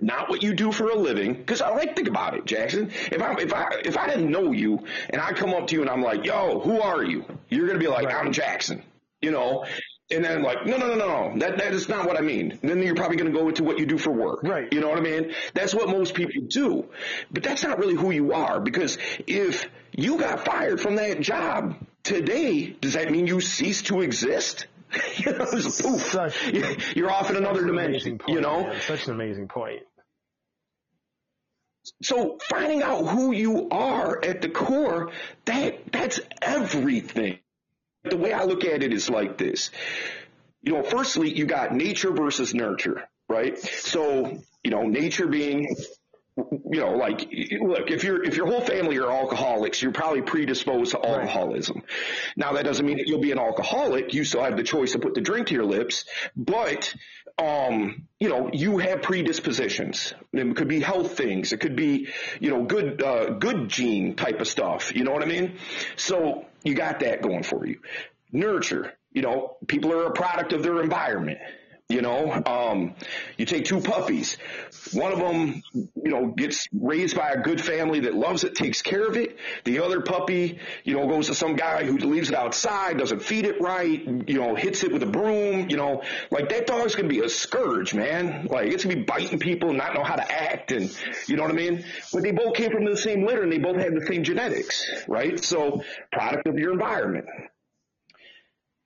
not 0.00 0.28
what 0.28 0.42
you 0.42 0.54
do 0.54 0.72
for 0.72 0.90
a 0.90 0.94
living, 0.94 1.34
because 1.34 1.60
I 1.60 1.70
like 1.70 1.90
to 1.90 1.94
think 1.94 2.08
about 2.08 2.34
it, 2.34 2.44
Jackson. 2.44 2.90
If 3.10 3.20
I 3.20 3.34
if 3.34 3.52
I 3.52 3.66
if 3.84 3.96
I 3.96 4.06
didn't 4.08 4.30
know 4.30 4.52
you 4.52 4.84
and 5.10 5.20
I 5.20 5.32
come 5.32 5.50
up 5.54 5.68
to 5.68 5.74
you 5.74 5.80
and 5.82 5.90
I'm 5.90 6.02
like, 6.02 6.24
"Yo, 6.24 6.60
who 6.60 6.80
are 6.80 7.02
you?" 7.02 7.24
You're 7.48 7.66
gonna 7.66 7.78
be 7.78 7.88
like, 7.88 8.06
Right. 8.06 8.14
"I'm 8.14 8.32
Jackson," 8.32 8.82
you 9.20 9.30
know, 9.30 9.64
and 10.10 10.24
then 10.24 10.42
like, 10.42 10.64
"No, 10.66 10.76
no, 10.76 10.88
no, 10.88 10.94
no, 10.94 11.06
no, 11.30 11.38
that 11.38 11.58
that 11.58 11.74
is 11.74 11.88
not 11.88 12.06
what 12.06 12.16
I 12.16 12.20
mean." 12.22 12.58
And 12.62 12.70
then 12.70 12.82
you're 12.82 12.94
probably 12.94 13.16
gonna 13.16 13.30
go 13.30 13.48
into 13.48 13.62
what 13.64 13.78
you 13.78 13.86
do 13.86 13.98
for 13.98 14.10
work, 14.10 14.42
Right. 14.42 14.72
You 14.72 14.80
know 14.80 14.88
what 14.88 14.98
I 14.98 15.02
mean? 15.02 15.34
That's 15.54 15.74
what 15.74 15.88
most 15.88 16.14
people 16.14 16.42
do, 16.48 16.88
but 17.30 17.42
that's 17.42 17.62
not 17.62 17.78
really 17.78 17.94
who 17.94 18.10
you 18.10 18.32
are. 18.32 18.60
Because 18.60 18.98
if 19.26 19.68
you 19.92 20.18
got 20.18 20.44
fired 20.44 20.80
from 20.80 20.96
that 20.96 21.20
job 21.20 21.76
today, 22.04 22.66
does 22.80 22.94
that 22.94 23.10
mean 23.10 23.26
you 23.26 23.40
cease 23.40 23.82
to 23.82 24.00
exist? 24.00 24.66
you 25.16 25.32
know, 25.32 25.46
it's 25.52 25.82
poof. 25.82 26.00
Such- 26.00 26.52
You're 26.96 27.10
off 27.10 27.28
in 27.28 27.36
another 27.36 27.64
dimension. 27.66 28.16
point, 28.18 28.34
you 28.34 28.40
know, 28.40 28.62
man. 28.62 28.80
Such 28.80 29.06
an 29.06 29.12
amazing 29.14 29.48
point. 29.48 29.82
so 32.02 32.38
finding 32.48 32.82
out 32.82 33.06
who 33.06 33.32
you 33.32 33.68
are 33.70 34.22
at 34.24 34.40
the 34.40 34.48
core, 34.48 35.10
that 35.44 35.92
that's 35.92 36.20
everything. 36.40 37.38
The 38.10 38.16
way 38.16 38.32
I 38.32 38.44
look 38.44 38.64
at 38.64 38.82
it 38.82 38.92
is 38.92 39.08
like 39.10 39.38
this. 39.38 39.70
You 40.62 40.72
know, 40.72 40.82
firstly, 40.82 41.32
you 41.32 41.46
got 41.46 41.74
nature 41.74 42.10
versus 42.10 42.54
nurture, 42.54 43.08
right? 43.28 43.58
So, 43.58 44.38
you 44.62 44.70
know, 44.70 44.82
nature 44.82 45.26
being 45.26 45.74
you 46.70 46.80
know, 46.80 46.92
like, 46.92 47.20
look, 47.60 47.90
if 47.90 48.04
you're 48.04 48.22
if 48.22 48.36
your 48.36 48.46
whole 48.46 48.60
family 48.60 48.98
are 48.98 49.10
alcoholics, 49.10 49.82
you're 49.82 49.92
probably 49.92 50.22
predisposed 50.22 50.92
to 50.92 51.04
alcoholism. 51.04 51.82
Now, 52.36 52.52
that 52.52 52.64
doesn't 52.64 52.84
mean 52.84 52.98
that 52.98 53.08
you'll 53.08 53.20
be 53.20 53.32
an 53.32 53.38
alcoholic. 53.38 54.14
You 54.14 54.24
still 54.24 54.42
have 54.42 54.56
the 54.56 54.62
choice 54.62 54.92
to 54.92 54.98
put 54.98 55.14
the 55.14 55.20
drink 55.20 55.48
to 55.48 55.54
your 55.54 55.64
lips, 55.64 56.04
but 56.36 56.94
um, 57.38 58.08
you 58.18 58.28
know, 58.28 58.50
you 58.52 58.78
have 58.78 59.02
predispositions. 59.02 60.12
It 60.32 60.56
could 60.56 60.68
be 60.68 60.80
health 60.80 61.16
things. 61.16 61.52
It 61.52 61.60
could 61.60 61.76
be, 61.76 62.08
you 62.40 62.50
know, 62.50 62.64
good 62.64 63.02
uh, 63.02 63.30
good 63.30 63.68
gene 63.68 64.16
type 64.16 64.40
of 64.40 64.48
stuff. 64.48 64.94
You 64.94 65.04
know 65.04 65.12
what 65.12 65.22
I 65.22 65.26
mean? 65.26 65.58
So 65.96 66.46
you 66.64 66.74
got 66.74 67.00
that 67.00 67.22
going 67.22 67.44
for 67.44 67.66
you. 67.66 67.80
Nurture. 68.32 68.92
You 69.12 69.22
know, 69.22 69.56
people 69.66 69.92
are 69.92 70.04
a 70.04 70.12
product 70.12 70.52
of 70.52 70.62
their 70.62 70.82
environment. 70.82 71.38
You 71.88 72.02
know, 72.02 72.30
um, 72.44 72.94
you 73.38 73.46
take 73.46 73.64
two 73.64 73.80
puppies. 73.80 74.36
One 74.92 75.10
of 75.10 75.20
them, 75.20 75.62
you 75.72 76.10
know, 76.10 76.26
gets 76.26 76.68
raised 76.70 77.16
by 77.16 77.30
a 77.30 77.40
good 77.40 77.64
family 77.64 78.00
that 78.00 78.14
loves 78.14 78.44
it, 78.44 78.54
takes 78.54 78.82
care 78.82 79.06
of 79.06 79.16
it. 79.16 79.38
The 79.64 79.82
other 79.82 80.02
puppy, 80.02 80.58
you 80.84 80.94
know, 80.94 81.08
goes 81.08 81.28
to 81.28 81.34
some 81.34 81.56
guy 81.56 81.84
who 81.84 81.96
leaves 81.96 82.28
it 82.28 82.34
outside, 82.34 82.98
doesn't 82.98 83.22
feed 83.22 83.46
it 83.46 83.62
right, 83.62 84.04
you 84.28 84.38
know, 84.38 84.54
hits 84.54 84.84
it 84.84 84.92
with 84.92 85.02
a 85.02 85.06
broom, 85.06 85.70
you 85.70 85.78
know, 85.78 86.02
like 86.30 86.50
that 86.50 86.66
dog's 86.66 86.94
gonna 86.94 87.08
be 87.08 87.20
a 87.20 87.28
scourge, 87.30 87.94
man. 87.94 88.48
Like 88.50 88.70
it's 88.70 88.84
gonna 88.84 88.96
be 88.96 89.04
biting 89.04 89.38
people 89.38 89.72
not 89.72 89.94
know 89.94 90.04
how 90.04 90.16
to 90.16 90.30
act 90.30 90.72
and, 90.72 90.94
you 91.26 91.36
know 91.36 91.44
what 91.44 91.52
I 91.52 91.54
mean? 91.54 91.86
But 92.12 92.22
they 92.22 92.32
both 92.32 92.54
came 92.54 92.70
from 92.70 92.84
the 92.84 92.98
same 92.98 93.24
litter 93.24 93.44
and 93.44 93.50
they 93.50 93.58
both 93.58 93.76
have 93.76 93.94
the 93.94 94.04
same 94.04 94.24
genetics, 94.24 94.84
right? 95.08 95.42
So 95.42 95.82
product 96.12 96.48
of 96.48 96.58
your 96.58 96.72
environment. 96.74 97.24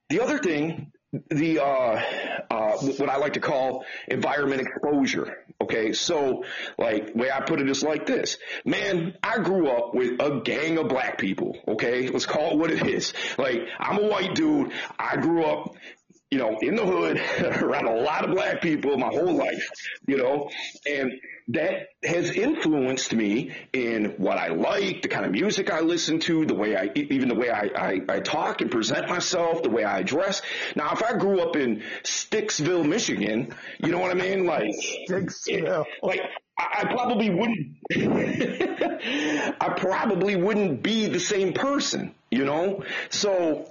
The 0.08 0.20
other 0.20 0.38
thing, 0.38 0.91
the 1.12 1.58
uh, 1.58 2.02
uh, 2.50 2.76
what 2.78 3.08
I 3.08 3.16
like 3.16 3.34
to 3.34 3.40
call 3.40 3.84
environment 4.08 4.62
exposure. 4.62 5.44
Okay, 5.60 5.92
so 5.92 6.44
like 6.78 7.14
way 7.14 7.30
I 7.30 7.40
put 7.40 7.60
it 7.60 7.68
is 7.68 7.82
like 7.82 8.06
this, 8.06 8.38
man. 8.64 9.16
I 9.22 9.38
grew 9.38 9.68
up 9.68 9.94
with 9.94 10.20
a 10.20 10.40
gang 10.40 10.78
of 10.78 10.88
black 10.88 11.18
people. 11.18 11.58
Okay, 11.68 12.08
let's 12.08 12.26
call 12.26 12.52
it 12.52 12.58
what 12.58 12.70
it 12.70 12.86
is. 12.86 13.12
Like 13.36 13.68
I'm 13.78 13.98
a 13.98 14.06
white 14.08 14.34
dude. 14.34 14.72
I 14.98 15.16
grew 15.16 15.44
up. 15.44 15.74
You 16.32 16.38
know, 16.38 16.56
in 16.62 16.76
the 16.76 16.86
hood, 16.86 17.20
around 17.62 17.86
a 17.86 17.94
lot 17.94 18.24
of 18.24 18.34
black 18.34 18.62
people 18.62 18.96
my 18.96 19.08
whole 19.08 19.34
life, 19.34 19.68
you 20.06 20.16
know, 20.16 20.48
and 20.88 21.12
that 21.48 21.88
has 22.02 22.30
influenced 22.30 23.12
me 23.12 23.54
in 23.74 24.14
what 24.16 24.38
I 24.38 24.48
like, 24.48 25.02
the 25.02 25.08
kind 25.08 25.26
of 25.26 25.32
music 25.32 25.70
I 25.70 25.80
listen 25.80 26.20
to, 26.20 26.46
the 26.46 26.54
way 26.54 26.74
I, 26.74 26.90
even 26.94 27.28
the 27.28 27.34
way 27.34 27.50
I, 27.50 27.68
I, 27.76 28.00
I 28.08 28.20
talk 28.20 28.62
and 28.62 28.70
present 28.70 29.10
myself, 29.10 29.62
the 29.62 29.68
way 29.68 29.84
I 29.84 30.02
dress. 30.02 30.40
Now, 30.74 30.92
if 30.92 31.02
I 31.02 31.18
grew 31.18 31.40
up 31.40 31.54
in 31.54 31.82
Sticksville, 32.02 32.88
Michigan, 32.88 33.54
you 33.80 33.92
know 33.92 33.98
what 33.98 34.10
I 34.10 34.14
mean? 34.14 34.46
Like, 34.46 34.72
Sticksville. 35.06 35.84
like, 36.02 36.22
I 36.58 36.82
I 36.82 36.84
probably 36.84 37.28
wouldn't, 37.28 37.76
I 39.60 39.74
probably 39.76 40.36
wouldn't 40.36 40.82
be 40.82 41.08
the 41.08 41.20
same 41.20 41.52
person, 41.52 42.14
you 42.30 42.44
know? 42.44 42.84
So, 43.10 43.68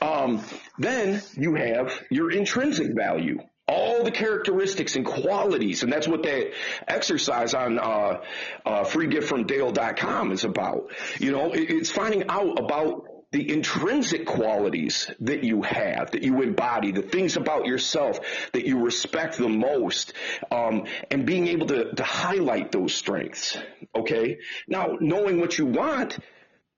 um, 0.00 0.44
then 0.78 1.22
you 1.34 1.54
have 1.54 1.92
your 2.10 2.30
intrinsic 2.30 2.94
value. 2.94 3.38
All 3.66 4.02
the 4.02 4.10
characteristics 4.10 4.96
and 4.96 5.04
qualities, 5.04 5.82
and 5.82 5.92
that's 5.92 6.08
what 6.08 6.22
that 6.22 6.52
exercise 6.86 7.52
on 7.52 7.78
uh, 7.78 8.22
uh, 8.64 8.84
freegiftfromdale.com 8.84 10.32
is 10.32 10.44
about. 10.44 10.90
You 11.18 11.32
know, 11.32 11.52
it, 11.52 11.70
it's 11.70 11.90
finding 11.90 12.28
out 12.30 12.58
about 12.58 13.04
the 13.30 13.52
intrinsic 13.52 14.24
qualities 14.26 15.10
that 15.20 15.44
you 15.44 15.62
have, 15.62 16.12
that 16.12 16.22
you 16.22 16.40
embody, 16.40 16.92
the 16.92 17.02
things 17.02 17.36
about 17.36 17.66
yourself 17.66 18.20
that 18.52 18.64
you 18.64 18.82
respect 18.82 19.36
the 19.36 19.48
most, 19.48 20.14
um, 20.50 20.86
and 21.10 21.26
being 21.26 21.46
able 21.48 21.66
to, 21.66 21.94
to 21.94 22.02
highlight 22.02 22.72
those 22.72 22.94
strengths. 22.94 23.58
Okay. 23.94 24.38
Now, 24.66 24.96
knowing 24.98 25.40
what 25.40 25.58
you 25.58 25.66
want, 25.66 26.18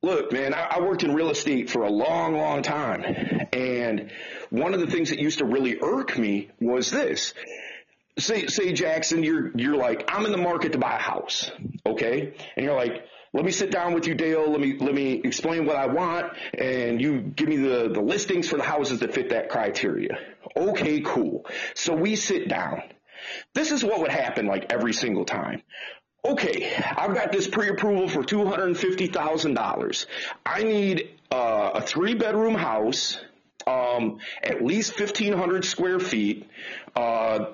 Look, 0.03 0.33
man, 0.33 0.55
I, 0.55 0.77
I 0.77 0.81
worked 0.81 1.03
in 1.03 1.15
real 1.15 1.31
estate 1.31 1.69
for 1.69 1.83
a 1.83 1.91
long, 1.91 2.35
long 2.35 2.63
time. 2.63 3.05
And 3.53 4.11
one 4.49 4.73
of 4.73 4.81
the 4.81 4.87
things 4.87 5.11
that 5.11 5.19
used 5.19 5.39
to 5.39 5.45
really 5.45 5.79
irk 5.81 6.17
me 6.17 6.51
was 6.59 6.91
this. 6.91 7.35
Say, 8.19 8.47
say 8.47 8.73
Jackson, 8.73 9.23
you're, 9.23 9.51
you're 9.57 9.77
like, 9.77 10.05
I'm 10.09 10.25
in 10.25 10.33
the 10.33 10.39
market 10.39 10.73
to 10.73 10.79
buy 10.79 10.97
a 10.97 11.01
house. 11.01 11.51
Okay. 11.85 12.35
And 12.57 12.65
you're 12.65 12.75
like, 12.75 13.05
let 13.33 13.45
me 13.45 13.53
sit 13.53 13.71
down 13.71 13.95
with 13.95 14.07
you, 14.07 14.15
Dale. 14.15 14.51
Let 14.51 14.61
me, 14.61 14.77
let 14.79 14.95
me 14.95 15.21
explain 15.23 15.65
what 15.65 15.77
I 15.77 15.87
want. 15.87 16.33
And 16.55 17.01
you 17.01 17.21
give 17.21 17.49
me 17.49 17.57
the, 17.57 17.91
the 17.93 18.01
listings 18.01 18.49
for 18.49 18.57
the 18.57 18.65
houses 18.65 19.01
that 19.01 19.15
fit 19.15 19.31
that 19.31 19.51
criteria. 19.51 20.19
Okay, 20.57 21.01
cool. 21.01 21.47
So 21.75 21.95
we 21.95 22.17
sit 22.17 22.49
down. 22.49 22.83
This 23.55 23.71
is 23.71 23.85
what 23.85 24.01
would 24.01 24.11
happen 24.11 24.47
like 24.47 24.73
every 24.73 24.95
single 24.95 25.25
time. 25.25 25.63
Okay, 26.25 26.71
I've 26.97 27.15
got 27.15 27.33
this 27.33 27.49
pre-approval 27.49 28.09
for 28.09 28.23
two 28.23 28.45
hundred 28.45 28.67
and 28.67 28.79
fifty 28.79 29.07
thousand 29.07 29.55
dollars. 29.55 30.07
I 30.45 30.63
need 30.63 31.11
uh, 31.31 31.71
a 31.75 31.81
three-bedroom 31.81 32.55
house, 32.55 33.17
um, 33.67 34.19
at 34.43 34.63
least 34.63 34.95
fifteen 34.95 35.33
hundred 35.33 35.65
square 35.65 35.99
feet, 35.99 36.47
uh, 36.95 37.47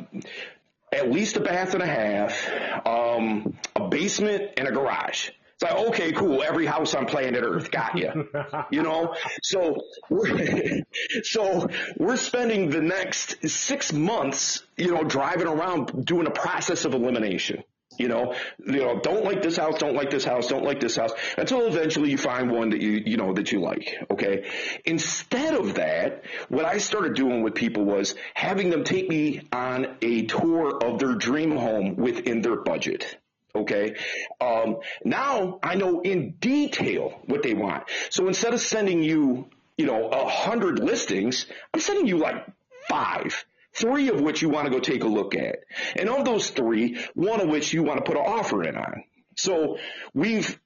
at 0.93 1.13
least 1.13 1.37
a 1.37 1.41
bath 1.41 1.75
and 1.75 1.83
a 1.83 1.87
half, 1.87 2.87
um, 2.87 3.57
a 3.77 3.89
basement, 3.89 4.53
and 4.57 4.67
a 4.67 4.73
garage. 4.73 5.31
It's 5.55 5.63
like, 5.63 5.87
okay, 5.89 6.13
cool. 6.13 6.43
Every 6.43 6.67
house 6.67 6.95
on 6.95 7.07
planet 7.07 7.43
Earth 7.43 7.71
got 7.71 7.97
you. 7.97 8.29
you 8.71 8.83
know, 8.83 9.15
so 9.43 9.81
we're, 10.11 10.83
so 11.23 11.69
we're 11.97 12.19
spending 12.19 12.69
the 12.69 12.83
next 12.83 13.49
six 13.49 13.91
months, 13.91 14.65
you 14.77 14.93
know, 14.93 15.03
driving 15.03 15.47
around 15.47 16.05
doing 16.05 16.27
a 16.27 16.31
process 16.31 16.85
of 16.85 16.93
elimination. 16.93 17.63
You 17.99 18.09
know, 18.09 18.35
you 18.65 18.79
know, 18.79 19.01
don't 19.01 19.25
like 19.25 19.43
this 19.43 19.57
house, 19.57 19.79
don't 19.79 19.95
like 19.95 20.11
this 20.11 20.25
house, 20.25 20.49
don't 20.49 20.65
like 20.65 20.81
this 20.81 20.97
house, 20.97 21.13
until 21.37 21.67
eventually 21.67 22.11
you 22.11 22.19
find 22.19 22.51
one 22.51 22.71
that 22.71 22.81
you, 22.81 23.03
you 23.05 23.17
know, 23.17 23.33
that 23.33 23.53
you 23.53 23.61
like. 23.61 23.95
Okay. 24.11 24.49
Instead 24.85 25.55
of 25.55 25.75
that, 25.75 26.25
what 26.49 26.65
I 26.65 26.79
started 26.79 27.15
doing 27.15 27.43
with 27.43 27.55
people 27.55 27.85
was 27.85 28.15
having 28.35 28.71
them 28.71 28.85
take 28.85 29.09
me 29.09 29.43
on 29.53 29.97
a 30.03 30.27
tour 30.27 30.77
of 30.83 30.99
their 30.99 31.15
dream 31.15 31.57
home 31.57 31.97
within 31.97 32.43
their 32.43 32.57
budget. 32.57 33.17
Okay. 33.55 33.97
Um, 34.41 34.79
now 35.05 35.59
I 35.63 35.77
know 35.77 36.01
in 36.03 36.33
detail 36.33 37.21
what 37.25 37.43
they 37.43 37.55
want. 37.55 37.85
So 38.11 38.29
instead 38.29 38.53
of 38.53 38.61
sending 38.61 39.03
you, 39.03 39.49
you 39.79 39.87
know, 39.87 40.09
a 40.09 40.29
hundred 40.29 40.79
listings, 40.79 41.47
I'm 41.73 41.81
sending 41.81 42.07
you 42.07 42.19
like 42.19 42.47
five 42.89 43.45
three 43.77 44.09
of 44.09 44.21
which 44.21 44.43
you 44.43 44.49
want 44.49 44.67
to 44.67 44.71
go 44.71 44.81
take 44.81 45.05
a 45.05 45.09
look 45.09 45.35
at. 45.35 45.57
And 45.97 46.09
of 46.09 46.25
those 46.25 46.51
three, 46.51 46.99
one 47.15 47.41
of 47.41 47.49
which 47.49 47.73
you 47.73 47.83
want 47.83 47.99
to 47.99 48.05
put 48.05 48.19
an 48.19 48.25
offer 48.27 48.65
in 48.65 48.77
on. 48.77 49.05
So 49.37 49.79
we've 50.15 50.59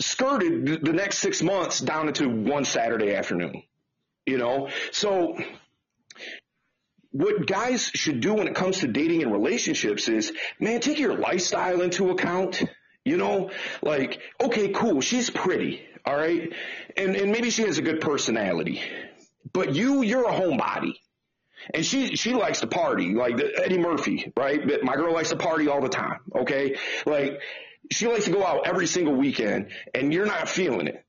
skirted 0.00 0.84
the 0.84 0.92
next 0.92 1.18
six 1.18 1.42
months 1.42 1.80
down 1.80 2.08
into 2.08 2.28
one 2.28 2.64
Saturday 2.64 3.14
afternoon. 3.14 3.62
You 4.26 4.38
know, 4.38 4.70
so 4.90 5.36
what 7.10 7.46
guys 7.46 7.90
should 7.94 8.20
do 8.20 8.34
when 8.34 8.48
it 8.48 8.54
comes 8.54 8.78
to 8.78 8.88
dating 8.88 9.22
and 9.22 9.32
relationships 9.32 10.08
is, 10.08 10.32
man, 10.58 10.80
take 10.80 10.98
your 10.98 11.18
lifestyle 11.18 11.82
into 11.82 12.10
account. 12.10 12.62
You 13.04 13.18
know, 13.18 13.50
like, 13.82 14.18
okay, 14.42 14.68
cool, 14.68 15.02
she's 15.02 15.28
pretty, 15.28 15.86
all 16.06 16.16
right, 16.16 16.50
and 16.96 17.14
and 17.14 17.30
maybe 17.30 17.50
she 17.50 17.60
has 17.62 17.76
a 17.76 17.82
good 17.82 18.00
personality, 18.00 18.80
but 19.52 19.74
you, 19.74 20.00
you're 20.00 20.26
a 20.26 20.32
homebody 20.32 20.94
and 21.72 21.84
she 21.84 22.16
she 22.16 22.34
likes 22.34 22.60
to 22.60 22.66
party 22.66 23.14
like 23.14 23.40
Eddie 23.62 23.78
Murphy, 23.78 24.32
right? 24.36 24.66
But 24.66 24.82
my 24.82 24.96
girl 24.96 25.12
likes 25.12 25.30
to 25.30 25.36
party 25.36 25.68
all 25.68 25.80
the 25.80 25.88
time. 25.88 26.20
Okay, 26.34 26.76
like 27.06 27.40
she 27.90 28.06
likes 28.08 28.24
to 28.24 28.30
go 28.30 28.44
out 28.44 28.66
every 28.66 28.86
single 28.86 29.14
weekend 29.14 29.68
and 29.94 30.12
you're 30.12 30.26
not 30.26 30.48
feeling 30.48 30.86
it. 30.88 31.03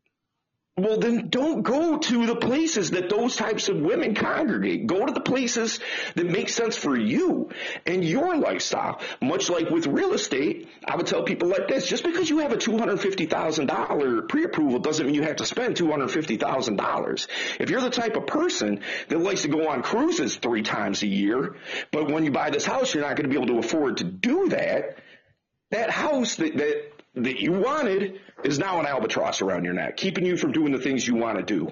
Well, 0.77 0.97
then 0.97 1.29
don't 1.29 1.61
go 1.61 1.99
to 1.99 2.25
the 2.25 2.35
places 2.35 2.91
that 2.91 3.07
those 3.07 3.37
types 3.37 3.69
of 3.69 3.77
women 3.77 4.13
congregate. 4.13 4.87
Go 4.87 5.05
to 5.05 5.13
the 5.13 5.21
places 5.21 5.79
that 6.15 6.25
make 6.25 6.49
sense 6.49 6.75
for 6.75 6.97
you 6.97 7.49
and 7.85 8.03
your 8.03 8.35
lifestyle. 8.35 8.99
Much 9.21 9.49
like 9.49 9.69
with 9.69 9.87
real 9.87 10.11
estate, 10.11 10.67
I 10.83 10.97
would 10.97 11.07
tell 11.07 11.23
people 11.23 11.47
like 11.47 11.69
this, 11.69 11.87
just 11.87 12.03
because 12.03 12.29
you 12.29 12.39
have 12.39 12.51
a 12.51 12.57
$250,000 12.57 14.27
pre-approval 14.27 14.79
doesn't 14.79 15.05
mean 15.05 15.15
you 15.15 15.23
have 15.23 15.37
to 15.37 15.45
spend 15.45 15.77
$250,000. 15.77 17.27
If 17.61 17.69
you're 17.69 17.79
the 17.79 17.89
type 17.89 18.17
of 18.17 18.27
person 18.27 18.81
that 19.07 19.19
likes 19.19 19.43
to 19.43 19.47
go 19.47 19.69
on 19.69 19.81
cruises 19.81 20.35
three 20.35 20.61
times 20.61 21.03
a 21.03 21.07
year, 21.07 21.55
but 21.91 22.11
when 22.11 22.25
you 22.25 22.31
buy 22.31 22.49
this 22.49 22.65
house, 22.65 22.93
you're 22.93 23.03
not 23.03 23.15
going 23.15 23.29
to 23.29 23.33
be 23.33 23.41
able 23.41 23.61
to 23.61 23.65
afford 23.65 23.95
to 23.97 24.03
do 24.03 24.49
that, 24.49 24.97
that 25.71 25.89
house 25.89 26.35
that, 26.35 26.57
that 26.57 26.94
that 27.15 27.39
you 27.39 27.51
wanted 27.53 28.19
is 28.43 28.59
now 28.59 28.79
an 28.79 28.85
albatross 28.85 29.41
around 29.41 29.63
your 29.63 29.73
neck, 29.73 29.97
keeping 29.97 30.25
you 30.25 30.37
from 30.37 30.51
doing 30.51 30.71
the 30.71 30.79
things 30.79 31.07
you 31.07 31.15
want 31.15 31.37
to 31.37 31.43
do. 31.43 31.71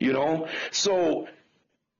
You 0.00 0.12
know? 0.12 0.48
So 0.70 1.28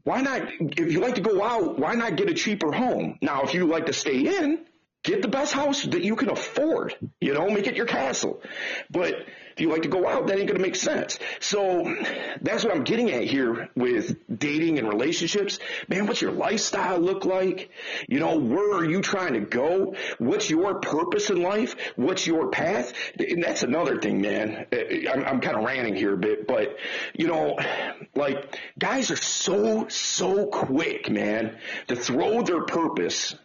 why 0.04 0.20
not, 0.20 0.42
if 0.60 0.92
you 0.92 1.00
like 1.00 1.16
to 1.16 1.20
go 1.20 1.42
out, 1.42 1.78
why 1.78 1.94
not 1.94 2.16
get 2.16 2.28
a 2.30 2.34
cheaper 2.34 2.72
home? 2.72 3.18
Now, 3.20 3.42
if 3.42 3.54
you 3.54 3.66
like 3.66 3.86
to 3.86 3.92
stay 3.92 4.20
in, 4.38 4.66
get 5.04 5.22
the 5.22 5.28
best 5.28 5.52
house 5.52 5.84
that 5.84 6.02
you 6.02 6.16
can 6.16 6.30
afford. 6.30 6.96
You 7.20 7.34
know, 7.34 7.48
make 7.48 7.68
it 7.68 7.76
your 7.76 7.86
castle. 7.86 8.42
But 8.90 9.14
if 9.54 9.60
you 9.60 9.70
like 9.70 9.82
to 9.82 9.88
go 9.88 10.08
out, 10.08 10.26
that 10.26 10.38
ain't 10.38 10.48
going 10.48 10.56
to 10.56 10.62
make 10.62 10.74
sense. 10.74 11.20
So 11.38 11.94
that's 12.40 12.64
what 12.64 12.74
I'm 12.74 12.82
getting 12.82 13.12
at 13.12 13.22
here 13.22 13.68
with 13.76 14.16
dating 14.36 14.80
and 14.80 14.88
relationships. 14.88 15.60
Man, 15.86 16.06
what's 16.06 16.20
your 16.20 16.32
lifestyle 16.32 16.98
look 16.98 17.24
like? 17.24 17.70
You 18.08 18.18
know, 18.18 18.36
where 18.36 18.74
are 18.74 18.84
you 18.84 19.00
trying 19.00 19.34
to 19.34 19.40
go? 19.40 19.94
What's 20.18 20.50
your 20.50 20.80
purpose 20.80 21.30
in 21.30 21.40
life? 21.40 21.76
What's 21.94 22.26
your 22.26 22.50
path? 22.50 22.94
And 23.16 23.44
that's 23.44 23.62
another 23.62 24.00
thing, 24.00 24.20
man. 24.20 24.66
Uh, 24.72 25.10
I'm, 25.10 25.24
I'm 25.24 25.40
kind 25.40 25.56
of 25.56 25.64
ranting 25.64 25.94
here 25.94 26.14
a 26.14 26.18
bit, 26.18 26.48
but 26.48 26.76
you 27.14 27.28
know, 27.28 27.56
like 28.16 28.58
guys 28.76 29.12
are 29.12 29.16
so, 29.16 29.86
so 29.86 30.46
quick, 30.46 31.10
man, 31.10 31.58
to 31.86 31.94
throw 31.94 32.42
their 32.42 32.64
purpose 32.64 33.36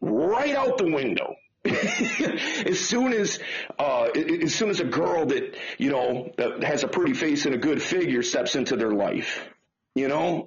right 0.00 0.54
out 0.54 0.78
the 0.78 0.90
window. 0.90 1.36
as 1.64 2.78
soon 2.78 3.12
as 3.12 3.40
uh, 3.78 4.04
as 4.04 4.54
soon 4.54 4.70
as 4.70 4.80
a 4.80 4.84
girl 4.84 5.26
that 5.26 5.56
you 5.76 5.90
know 5.90 6.32
that 6.36 6.62
has 6.62 6.84
a 6.84 6.88
pretty 6.88 7.12
face 7.12 7.46
and 7.46 7.54
a 7.54 7.58
good 7.58 7.82
figure 7.82 8.22
steps 8.22 8.54
into 8.54 8.76
their 8.76 8.92
life, 8.92 9.44
you 9.94 10.08
know, 10.08 10.46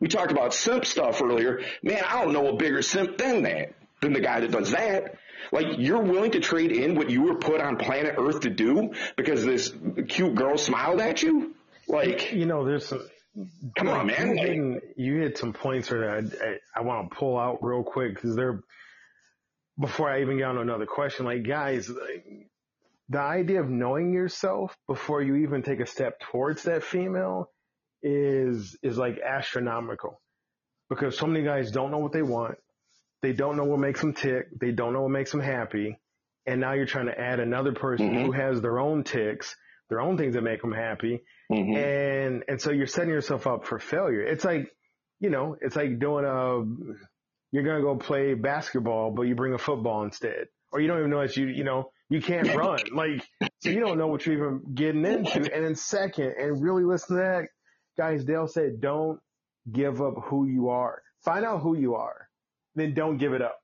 we 0.00 0.08
talked 0.08 0.32
about 0.32 0.54
simp 0.54 0.86
stuff 0.86 1.20
earlier. 1.22 1.60
Man, 1.82 2.02
I 2.06 2.24
don't 2.24 2.32
know 2.32 2.48
a 2.48 2.56
bigger 2.56 2.80
simp 2.82 3.18
than 3.18 3.42
that 3.42 3.74
than 4.00 4.14
the 4.14 4.20
guy 4.20 4.40
that 4.40 4.50
does 4.50 4.70
that. 4.70 5.16
Like 5.52 5.78
you're 5.78 6.02
willing 6.02 6.32
to 6.32 6.40
trade 6.40 6.72
in 6.72 6.94
what 6.94 7.10
you 7.10 7.22
were 7.22 7.36
put 7.36 7.60
on 7.60 7.76
planet 7.76 8.14
Earth 8.18 8.40
to 8.40 8.50
do 8.50 8.94
because 9.16 9.44
this 9.44 9.72
cute 10.08 10.34
girl 10.34 10.56
smiled 10.56 11.00
at 11.00 11.22
you. 11.22 11.54
Like 11.86 12.32
you 12.32 12.46
know, 12.46 12.64
there's 12.64 12.92
Come 13.76 13.88
on, 13.88 14.06
man! 14.06 14.36
You, 14.36 14.72
like, 14.74 14.82
you 14.96 15.20
hit 15.20 15.38
some 15.38 15.52
points 15.52 15.88
that 15.88 16.02
I, 16.02 16.46
I, 16.46 16.56
I 16.76 16.80
want 16.82 17.10
to 17.10 17.16
pull 17.16 17.38
out 17.38 17.58
real 17.62 17.82
quick 17.82 18.14
because 18.14 18.34
they're 18.34 18.60
before 19.78 20.10
I 20.10 20.22
even 20.22 20.38
get 20.38 20.44
on 20.48 20.56
to 20.56 20.60
another 20.60 20.86
question, 20.86 21.24
like 21.24 21.46
guys, 21.46 21.88
like, 21.88 22.24
the 23.08 23.20
idea 23.20 23.60
of 23.60 23.68
knowing 23.68 24.12
yourself 24.12 24.76
before 24.86 25.22
you 25.22 25.36
even 25.36 25.62
take 25.62 25.80
a 25.80 25.86
step 25.86 26.20
towards 26.20 26.64
that 26.64 26.82
female 26.82 27.50
is 28.02 28.76
is 28.82 28.96
like 28.96 29.18
astronomical 29.18 30.20
because 30.88 31.18
so 31.18 31.26
many 31.26 31.44
guys 31.44 31.70
don't 31.70 31.90
know 31.90 31.98
what 31.98 32.12
they 32.12 32.22
want. 32.22 32.56
They 33.22 33.32
don't 33.32 33.56
know 33.56 33.64
what 33.64 33.80
makes 33.80 34.00
them 34.00 34.14
tick. 34.14 34.46
They 34.60 34.70
don't 34.70 34.92
know 34.92 35.02
what 35.02 35.10
makes 35.10 35.32
them 35.32 35.40
happy. 35.40 35.98
And 36.46 36.60
now 36.60 36.72
you're 36.72 36.86
trying 36.86 37.06
to 37.06 37.18
add 37.18 37.40
another 37.40 37.72
person 37.72 38.10
mm-hmm. 38.10 38.24
who 38.26 38.32
has 38.32 38.60
their 38.60 38.78
own 38.78 39.04
ticks, 39.04 39.54
their 39.90 40.00
own 40.00 40.16
things 40.16 40.34
that 40.34 40.42
make 40.42 40.62
them 40.62 40.72
happy. 40.72 41.22
Mm-hmm. 41.50 41.76
And, 41.76 42.44
and 42.48 42.60
so 42.60 42.70
you're 42.70 42.86
setting 42.86 43.10
yourself 43.10 43.46
up 43.46 43.66
for 43.66 43.78
failure. 43.78 44.22
It's 44.22 44.44
like, 44.44 44.70
you 45.20 45.30
know, 45.30 45.56
it's 45.60 45.76
like 45.76 45.98
doing 45.98 46.24
a, 46.24 46.62
you're 47.52 47.64
going 47.64 47.76
to 47.76 47.82
go 47.82 47.96
play 47.96 48.34
basketball, 48.34 49.10
but 49.10 49.22
you 49.22 49.34
bring 49.34 49.54
a 49.54 49.58
football 49.58 50.04
instead. 50.04 50.46
Or 50.70 50.80
you 50.80 50.88
don't 50.88 50.98
even 50.98 51.10
know 51.10 51.26
that 51.26 51.36
you, 51.36 51.46
you 51.46 51.64
know, 51.64 51.90
you 52.10 52.20
can't 52.20 52.54
run. 52.54 52.80
Like, 52.94 53.26
so 53.60 53.70
you 53.70 53.80
don't 53.80 53.98
know 53.98 54.08
what 54.08 54.26
you're 54.26 54.36
even 54.36 54.74
getting 54.74 55.04
into. 55.04 55.50
And 55.52 55.64
then 55.64 55.74
second, 55.74 56.34
and 56.38 56.62
really 56.62 56.84
listen 56.84 57.16
to 57.16 57.22
that, 57.22 57.48
guys, 57.96 58.24
Dale 58.24 58.46
said, 58.46 58.80
don't 58.80 59.18
give 59.72 60.02
up 60.02 60.14
who 60.24 60.46
you 60.46 60.68
are. 60.68 61.02
Find 61.24 61.44
out 61.44 61.62
who 61.62 61.76
you 61.76 61.94
are. 61.96 62.28
Then 62.74 62.94
don't 62.94 63.16
give 63.16 63.32
it 63.32 63.42
up. 63.42 63.58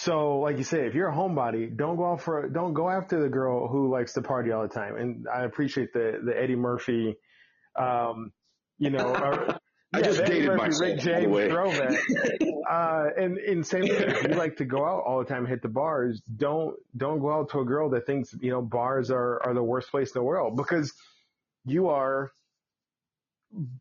So, 0.00 0.38
like 0.38 0.58
you 0.58 0.62
say, 0.62 0.86
if 0.86 0.94
you're 0.94 1.08
a 1.08 1.12
homebody, 1.12 1.76
don't 1.76 1.96
go 1.96 2.12
out 2.12 2.20
for, 2.20 2.48
don't 2.48 2.72
go 2.72 2.88
after 2.88 3.20
the 3.20 3.28
girl 3.28 3.66
who 3.66 3.90
likes 3.90 4.12
to 4.12 4.22
party 4.22 4.52
all 4.52 4.62
the 4.62 4.72
time. 4.72 4.94
And 4.94 5.26
I 5.28 5.42
appreciate 5.42 5.92
the, 5.92 6.20
the 6.24 6.40
Eddie 6.40 6.54
Murphy, 6.54 7.16
um, 7.74 8.30
you 8.78 8.90
know, 8.90 9.12
I 9.92 10.02
just 10.02 10.24
dated 10.24 10.50
Murphy, 10.50 10.62
myself. 10.62 10.80
Rick 10.82 10.98
James 11.00 11.52
throwback. 11.52 11.98
uh, 12.70 13.06
and, 13.16 13.38
and 13.38 13.66
same 13.66 13.88
thing. 13.88 14.08
If 14.08 14.22
you 14.22 14.34
like 14.36 14.58
to 14.58 14.64
go 14.64 14.86
out 14.86 15.02
all 15.04 15.18
the 15.18 15.24
time, 15.24 15.46
hit 15.46 15.62
the 15.62 15.68
bars. 15.68 16.22
Don't 16.36 16.76
don't 16.96 17.18
go 17.18 17.32
out 17.32 17.50
to 17.50 17.58
a 17.58 17.64
girl 17.64 17.90
that 17.90 18.06
thinks 18.06 18.32
you 18.40 18.52
know 18.52 18.62
bars 18.62 19.10
are 19.10 19.42
are 19.44 19.54
the 19.54 19.64
worst 19.64 19.90
place 19.90 20.14
in 20.14 20.20
the 20.20 20.22
world 20.22 20.56
because 20.56 20.92
you 21.64 21.88
are 21.88 22.30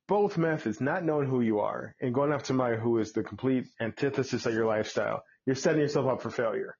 both 0.08 0.36
methods, 0.40 0.82
not 0.82 1.04
knowing 1.04 1.28
who 1.30 1.42
you 1.42 1.60
are 1.60 1.94
and 2.02 2.12
going 2.12 2.32
after 2.32 2.48
somebody 2.48 2.78
who 2.78 2.98
is 2.98 3.12
the 3.12 3.22
complete 3.22 3.66
antithesis 3.80 4.48
of 4.48 4.54
your 4.54 4.66
lifestyle. 4.66 5.22
You're 5.48 5.56
setting 5.56 5.82
yourself 5.82 6.06
up 6.06 6.22
for 6.22 6.30
failure. 6.30 6.78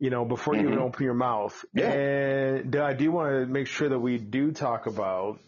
You 0.00 0.10
know, 0.10 0.24
before 0.24 0.54
mm-hmm. 0.54 0.62
you 0.62 0.68
even 0.68 0.78
mm-hmm. 0.78 0.88
open 0.88 1.04
your 1.04 1.14
mouth. 1.14 1.64
Yeah. 1.72 1.92
And 1.92 2.74
I 2.74 2.94
do 2.94 3.12
want 3.12 3.30
to 3.30 3.46
make 3.46 3.68
sure 3.68 3.88
that 3.88 4.00
we 4.00 4.18
do 4.18 4.50
talk 4.50 4.86
about 4.86 5.38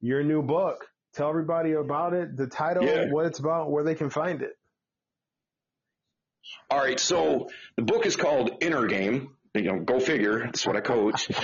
your 0.00 0.22
new 0.22 0.40
book 0.40 0.86
Tell 1.14 1.28
everybody 1.28 1.72
about 1.72 2.14
it, 2.14 2.36
the 2.36 2.46
title, 2.46 2.84
yeah. 2.84 3.10
what 3.10 3.26
it's 3.26 3.40
about, 3.40 3.70
where 3.70 3.82
they 3.82 3.96
can 3.96 4.10
find 4.10 4.42
it. 4.42 4.52
All 6.70 6.78
right, 6.78 7.00
so 7.00 7.48
the 7.76 7.82
book 7.82 8.06
is 8.06 8.16
called 8.16 8.50
Inner 8.60 8.86
Game. 8.86 9.34
You 9.54 9.62
know, 9.62 9.80
go 9.80 9.98
figure. 9.98 10.44
That's 10.44 10.64
what 10.64 10.76
I 10.76 10.80
coach. 10.80 11.28
uh, 11.34 11.42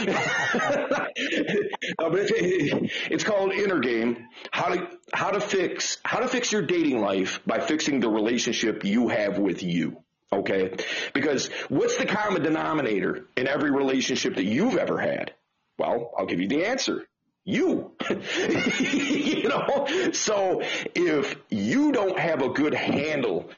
but 1.98 2.20
it's 2.30 3.24
called 3.24 3.52
Inner 3.52 3.80
Game. 3.80 4.28
How 4.52 4.68
to 4.68 4.88
how 5.12 5.30
to 5.30 5.40
fix 5.40 5.98
how 6.04 6.20
to 6.20 6.28
fix 6.28 6.52
your 6.52 6.62
dating 6.62 7.00
life 7.00 7.40
by 7.46 7.58
fixing 7.58 7.98
the 7.98 8.08
relationship 8.08 8.84
you 8.84 9.08
have 9.08 9.38
with 9.38 9.62
you. 9.62 10.02
Okay, 10.32 10.76
because 11.14 11.48
what's 11.68 11.96
the 11.96 12.06
common 12.06 12.42
denominator 12.42 13.26
in 13.36 13.48
every 13.48 13.70
relationship 13.70 14.36
that 14.36 14.44
you've 14.44 14.76
ever 14.76 14.98
had? 14.98 15.34
Well, 15.78 16.12
I'll 16.16 16.26
give 16.26 16.40
you 16.40 16.48
the 16.48 16.64
answer 16.64 17.06
you. 17.46 17.92
you 18.10 19.48
know? 19.48 20.10
So 20.12 20.62
if 20.94 21.36
you 21.48 21.92
don't 21.92 22.18
have 22.18 22.42
a 22.42 22.50
good 22.50 22.74
handle 22.74 23.50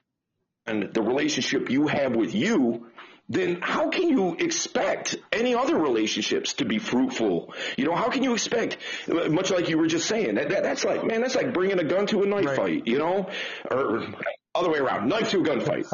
on 0.66 0.90
the 0.92 1.02
relationship 1.02 1.70
you 1.70 1.88
have 1.88 2.14
with 2.14 2.34
you, 2.34 2.87
then 3.28 3.60
how 3.60 3.90
can 3.90 4.08
you 4.08 4.34
expect 4.34 5.16
any 5.32 5.54
other 5.54 5.76
relationships 5.76 6.54
to 6.54 6.64
be 6.64 6.78
fruitful? 6.78 7.54
You 7.76 7.84
know, 7.84 7.94
how 7.94 8.08
can 8.08 8.22
you 8.22 8.32
expect, 8.32 8.78
much 9.06 9.50
like 9.50 9.68
you 9.68 9.78
were 9.78 9.86
just 9.86 10.06
saying, 10.06 10.36
that, 10.36 10.48
that 10.48 10.62
that's 10.62 10.84
like, 10.84 11.04
man, 11.04 11.20
that's 11.20 11.34
like 11.34 11.52
bringing 11.52 11.78
a 11.78 11.84
gun 11.84 12.06
to 12.06 12.22
a 12.22 12.26
knife 12.26 12.46
right. 12.46 12.56
fight, 12.56 12.86
you 12.86 12.98
know, 12.98 13.28
or 13.70 14.06
other 14.54 14.70
way 14.70 14.78
around, 14.78 15.08
knife 15.08 15.30
to 15.30 15.40
a 15.40 15.42
gunfight. 15.42 15.84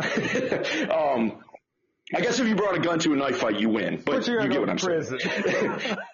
um, 0.90 1.40
I 2.14 2.20
guess 2.20 2.38
if 2.38 2.46
you 2.46 2.54
brought 2.54 2.76
a 2.76 2.80
gun 2.80 2.98
to 3.00 3.12
a 3.12 3.16
knife 3.16 3.38
fight, 3.38 3.58
you 3.58 3.68
win, 3.68 4.00
but 4.04 4.26
you 4.28 4.48
get 4.48 4.60
what 4.60 4.70
I'm 4.70 4.76
prison. 4.76 5.18
saying. 5.18 5.96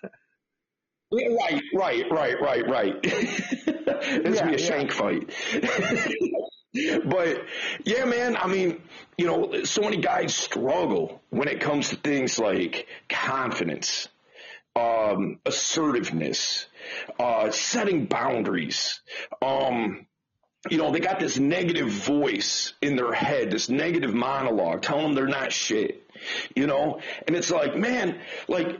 Right, 1.12 1.60
right, 1.74 2.04
right, 2.08 2.40
right, 2.40 2.68
right. 2.68 3.02
this 3.02 3.16
yeah, 3.66 4.46
be 4.46 4.54
a 4.54 4.56
yeah. 4.56 4.56
shank 4.56 4.92
fight. 4.92 5.28
But 7.04 7.44
yeah, 7.84 8.04
man, 8.04 8.36
I 8.36 8.46
mean, 8.46 8.80
you 9.18 9.26
know, 9.26 9.64
so 9.64 9.82
many 9.82 9.98
guys 9.98 10.34
struggle 10.34 11.20
when 11.30 11.48
it 11.48 11.60
comes 11.60 11.88
to 11.90 11.96
things 11.96 12.38
like 12.38 12.86
confidence, 13.08 14.08
um, 14.76 15.40
assertiveness, 15.44 16.66
uh, 17.18 17.50
setting 17.50 18.06
boundaries. 18.06 19.00
Um, 19.42 20.06
you 20.68 20.76
know, 20.76 20.92
they 20.92 21.00
got 21.00 21.18
this 21.18 21.38
negative 21.38 21.88
voice 21.88 22.74
in 22.82 22.94
their 22.96 23.12
head, 23.12 23.50
this 23.50 23.68
negative 23.68 24.12
monologue 24.12 24.82
telling 24.82 25.06
them 25.06 25.14
they're 25.14 25.26
not 25.26 25.52
shit, 25.52 26.08
you 26.54 26.66
know? 26.66 27.00
And 27.26 27.34
it's 27.34 27.50
like, 27.50 27.76
man, 27.76 28.20
like, 28.46 28.78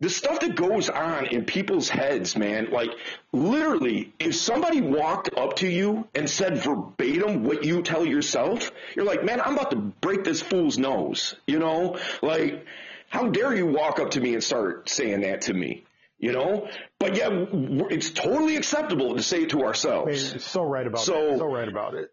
the 0.00 0.08
stuff 0.08 0.40
that 0.40 0.54
goes 0.54 0.88
on 0.88 1.26
in 1.26 1.44
people's 1.44 1.90
heads, 1.90 2.34
man, 2.34 2.70
like 2.70 2.90
literally, 3.32 4.12
if 4.18 4.34
somebody 4.34 4.80
walked 4.80 5.30
up 5.36 5.56
to 5.56 5.68
you 5.68 6.08
and 6.14 6.28
said 6.28 6.64
verbatim 6.64 7.44
what 7.44 7.64
you 7.64 7.82
tell 7.82 8.06
yourself, 8.06 8.72
you're 8.96 9.04
like, 9.04 9.22
man, 9.24 9.42
I'm 9.42 9.54
about 9.54 9.70
to 9.72 9.76
break 9.76 10.24
this 10.24 10.40
fool's 10.40 10.78
nose, 10.78 11.34
you 11.46 11.58
know? 11.58 11.98
Like, 12.22 12.64
how 13.10 13.28
dare 13.28 13.54
you 13.54 13.66
walk 13.66 14.00
up 14.00 14.12
to 14.12 14.20
me 14.20 14.32
and 14.32 14.42
start 14.42 14.88
saying 14.88 15.20
that 15.20 15.42
to 15.42 15.54
me? 15.54 15.84
You 16.18 16.32
know, 16.32 16.68
but 16.98 17.16
yeah, 17.16 17.28
it's 17.32 18.10
totally 18.10 18.56
acceptable 18.56 19.16
to 19.16 19.22
say 19.22 19.44
it 19.44 19.50
to 19.50 19.64
ourselves. 19.64 20.30
I 20.30 20.32
mean, 20.32 20.38
so 20.40 20.62
right 20.64 20.86
about 20.86 21.00
so, 21.00 21.32
it. 21.32 21.38
So 21.38 21.46
right 21.46 21.66
about 21.66 21.94
it. 21.94 22.10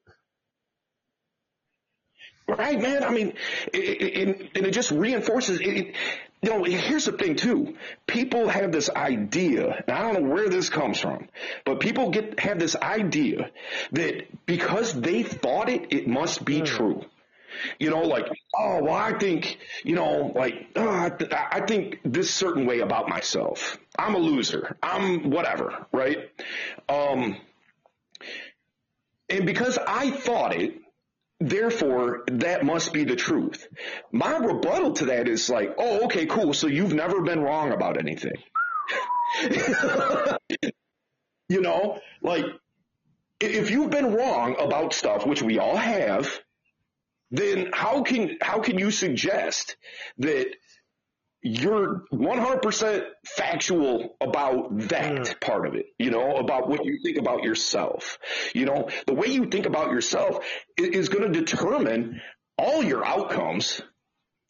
Right, 2.47 2.79
man. 2.79 3.03
I 3.03 3.09
mean, 3.09 3.33
it, 3.73 3.77
it, 3.77 4.51
and 4.55 4.65
it 4.65 4.71
just 4.71 4.91
reinforces. 4.91 5.59
It, 5.59 5.93
you 6.41 6.49
know, 6.51 6.63
here's 6.63 7.05
the 7.05 7.11
thing 7.13 7.35
too. 7.35 7.75
People 8.05 8.47
have 8.47 8.71
this 8.71 8.89
idea, 8.89 9.83
and 9.87 9.97
I 9.97 10.01
don't 10.01 10.23
know 10.23 10.29
where 10.29 10.49
this 10.49 10.69
comes 10.69 10.99
from, 10.99 11.27
but 11.65 11.79
people 11.79 12.11
get 12.11 12.39
have 12.39 12.59
this 12.59 12.75
idea 12.75 13.49
that 13.93 14.45
because 14.45 14.93
they 14.93 15.23
thought 15.23 15.69
it, 15.69 15.87
it 15.91 16.07
must 16.07 16.45
be 16.45 16.61
true. 16.61 17.03
You 17.79 17.89
know, 17.89 18.01
like, 18.01 18.27
oh, 18.55 18.83
well, 18.83 18.93
I 18.93 19.17
think, 19.17 19.57
you 19.83 19.95
know, 19.95 20.31
like, 20.35 20.67
oh, 20.75 20.89
I, 20.89 21.09
th- 21.09 21.31
I 21.33 21.61
think 21.61 21.99
this 22.03 22.31
certain 22.31 22.67
way 22.67 22.81
about 22.81 23.09
myself. 23.09 23.79
I'm 23.97 24.13
a 24.13 24.19
loser. 24.19 24.77
I'm 24.83 25.31
whatever, 25.31 25.87
right? 25.91 26.29
Um, 26.87 27.37
and 29.27 29.45
because 29.47 29.79
I 29.87 30.11
thought 30.11 30.55
it, 30.55 30.75
therefore 31.39 32.23
that 32.27 32.65
must 32.65 32.93
be 32.93 33.03
the 33.03 33.15
truth. 33.15 33.67
My 34.11 34.37
rebuttal 34.37 34.93
to 34.93 35.05
that 35.05 35.27
is 35.27 35.49
like, 35.49 35.75
oh, 35.77 36.05
okay, 36.05 36.25
cool. 36.25 36.53
So 36.53 36.67
you've 36.67 36.93
never 36.93 37.21
been 37.21 37.41
wrong 37.41 37.71
about 37.71 37.97
anything. 37.97 38.37
you 41.49 41.61
know, 41.61 41.99
like 42.21 42.45
if 43.39 43.69
you've 43.71 43.91
been 43.91 44.13
wrong 44.13 44.55
about 44.59 44.93
stuff, 44.93 45.25
which 45.25 45.41
we 45.41 45.59
all 45.59 45.77
have, 45.77 46.39
then 47.29 47.69
how 47.73 48.03
can 48.03 48.37
how 48.41 48.59
can 48.59 48.79
you 48.79 48.89
suggest 48.89 49.75
that 50.17 50.47
you're 51.47 52.03
100% 52.11 53.03
factual 53.25 54.17
about 54.19 54.77
that 54.89 55.39
part 55.39 55.65
of 55.65 55.75
it, 55.75 55.85
you 55.97 56.11
know, 56.11 56.35
about 56.35 56.67
what 56.67 56.83
you 56.83 56.99
think 57.01 57.17
about 57.17 57.43
yourself. 57.43 58.17
You 58.53 58.65
know, 58.65 58.89
the 59.05 59.13
way 59.13 59.27
you 59.27 59.45
think 59.45 59.65
about 59.65 59.91
yourself 59.91 60.45
is, 60.77 60.89
is 60.89 61.09
going 61.09 61.31
to 61.31 61.39
determine 61.39 62.21
all 62.57 62.83
your 62.83 63.05
outcomes, 63.05 63.81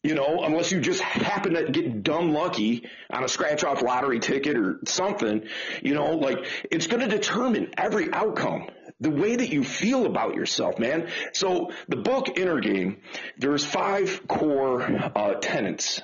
you 0.02 0.16
know, 0.16 0.42
unless 0.42 0.72
you 0.72 0.80
just 0.80 1.00
happen 1.00 1.54
to 1.54 1.70
get 1.70 2.02
dumb 2.02 2.32
lucky 2.32 2.88
on 3.10 3.22
a 3.22 3.28
scratch 3.28 3.62
off 3.62 3.80
lottery 3.80 4.18
ticket 4.18 4.56
or 4.56 4.80
something, 4.86 5.46
you 5.82 5.94
know, 5.94 6.16
like 6.16 6.46
it's 6.70 6.88
going 6.88 7.08
to 7.08 7.16
determine 7.16 7.70
every 7.76 8.12
outcome. 8.12 8.66
The 9.00 9.10
way 9.10 9.36
that 9.36 9.50
you 9.50 9.62
feel 9.62 10.06
about 10.06 10.34
yourself, 10.34 10.80
man. 10.80 11.08
So 11.32 11.70
the 11.86 11.94
book 11.94 12.36
Inner 12.36 12.58
Game, 12.58 12.96
there's 13.36 13.64
five 13.64 14.26
core 14.26 14.82
uh, 15.14 15.34
tenets 15.34 16.02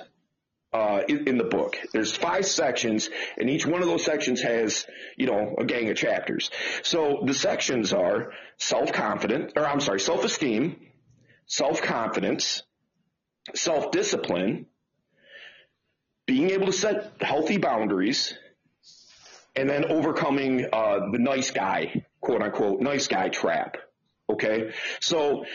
uh, 0.75 1.01
in, 1.07 1.25
in, 1.29 1.37
the 1.37 1.45
book. 1.45 1.77
There's 1.93 2.13
five 2.13 2.45
sections, 2.45 3.09
and 3.37 3.49
each 3.49 3.65
one 3.65 3.81
of 3.81 3.87
those 3.87 4.03
sections 4.03 4.41
has, 4.41 4.85
you 5.15 5.25
know, 5.25 5.55
a 5.57 5.63
gang 5.63 5.89
of 5.89 5.95
chapters. 5.95 6.51
So 6.83 7.23
the 7.25 7.33
sections 7.33 7.93
are 7.93 8.33
self-confident, 8.57 9.53
or 9.55 9.65
I'm 9.65 9.79
sorry, 9.79 10.01
self-esteem, 10.01 10.75
self-confidence, 11.45 12.63
self-discipline, 13.53 14.65
being 16.25 16.49
able 16.49 16.65
to 16.65 16.73
set 16.73 17.21
healthy 17.21 17.57
boundaries, 17.57 18.33
and 19.55 19.69
then 19.69 19.85
overcoming 19.85 20.65
uh, 20.73 21.09
the 21.13 21.19
nice 21.19 21.51
guy, 21.51 22.03
quote 22.19 22.41
unquote, 22.41 22.81
nice 22.81 23.07
guy 23.07 23.29
trap. 23.29 23.77
Okay, 24.29 24.73
so 24.99 25.45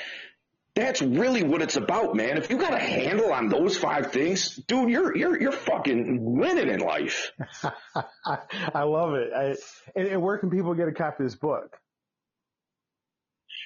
that's 0.80 1.02
really 1.02 1.42
what 1.42 1.62
it's 1.62 1.76
about, 1.76 2.14
man. 2.14 2.38
If 2.38 2.50
you 2.50 2.58
got 2.58 2.74
a 2.74 2.78
handle 2.78 3.32
on 3.32 3.48
those 3.48 3.76
five 3.76 4.12
things, 4.12 4.56
dude, 4.56 4.90
you're 4.90 5.16
you're 5.16 5.40
you're 5.40 5.52
fucking 5.52 6.18
winning 6.20 6.68
in 6.68 6.80
life. 6.80 7.32
I 8.74 8.82
love 8.82 9.14
it. 9.14 9.30
I, 9.34 9.54
and, 9.98 10.08
and 10.08 10.22
where 10.22 10.38
can 10.38 10.50
people 10.50 10.74
get 10.74 10.88
a 10.88 10.92
copy 10.92 11.24
of 11.24 11.30
this 11.30 11.36
book? 11.38 11.76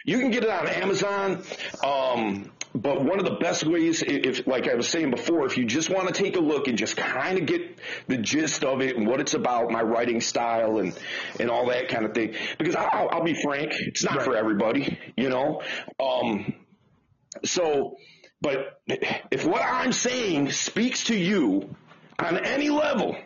You 0.04 0.18
can 0.18 0.30
get 0.30 0.44
it 0.44 0.50
on 0.50 0.68
Amazon. 0.68 1.42
Um, 1.82 2.50
but 2.74 3.04
one 3.04 3.20
of 3.20 3.24
the 3.24 3.36
best 3.40 3.64
ways, 3.64 4.02
if, 4.04 4.46
like 4.48 4.68
I 4.68 4.74
was 4.74 4.88
saying 4.88 5.12
before, 5.12 5.46
if 5.46 5.56
you 5.56 5.64
just 5.64 5.88
want 5.88 6.12
to 6.12 6.22
take 6.22 6.36
a 6.36 6.40
look 6.40 6.66
and 6.66 6.76
just 6.76 6.96
kind 6.96 7.38
of 7.38 7.46
get 7.46 7.78
the 8.08 8.16
gist 8.18 8.64
of 8.64 8.80
it 8.82 8.96
and 8.96 9.06
what 9.06 9.20
it's 9.20 9.34
about, 9.34 9.70
my 9.70 9.80
writing 9.80 10.20
style 10.20 10.78
and, 10.78 10.98
and 11.38 11.50
all 11.50 11.68
that 11.68 11.88
kind 11.88 12.04
of 12.04 12.14
thing, 12.14 12.34
because 12.58 12.74
I'll, 12.74 13.08
I'll 13.10 13.24
be 13.24 13.40
frank, 13.40 13.72
it's 13.78 14.02
not 14.02 14.16
right. 14.16 14.24
for 14.24 14.36
everybody, 14.36 14.98
you 15.16 15.28
know? 15.28 15.62
Um, 16.00 16.54
so, 17.44 17.96
but 18.40 18.80
if 18.86 19.46
what 19.46 19.62
I'm 19.62 19.92
saying 19.92 20.52
speaks 20.52 21.04
to 21.04 21.16
you 21.16 21.74
on 22.18 22.44
any 22.44 22.70
level, 22.70 23.16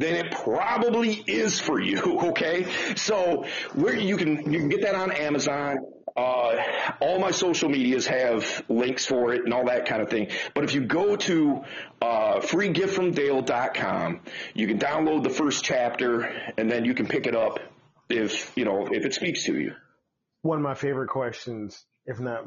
then 0.00 0.14
it 0.14 0.32
probably 0.32 1.12
is 1.26 1.60
for 1.60 1.80
you. 1.80 2.18
Okay, 2.30 2.66
so 2.96 3.44
where 3.74 3.96
you 3.96 4.16
can 4.16 4.52
you 4.52 4.60
can 4.60 4.68
get 4.68 4.82
that 4.82 4.94
on 4.94 5.10
Amazon. 5.12 5.78
Uh, 6.16 6.56
all 7.00 7.18
my 7.18 7.30
social 7.30 7.68
medias 7.68 8.06
have 8.06 8.64
links 8.68 9.06
for 9.06 9.32
it 9.32 9.44
and 9.44 9.54
all 9.54 9.66
that 9.66 9.86
kind 9.86 10.02
of 10.02 10.10
thing. 10.10 10.28
But 10.54 10.64
if 10.64 10.74
you 10.74 10.82
go 10.82 11.16
to 11.16 11.64
uh, 12.02 12.40
freegiftfromdale.com, 12.40 14.20
you 14.54 14.66
can 14.66 14.78
download 14.78 15.22
the 15.22 15.30
first 15.30 15.64
chapter 15.64 16.20
and 16.56 16.70
then 16.70 16.84
you 16.84 16.94
can 16.94 17.06
pick 17.06 17.26
it 17.26 17.34
up 17.34 17.58
if 18.08 18.52
you 18.56 18.64
know 18.64 18.86
if 18.90 19.04
it 19.04 19.14
speaks 19.14 19.44
to 19.44 19.58
you. 19.58 19.74
One 20.42 20.58
of 20.58 20.62
my 20.62 20.74
favorite 20.74 21.08
questions, 21.08 21.84
if 22.06 22.18
not 22.20 22.44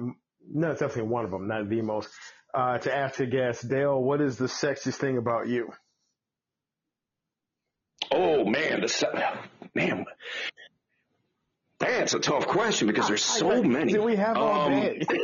no, 0.52 0.72
it's 0.72 0.80
definitely 0.80 1.12
one 1.12 1.26
of 1.26 1.32
them, 1.32 1.48
not 1.48 1.70
the 1.70 1.82
most. 1.82 2.10
Uh, 2.54 2.78
to 2.78 2.96
ask 2.96 3.20
a 3.20 3.26
guest, 3.26 3.68
Dale, 3.68 4.00
what 4.00 4.22
is 4.22 4.38
the 4.38 4.46
sexiest 4.46 4.96
thing 4.96 5.18
about 5.18 5.48
you? 5.48 5.72
Oh 8.12 8.46
man, 8.46 8.82
the 8.82 8.88
se- 8.88 9.08
man, 9.74 10.06
that's 11.80 12.14
a 12.14 12.20
tough 12.20 12.48
question 12.48 12.88
because 12.88 13.08
there's 13.08 13.24
so 13.24 13.50
I, 13.50 13.56
I, 13.56 13.62
many. 13.62 13.94
Do 13.94 14.04
we 14.04 14.16
have 14.16 14.38
all 14.38 14.68
um, 14.68 14.72
day? 14.72 15.04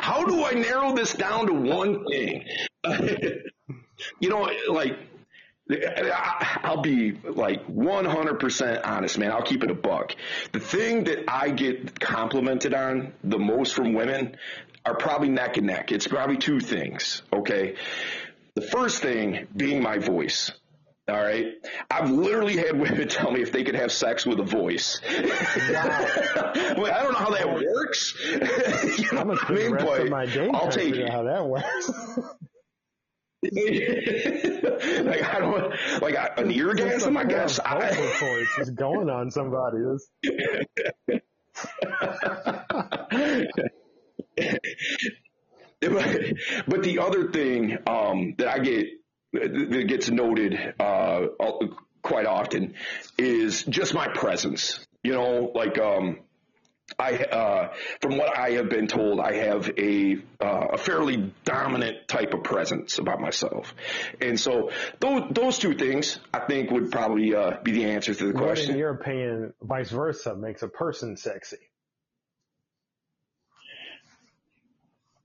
how 0.00 0.24
do 0.24 0.44
I 0.44 0.52
narrow 0.54 0.94
this 0.94 1.14
down 1.14 1.46
to 1.46 1.54
one 1.54 2.04
thing? 2.06 2.44
you 4.20 4.28
know, 4.28 4.50
like 4.68 4.98
I'll 5.70 6.80
be 6.82 7.12
like 7.12 7.66
100% 7.66 8.80
honest, 8.86 9.18
man. 9.18 9.32
I'll 9.32 9.42
keep 9.42 9.62
it 9.62 9.70
a 9.70 9.74
buck. 9.74 10.14
The 10.52 10.60
thing 10.60 11.04
that 11.04 11.24
I 11.28 11.50
get 11.50 12.00
complimented 12.00 12.74
on 12.74 13.12
the 13.22 13.38
most 13.38 13.74
from 13.74 13.92
women 13.92 14.36
are 14.84 14.96
probably 14.96 15.28
neck 15.28 15.56
and 15.58 15.66
neck. 15.66 15.92
It's 15.92 16.06
probably 16.06 16.38
two 16.38 16.60
things, 16.60 17.22
okay? 17.32 17.76
The 18.54 18.62
first 18.62 19.02
thing 19.02 19.46
being 19.54 19.82
my 19.82 19.98
voice. 19.98 20.52
All 21.08 21.16
right. 21.16 21.54
I've 21.90 22.10
literally 22.10 22.56
had 22.56 22.78
women 22.78 23.08
tell 23.08 23.30
me 23.30 23.40
if 23.40 23.50
they 23.50 23.64
could 23.64 23.76
have 23.76 23.90
sex 23.92 24.26
with 24.26 24.40
a 24.40 24.44
voice. 24.44 25.00
Wow. 25.04 25.12
well, 26.76 26.92
I 26.92 27.02
don't 27.02 27.12
know 27.12 27.18
how 27.18 27.30
that 27.30 27.48
works. 27.50 28.14
you 28.24 29.12
know 29.12 29.20
I'm 29.20 29.28
what 29.28 29.50
I 29.50 29.54
mean? 29.54 29.70
But 29.72 30.54
I'll 30.54 30.70
take 30.70 30.94
it. 30.96 31.08
How 31.10 31.22
that 31.22 31.46
works. 31.46 31.90
like 33.42 35.22
I 35.22 35.38
don't 35.38 35.72
like 36.02 36.16
an 36.36 36.50
eargasm. 36.50 37.16
I 37.16 37.24
guess 37.24 37.60
I, 37.60 37.78
it's 37.92 38.56
just 38.56 38.74
going 38.74 39.08
on 39.08 39.30
somebody. 39.30 39.76
but 46.66 46.82
the 46.82 46.98
other 47.00 47.30
thing 47.30 47.78
um, 47.86 48.34
that 48.38 48.48
I 48.48 48.58
get 48.58 48.86
that 49.32 49.84
gets 49.86 50.10
noted 50.10 50.74
uh, 50.80 51.26
quite 52.02 52.26
often 52.26 52.74
is 53.18 53.62
just 53.62 53.94
my 53.94 54.08
presence. 54.08 54.84
You 55.04 55.12
know, 55.12 55.52
like 55.54 55.78
um, 55.78 56.18
I, 56.98 57.16
uh, 57.16 57.72
from 58.00 58.16
what 58.16 58.36
I 58.36 58.52
have 58.52 58.70
been 58.70 58.86
told, 58.86 59.20
I 59.20 59.34
have 59.34 59.70
a 59.78 60.16
uh, 60.40 60.68
a 60.72 60.78
fairly 60.78 61.32
dominant 61.44 62.08
type 62.08 62.32
of 62.32 62.42
presence 62.42 62.98
about 62.98 63.20
myself, 63.20 63.74
and 64.20 64.40
so 64.40 64.70
those 64.98 65.24
those 65.32 65.58
two 65.58 65.74
things 65.74 66.18
I 66.32 66.40
think 66.40 66.70
would 66.70 66.90
probably 66.90 67.34
uh, 67.34 67.58
be 67.62 67.72
the 67.72 67.84
answer 67.84 68.14
to 68.14 68.26
the 68.28 68.32
what 68.32 68.42
question. 68.42 68.72
in 68.72 68.78
your 68.78 68.90
opinion, 68.90 69.52
vice 69.60 69.90
versa, 69.90 70.34
makes 70.34 70.62
a 70.62 70.68
person 70.68 71.16
sexy? 71.16 71.58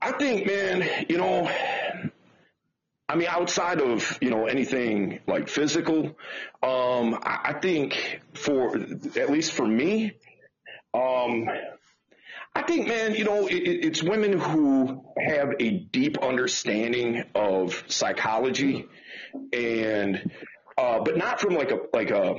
I 0.02 0.12
think, 0.12 0.46
man, 0.46 1.06
you 1.08 1.16
know, 1.16 1.50
I 3.08 3.16
mean, 3.16 3.28
outside 3.28 3.80
of 3.80 4.18
you 4.20 4.28
know 4.28 4.46
anything 4.46 5.20
like 5.26 5.48
physical, 5.48 6.16
um, 6.62 7.18
I, 7.22 7.40
I 7.44 7.58
think 7.60 8.20
for 8.34 8.76
at 8.76 9.30
least 9.30 9.52
for 9.52 9.66
me, 9.66 10.12
um, 10.94 11.48
I 12.54 12.62
think, 12.62 12.86
man, 12.86 13.14
you 13.14 13.24
know, 13.24 13.48
it, 13.48 13.54
it's 13.54 14.02
women 14.02 14.38
who 14.38 15.04
have 15.18 15.54
a 15.58 15.70
deep 15.70 16.18
understanding 16.18 17.24
of 17.34 17.82
psychology, 17.88 18.86
and 19.52 20.30
uh, 20.78 21.00
but 21.00 21.16
not 21.16 21.40
from 21.40 21.54
like 21.54 21.72
a 21.72 21.78
like 21.92 22.10
a 22.12 22.36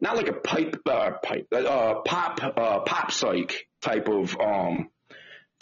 not 0.00 0.16
like 0.16 0.28
a 0.28 0.34
pipe 0.34 0.76
uh, 0.86 1.12
pipe 1.22 1.48
uh, 1.52 1.94
pop 2.04 2.40
uh, 2.42 2.80
pop 2.80 3.10
psych 3.10 3.66
type 3.80 4.08
of 4.08 4.36
um, 4.38 4.88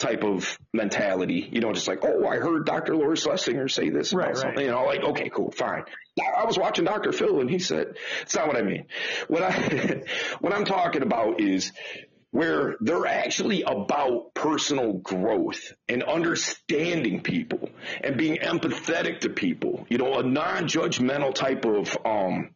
type 0.01 0.23
of 0.23 0.57
mentality. 0.73 1.47
You 1.51 1.61
know, 1.61 1.71
just 1.71 1.87
like, 1.87 2.03
oh, 2.03 2.27
I 2.27 2.37
heard 2.37 2.65
Dr. 2.65 2.95
Laura 2.95 3.15
Schlesinger 3.15 3.67
say 3.67 3.89
this 3.89 4.11
about 4.11 4.27
right, 4.27 4.37
something. 4.37 4.57
Right. 4.57 4.65
You 4.65 4.71
know, 4.71 4.83
like, 4.85 5.03
okay, 5.03 5.29
cool, 5.29 5.51
fine. 5.51 5.83
I 6.37 6.45
was 6.45 6.57
watching 6.57 6.85
Dr. 6.85 7.11
Phil 7.11 7.39
and 7.39 7.49
he 7.49 7.59
said, 7.59 7.95
it's 8.21 8.35
not 8.35 8.47
what 8.47 8.57
I 8.57 8.63
mean. 8.63 8.85
What 9.27 9.43
I, 9.43 10.03
what 10.39 10.53
I'm 10.53 10.65
talking 10.65 11.03
about 11.03 11.39
is 11.39 11.71
where 12.31 12.77
they're 12.79 13.05
actually 13.05 13.61
about 13.63 14.33
personal 14.33 14.93
growth 14.93 15.73
and 15.89 16.01
understanding 16.01 17.21
people 17.21 17.69
and 18.01 18.17
being 18.17 18.37
empathetic 18.37 19.19
to 19.19 19.29
people. 19.29 19.85
You 19.89 19.97
know, 19.97 20.17
a 20.17 20.23
non-judgmental 20.23 21.35
type 21.35 21.65
of 21.65 21.95
um, 22.05 22.51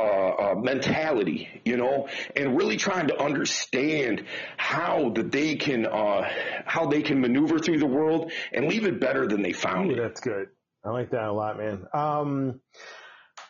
uh, 0.00 0.52
uh, 0.52 0.54
mentality. 0.54 1.48
You 1.64 1.76
know, 1.76 2.08
and 2.36 2.56
really 2.56 2.76
trying 2.76 3.08
to 3.08 3.20
understand 3.22 4.24
how 4.56 5.10
that 5.10 5.30
they 5.30 5.56
can 5.56 5.86
uh, 5.86 6.28
how 6.64 6.86
they 6.86 7.02
can 7.02 7.20
maneuver 7.20 7.58
through 7.58 7.78
the 7.78 7.86
world 7.86 8.32
and 8.52 8.66
leave 8.66 8.86
it 8.86 9.00
better 9.00 9.26
than 9.26 9.42
they 9.42 9.52
found 9.52 9.90
Ooh, 9.90 9.94
it. 9.94 9.96
that's 10.02 10.20
good. 10.20 10.48
I 10.84 10.90
like 10.90 11.10
that 11.10 11.24
a 11.24 11.32
lot, 11.32 11.58
man. 11.58 11.86
Um, 11.92 12.60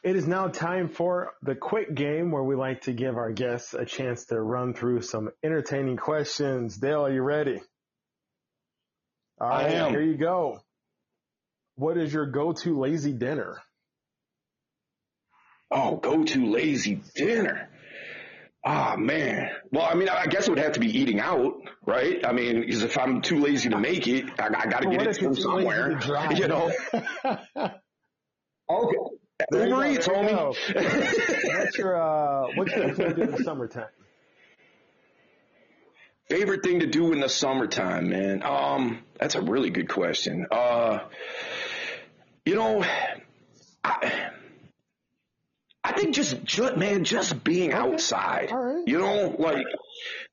it 0.03 0.16
is 0.16 0.26
now 0.26 0.48
time 0.48 0.88
for 0.88 1.34
the 1.42 1.55
quick 1.55 1.94
game 1.94 2.30
where 2.30 2.42
we 2.42 2.57
like 2.57 2.82
to 2.82 2.92
give 2.92 3.16
our 3.16 3.32
guests 3.32 3.74
a 3.74 3.84
chance 3.84 4.24
to 4.26 4.40
run 4.40 4.72
through 4.74 5.03
some 5.03 5.30
entertaining 5.44 5.96
questions. 5.96 6.76
Dale, 6.76 7.07
are 7.07 7.12
you 7.12 7.22
ready? 7.22 7.61
All 9.40 9.48
I 9.48 9.64
right, 9.64 9.72
am. 9.74 9.90
here 9.90 10.03
you 10.03 10.16
go. 10.16 10.61
What 11.76 11.96
is 11.98 12.12
your 12.12 12.26
go-to 12.26 12.78
lazy 12.78 13.12
dinner? 13.12 13.59
Oh, 15.71 15.97
go 15.97 16.25
to 16.25 16.47
lazy 16.47 17.01
dinner. 17.14 17.68
Ah, 18.64 18.97
man. 18.99 19.51
Well, 19.73 19.87
I 19.91 19.95
mean, 19.95 20.09
I 20.09 20.27
guess 20.27 20.47
it 20.47 20.51
would 20.51 20.59
have 20.59 20.73
to 20.73 20.81
be 20.81 20.99
eating 20.99 21.21
out, 21.21 21.55
right? 21.87 22.27
I 22.27 22.33
mean, 22.33 22.61
because 22.61 22.83
if 22.83 22.99
I'm 22.99 23.23
too 23.23 23.39
lazy 23.41 23.71
to 23.71 23.79
make 23.79 24.07
it, 24.07 24.27
I, 24.39 24.49
I 24.49 24.66
got 24.66 24.83
to 24.83 24.91
get 24.91 25.07
it 25.07 25.16
from 25.16 25.35
somewhere. 25.35 25.99
You 26.35 26.49
know. 26.49 26.71
Okay. 28.71 28.97
There 29.51 29.68
Uber 29.68 29.87
Eats, 29.87 30.07
homie. 30.07 30.55
What's 31.57 31.79
your 31.79 32.01
uh, 32.01 32.49
what's 32.55 32.73
your 32.73 32.95
favorite 32.95 32.97
thing 32.97 33.09
to 33.09 33.14
do 33.14 33.23
in 33.23 33.31
the 33.33 33.43
summertime? 33.43 33.87
Favorite 36.29 36.62
thing 36.62 36.81
to 36.81 36.87
do 36.87 37.12
in 37.12 37.21
the 37.21 37.29
summertime, 37.29 38.11
man. 38.11 38.43
Um, 38.45 39.03
that's 39.18 39.35
a 39.35 39.41
really 39.41 39.71
good 39.71 39.89
question. 39.89 40.47
Uh, 40.53 41.01
you 42.45 42.55
know, 42.55 42.85
I, 43.83 44.30
I 45.91 45.99
think 45.99 46.14
just, 46.14 46.43
just 46.45 46.76
man, 46.76 47.05
just 47.05 47.43
being 47.43 47.72
outside. 47.72 48.51
All 48.53 48.59
right. 48.59 48.84
You 48.86 48.99
know, 48.99 49.34
like, 49.38 49.66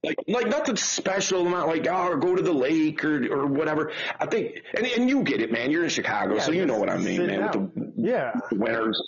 like, 0.04 0.18
like 0.28 0.48
nothing 0.48 0.76
special. 0.76 1.44
Not 1.50 1.68
like 1.68 1.88
oh, 1.90 2.08
or 2.10 2.18
go 2.18 2.36
to 2.36 2.42
the 2.42 2.54
lake 2.54 3.04
or 3.04 3.26
or 3.34 3.48
whatever. 3.48 3.92
I 4.20 4.26
think, 4.28 4.62
and 4.76 4.86
and 4.86 5.10
you 5.10 5.24
get 5.24 5.42
it, 5.42 5.52
man. 5.52 5.72
You're 5.72 5.84
in 5.84 5.90
Chicago, 5.90 6.40
so 6.40 6.52
you 6.52 6.66
know 6.66 6.78
what 6.78 6.90
I 6.90 6.98
mean, 6.98 7.26
man. 7.28 7.42
out. 7.44 7.56
With 7.56 7.74
the, 7.74 7.94
Yeah. 7.98 8.34
the 8.50 8.58
winters. 8.58 9.02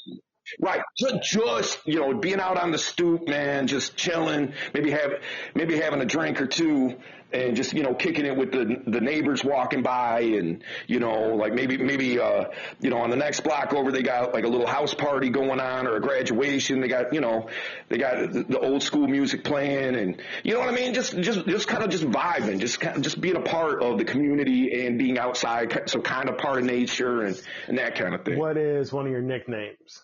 Right, 0.59 0.81
just, 0.97 1.21
just 1.31 1.79
you 1.85 1.99
know, 1.99 2.15
being 2.15 2.39
out 2.39 2.57
on 2.57 2.71
the 2.71 2.79
stoop, 2.79 3.27
man, 3.27 3.67
just 3.67 3.95
chilling, 3.95 4.53
maybe 4.73 4.89
have 4.89 5.11
maybe 5.53 5.79
having 5.79 6.01
a 6.01 6.05
drink 6.05 6.41
or 6.41 6.47
two, 6.47 6.97
and 7.31 7.55
just 7.55 7.73
you 7.73 7.83
know 7.83 7.93
kicking 7.93 8.25
it 8.25 8.35
with 8.35 8.51
the 8.51 8.81
the 8.87 9.01
neighbors 9.01 9.43
walking 9.43 9.83
by, 9.83 10.21
and 10.21 10.63
you 10.87 10.99
know 10.99 11.35
like 11.35 11.53
maybe 11.53 11.77
maybe 11.77 12.19
uh 12.19 12.45
you 12.79 12.89
know 12.89 12.97
on 12.97 13.09
the 13.09 13.15
next 13.15 13.41
block 13.41 13.73
over 13.73 13.91
they 13.91 14.01
got 14.01 14.33
like 14.33 14.45
a 14.45 14.47
little 14.47 14.67
house 14.67 14.93
party 14.93 15.29
going 15.29 15.59
on 15.59 15.87
or 15.87 15.95
a 15.95 16.01
graduation. 16.01 16.81
They 16.81 16.87
got 16.87 17.13
you 17.13 17.21
know 17.21 17.49
they 17.89 17.97
got 17.97 18.31
the, 18.31 18.59
old 18.59 18.83
school 18.83 19.07
music 19.07 19.43
playing, 19.43 19.95
and 19.95 20.21
you 20.43 20.53
know 20.53 20.59
what 20.59 20.69
I 20.69 20.73
mean. 20.73 20.93
Just 20.93 21.17
just 21.19 21.45
just 21.47 21.67
kind 21.67 21.83
of 21.83 21.89
just 21.89 22.03
vibing, 22.03 22.59
just 22.59 22.79
kind 22.79 22.97
of 22.97 23.01
just 23.03 23.21
being 23.21 23.35
a 23.35 23.41
part 23.41 23.81
of 23.81 23.97
the 23.97 24.05
community 24.05 24.85
and 24.85 24.97
being 24.97 25.17
outside, 25.17 25.89
so 25.89 26.01
kind 26.01 26.29
of 26.29 26.37
part 26.37 26.59
of 26.59 26.65
nature 26.65 27.23
and 27.23 27.41
and 27.67 27.77
that 27.77 27.95
kind 27.95 28.15
of 28.15 28.25
thing. 28.25 28.37
What 28.37 28.57
is 28.57 28.91
one 28.91 29.05
of 29.05 29.11
your 29.11 29.21
nicknames? 29.21 30.03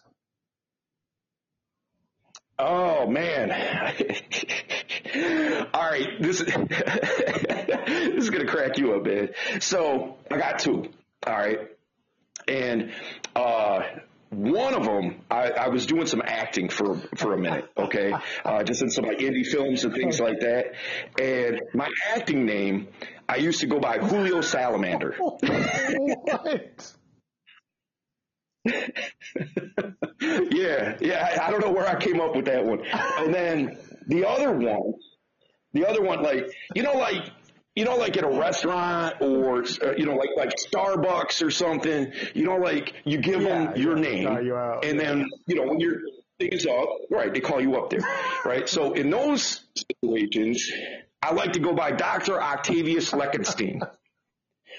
Oh 2.57 3.07
man. 3.07 3.51
All 5.73 5.81
right, 5.81 6.07
this 6.21 6.39
is 6.39 6.47
this 6.53 8.23
is 8.23 8.29
gonna 8.29 8.45
crack 8.45 8.77
you 8.77 8.93
up, 8.93 9.05
man. 9.05 9.29
So 9.59 10.17
I 10.31 10.37
got 10.37 10.59
two. 10.59 10.85
All 11.27 11.33
right, 11.33 11.59
and 12.47 12.93
uh, 13.35 13.81
one 14.29 14.73
of 14.73 14.85
them, 14.85 15.21
I, 15.29 15.49
I 15.51 15.67
was 15.69 15.85
doing 15.85 16.05
some 16.05 16.21
acting 16.23 16.69
for 16.69 16.95
for 17.17 17.33
a 17.33 17.37
minute. 17.37 17.69
Okay, 17.77 18.13
uh, 18.45 18.63
just 18.63 18.81
in 18.81 18.89
some 18.89 19.03
like 19.05 19.19
indie 19.19 19.45
films 19.45 19.83
and 19.83 19.93
things 19.93 20.21
like 20.21 20.39
that. 20.39 20.75
And 21.21 21.61
my 21.73 21.89
acting 22.15 22.45
name, 22.45 22.87
I 23.27 23.37
used 23.37 23.59
to 23.61 23.67
go 23.67 23.79
by 23.79 23.97
Julio 23.97 24.41
Salamander. 24.41 25.15
what? 25.19 26.93
yeah, 30.51 30.97
yeah. 31.01 31.37
I, 31.41 31.47
I 31.47 31.51
don't 31.51 31.61
know 31.61 31.71
where 31.71 31.87
I 31.87 31.95
came 31.99 32.19
up 32.21 32.35
with 32.35 32.45
that 32.45 32.65
one. 32.65 32.81
And 33.19 33.33
then 33.33 33.77
the 34.07 34.27
other 34.27 34.51
one, 34.51 34.93
the 35.73 35.87
other 35.87 36.01
one, 36.01 36.21
like 36.23 36.47
you 36.73 36.83
know, 36.83 36.93
like 36.93 37.29
you 37.75 37.85
know, 37.85 37.95
like 37.97 38.17
at 38.17 38.23
a 38.23 38.29
restaurant 38.29 39.15
or 39.21 39.63
uh, 39.83 39.93
you 39.97 40.05
know, 40.05 40.15
like 40.15 40.29
like 40.37 40.51
Starbucks 40.55 41.45
or 41.45 41.51
something. 41.51 42.11
You 42.33 42.45
know, 42.45 42.57
like 42.57 42.93
you 43.05 43.17
give 43.19 43.41
Yeah, 43.41 43.43
them 43.43 43.75
your 43.75 43.95
name, 43.95 44.41
you 44.41 44.55
and 44.83 44.99
then 44.99 45.29
you 45.47 45.55
know 45.55 45.63
when 45.67 45.79
your 45.79 45.95
thing 46.39 46.49
is 46.49 46.65
up, 46.65 46.89
right? 47.11 47.33
They 47.33 47.41
call 47.41 47.61
you 47.61 47.75
up 47.77 47.89
there, 47.89 48.01
right? 48.45 48.67
So 48.67 48.93
in 48.93 49.09
those 49.09 49.65
situations, 49.75 50.71
I 51.21 51.33
like 51.33 51.53
to 51.53 51.59
go 51.59 51.73
by 51.73 51.91
Doctor 51.91 52.41
Octavius 52.41 53.11
Leckenstein. 53.11 53.81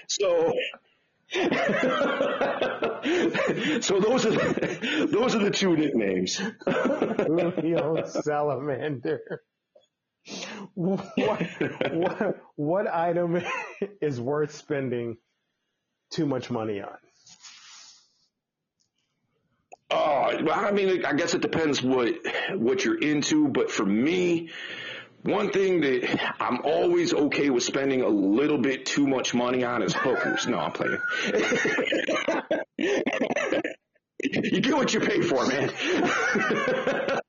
So. 0.09 0.53
so 3.81 3.99
those 4.01 4.27
are 4.27 4.31
the, 4.31 5.09
those 5.11 5.35
are 5.35 5.41
the 5.41 5.51
two 5.51 5.77
nicknames. 5.77 6.41
Julio 6.67 8.05
Salamander. 8.05 9.43
What, 10.75 11.07
what, 11.17 12.37
what 12.57 12.87
item 12.87 13.43
is 14.01 14.21
worth 14.21 14.55
spending 14.55 15.17
too 16.11 16.27
much 16.27 16.51
money 16.51 16.81
on? 16.81 16.97
Oh, 19.91 20.33
well, 20.43 20.53
I 20.53 20.73
mean, 20.73 21.05
I 21.05 21.13
guess 21.13 21.35
it 21.35 21.43
depends 21.43 21.81
what 21.81 22.15
what 22.55 22.85
you're 22.85 22.99
into, 22.99 23.47
but 23.49 23.71
for 23.71 23.87
me, 23.87 24.51
one 25.27 25.51
thing 25.51 25.81
that 25.81 26.35
I'm 26.41 26.61
always 26.63 27.13
okay 27.13 27.51
with 27.51 27.63
spending 27.63 28.03
a 28.03 28.09
little 28.09 28.59
bit 28.59 28.87
too 28.87 29.07
much 29.07 29.35
money 29.35 29.65
on 29.65 29.83
is 29.83 29.93
hookers. 29.95 30.47
No, 30.47 30.59
I'm 30.59 30.73
playing. 30.73 30.99
you 34.21 34.61
get 34.61 34.75
what 34.75 34.93
you 34.95 35.01
pay 35.01 35.21
for, 35.21 35.47
man. 35.47 35.73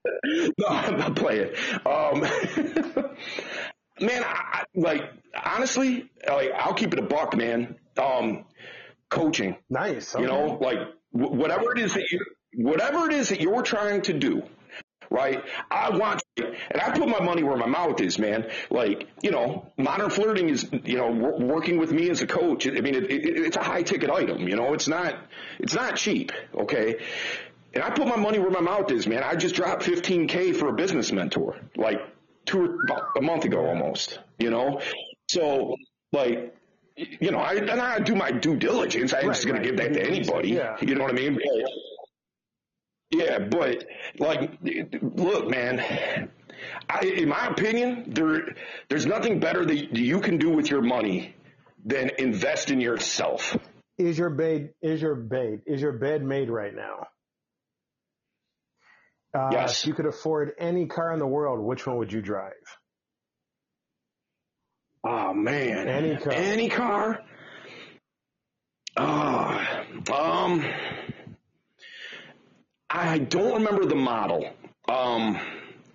no, 0.57 0.67
I'm 0.67 0.97
not 0.97 1.15
playing. 1.15 1.49
Um, 1.85 2.21
man, 4.01 4.23
I, 4.23 4.33
I, 4.53 4.63
like 4.75 5.01
honestly, 5.43 6.09
like 6.27 6.51
I'll 6.55 6.73
keep 6.73 6.93
it 6.93 6.99
a 6.99 7.03
buck, 7.03 7.35
man. 7.35 7.75
Um, 7.97 8.45
coaching. 9.09 9.57
Nice. 9.69 10.15
You 10.15 10.27
know, 10.27 10.57
like 10.61 10.77
wh- 11.11 11.31
whatever 11.31 11.71
it 11.73 11.79
is 11.79 11.93
that 11.93 12.11
you, 12.11 12.19
whatever 12.55 13.09
it 13.09 13.13
is 13.13 13.29
that 13.29 13.41
you're 13.41 13.63
trying 13.63 14.01
to 14.03 14.13
do, 14.13 14.43
right? 15.09 15.43
I 15.71 15.89
want, 15.91 16.21
and 16.37 16.81
I 16.81 16.91
put 16.91 17.07
my 17.07 17.19
money 17.19 17.43
where 17.43 17.57
my 17.57 17.65
mouth 17.67 17.99
is, 18.01 18.17
man. 18.19 18.49
Like, 18.69 19.07
you 19.21 19.31
know, 19.31 19.71
modern 19.77 20.09
flirting 20.09 20.49
is, 20.49 20.67
you 20.83 20.97
know, 20.97 21.11
wor- 21.11 21.39
working 21.39 21.77
with 21.77 21.91
me 21.91 22.09
as 22.09 22.21
a 22.21 22.27
coach. 22.27 22.67
I 22.67 22.71
mean, 22.81 22.95
it, 22.95 23.09
it, 23.11 23.25
it's 23.45 23.57
a 23.57 23.63
high 23.63 23.83
ticket 23.83 24.09
item. 24.09 24.47
You 24.47 24.55
know, 24.55 24.73
it's 24.73 24.87
not, 24.87 25.15
it's 25.59 25.73
not 25.73 25.95
cheap. 25.95 26.31
Okay. 26.55 26.95
And 27.73 27.83
I 27.83 27.89
put 27.91 28.07
my 28.07 28.15
money 28.17 28.39
where 28.39 28.49
my 28.51 28.61
mouth 28.61 28.91
is, 28.91 29.07
man. 29.07 29.23
I 29.23 29.35
just 29.35 29.55
dropped 29.55 29.83
15k 29.83 30.55
for 30.55 30.69
a 30.69 30.73
business 30.73 31.11
mentor, 31.11 31.57
like 31.75 31.99
two 32.45 32.79
about 32.85 33.09
a 33.17 33.21
month 33.21 33.45
ago 33.45 33.65
almost. 33.65 34.19
You 34.39 34.49
know, 34.49 34.81
so 35.29 35.75
like 36.11 36.55
you 36.95 37.29
know, 37.29 37.37
I, 37.37 37.53
and 37.53 37.69
I 37.69 37.99
do 37.99 38.15
my 38.15 38.31
due 38.31 38.55
diligence. 38.55 39.13
I'm 39.13 39.27
Right, 39.27 39.35
just 39.35 39.45
going 39.45 39.57
right. 39.57 39.63
to 39.63 39.69
give 39.69 39.77
that 39.77 39.93
to 39.93 40.03
anybody. 40.03 40.49
Yeah. 40.53 40.77
You 40.81 40.95
know 40.95 41.03
what 41.03 41.11
I 41.11 41.15
mean? 41.15 41.39
Yeah, 43.11 43.39
but 43.39 43.85
like, 44.19 44.51
look, 45.01 45.49
man. 45.49 46.29
I, 46.89 46.99
in 47.05 47.29
my 47.29 47.47
opinion, 47.47 48.05
there 48.13 48.55
there's 48.89 49.05
nothing 49.05 49.39
better 49.39 49.63
that 49.65 49.95
you 49.95 50.19
can 50.19 50.37
do 50.37 50.49
with 50.49 50.69
your 50.69 50.81
money 50.81 51.35
than 51.85 52.11
invest 52.17 52.71
in 52.71 52.81
yourself. 52.81 53.55
Is 53.97 54.17
your 54.17 54.29
bed 54.31 54.73
is 54.81 55.01
your 55.01 55.15
bed 55.15 55.61
is 55.65 55.81
your 55.81 55.93
bed 55.93 56.23
made 56.23 56.49
right 56.49 56.73
now? 56.75 57.07
Uh, 59.33 59.49
Yes. 59.51 59.81
If 59.81 59.87
you 59.87 59.93
could 59.93 60.07
afford 60.07 60.53
any 60.57 60.87
car 60.87 61.13
in 61.13 61.19
the 61.19 61.27
world, 61.27 61.59
which 61.59 61.85
one 61.85 61.97
would 61.97 62.11
you 62.11 62.21
drive? 62.21 62.53
Oh 65.03 65.33
man, 65.33 65.87
Any 65.87 66.17
car. 66.17 66.33
any 66.33 66.69
car. 66.69 67.19
Oh, 68.97 69.61
um, 70.11 70.65
I 72.89 73.17
don't 73.19 73.55
remember 73.55 73.85
the 73.85 73.95
model. 73.95 74.49
Um, 74.87 75.37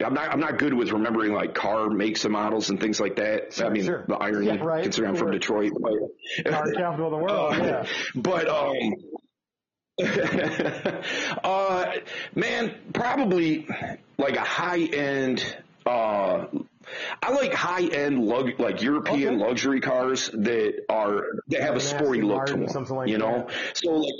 I'm 0.05 0.14
not. 0.14 0.32
I'm 0.32 0.40
not 0.40 0.59
good 0.59 0.74
with 0.74 0.90
remembering 0.90 1.32
like 1.32 1.55
car 1.55 1.88
makes 1.88 2.24
and 2.24 2.32
models 2.32 2.70
and 2.70 2.80
things 2.80 2.99
like 3.01 3.16
that. 3.16 3.62
I 3.64 3.68
mean, 3.70 3.84
sure. 3.84 4.05
the 4.09 4.16
irony, 4.16 4.47
Yeah, 4.49 4.57
right. 4.64 4.82
considering 4.82 5.11
I'm 5.14 5.16
from 5.16 5.30
Detroit. 5.30 5.72
But, 5.80 6.51
Car 6.51 6.72
capital 6.72 7.07
of 7.07 7.11
the 7.12 7.18
world. 7.18 7.55
Uh, 7.61 7.64
yeah. 7.64 7.86
But 8.14 8.49
um, 8.49 8.95
uh, 11.45 11.93
man, 12.34 12.74
probably 12.93 13.68
like 14.18 14.36
a 14.36 14.40
high 14.40 14.80
end, 14.84 15.57
uh, 15.86 16.47
I 17.22 17.30
like 17.32 17.55
high 17.55 17.86
end 17.86 18.24
lug 18.26 18.59
like 18.59 18.82
European 18.82 19.34
Okay. 19.34 19.45
luxury 19.49 19.80
cars 19.80 20.30
that 20.32 20.84
are 20.88 21.22
that 21.49 21.61
have 21.62 21.76
a 21.76 21.80
sporty 21.80 22.22
look 22.22 22.47
to 22.47 22.53
them. 22.55 22.68
something 22.68 22.97
like 22.97 23.09
you 23.09 23.18
know, 23.18 23.49
so 23.74 23.90
like. 23.93 24.12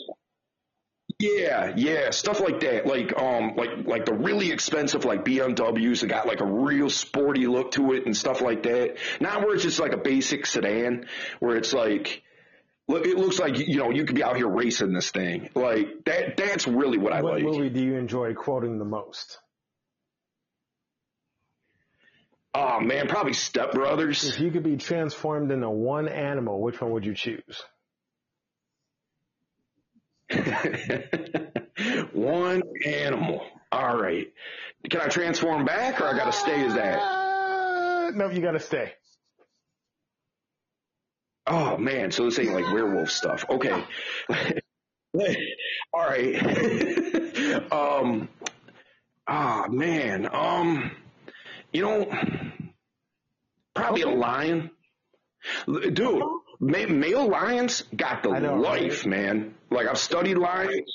Yeah, 1.19 1.75
yeah, 1.77 2.11
stuff 2.11 2.41
like 2.41 2.61
that. 2.61 2.87
Like, 2.87 3.17
um, 3.17 3.55
like, 3.57 3.87
like 3.87 4.05
the 4.07 4.15
really 4.15 4.51
expensive, 4.51 5.05
like 5.05 5.25
BMWs 5.25 6.01
that 6.01 6.07
got 6.09 6.27
like 6.27 6.41
a 6.41 6.47
real 6.47 6.91
sporty 6.91 7.47
look 7.47 7.73
to 7.73 7.93
it 7.93 8.07
and 8.07 8.17
stuff 8.17 8.41
like 8.41 8.65
that. 8.65 8.97
Not 9.21 9.43
where 9.43 9.55
it's 9.55 9.63
just 9.63 9.79
like 9.79 9.93
a 9.93 9.99
basic 9.99 10.47
sedan, 10.47 11.07
where 11.39 11.57
it's 11.57 11.73
like, 11.73 12.23
look, 12.89 13.07
it 13.07 13.17
looks 13.17 13.39
like 13.39 13.57
you 13.59 13.77
know 13.77 13.91
you 13.91 14.05
could 14.05 14.17
be 14.17 14.25
out 14.25 14.37
here 14.37 14.49
racing 14.49 14.93
this 14.93 15.11
thing. 15.11 15.51
Like 15.55 16.05
that. 16.07 16.37
That's 16.37 16.67
really 16.67 16.99
what 16.99 17.13
I 17.13 17.21
like. 17.21 17.45
what 17.45 17.55
movie 17.55 17.71
do 17.71 17.81
you 17.81 17.95
enjoy 17.97 18.35
quoting 18.35 18.79
the 18.79 18.85
most? 18.85 19.39
Oh 22.55 22.81
man, 22.81 23.09
probably 23.09 23.33
Step 23.33 23.73
Brothers. 23.73 24.25
If 24.25 24.41
you 24.41 24.51
could 24.51 24.63
be 24.65 24.77
transformed 24.77 25.53
into 25.53 25.71
one 25.71 26.09
animal, 26.09 26.61
which 26.61 26.81
one 26.81 26.91
would 26.93 27.07
you 27.07 27.15
choose? 27.15 27.63
One 32.13 32.63
animal. 32.85 33.45
All 33.71 33.97
right. 33.97 34.33
Can 34.89 35.01
I 35.01 35.09
transform 35.09 35.65
back 35.65 36.01
or 36.01 36.05
I 36.05 36.17
gotta 36.17 36.33
stay 36.33 36.65
as 36.65 36.75
that? 36.75 36.99
Uh, 36.99 38.11
no, 38.15 38.31
you 38.31 38.41
gotta 38.41 38.61
stay. 38.61 38.93
Oh 41.47 41.77
man, 41.77 42.11
so 42.13 42.25
this 42.25 42.39
ain't 42.39 42.53
like 42.53 42.73
werewolf 42.73 43.11
stuff. 43.11 43.45
Okay. 43.49 43.85
All 45.93 46.07
right. 46.09 47.73
um 47.73 48.29
ah 49.27 49.67
man. 49.69 50.29
Um 50.33 50.93
you 51.73 51.83
know 51.83 52.11
probably 53.75 54.03
a 54.03 54.09
lion. 54.09 54.71
Dude, 55.67 56.23
male 56.63 57.29
lions 57.29 57.83
got 57.95 58.23
the 58.23 58.39
know, 58.39 58.55
life, 58.57 59.05
right? 59.05 59.07
man. 59.07 59.55
Like 59.71 59.87
I've 59.89 59.99
studied 59.99 60.39
lions. 60.39 60.91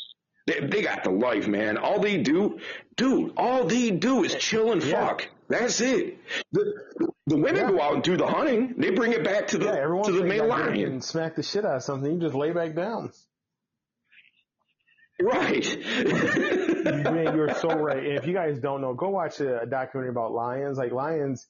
They, 0.47 0.61
they 0.61 0.81
got 0.81 1.03
the 1.03 1.09
life, 1.11 1.47
man. 1.47 1.77
All 1.77 1.99
they 1.99 2.17
do, 2.17 2.59
dude, 2.95 3.33
all 3.35 3.65
they 3.65 3.91
do 3.91 4.23
is 4.23 4.33
chill 4.35 4.71
and 4.71 4.81
Yeah. 4.81 5.07
fuck. 5.07 5.27
That's 5.49 5.79
it. 5.81 6.17
The, 6.51 6.73
the 7.27 7.35
women 7.37 7.55
Yeah. 7.57 7.71
go 7.71 7.81
out 7.81 7.93
and 7.95 8.03
do 8.03 8.15
the 8.17 8.27
hunting. 8.27 8.75
They 8.77 8.91
bring 8.91 9.11
it 9.13 9.23
back 9.23 9.47
to 9.47 9.57
the 9.57 9.65
Yeah, 9.65 9.75
everyone 9.81 10.05
to 10.05 10.11
the 10.13 10.23
male 10.23 10.47
lion. 10.47 10.79
and 10.79 11.03
smack 11.03 11.35
the 11.35 11.43
shit 11.43 11.65
out 11.65 11.75
of 11.77 11.83
something. 11.83 12.13
You 12.13 12.19
just 12.19 12.35
lay 12.35 12.51
back 12.51 12.73
down. 12.75 13.11
Right. 15.19 15.65
Man, 16.85 17.35
you're 17.35 17.53
so 17.55 17.69
right. 17.75 17.97
And 18.05 18.17
if 18.17 18.27
you 18.27 18.33
guys 18.33 18.59
don't 18.59 18.81
know, 18.81 18.93
go 18.93 19.09
watch 19.09 19.39
a 19.41 19.65
documentary 19.65 20.09
about 20.11 20.31
lions. 20.31 20.77
Like 20.77 20.91
lions, 20.91 21.47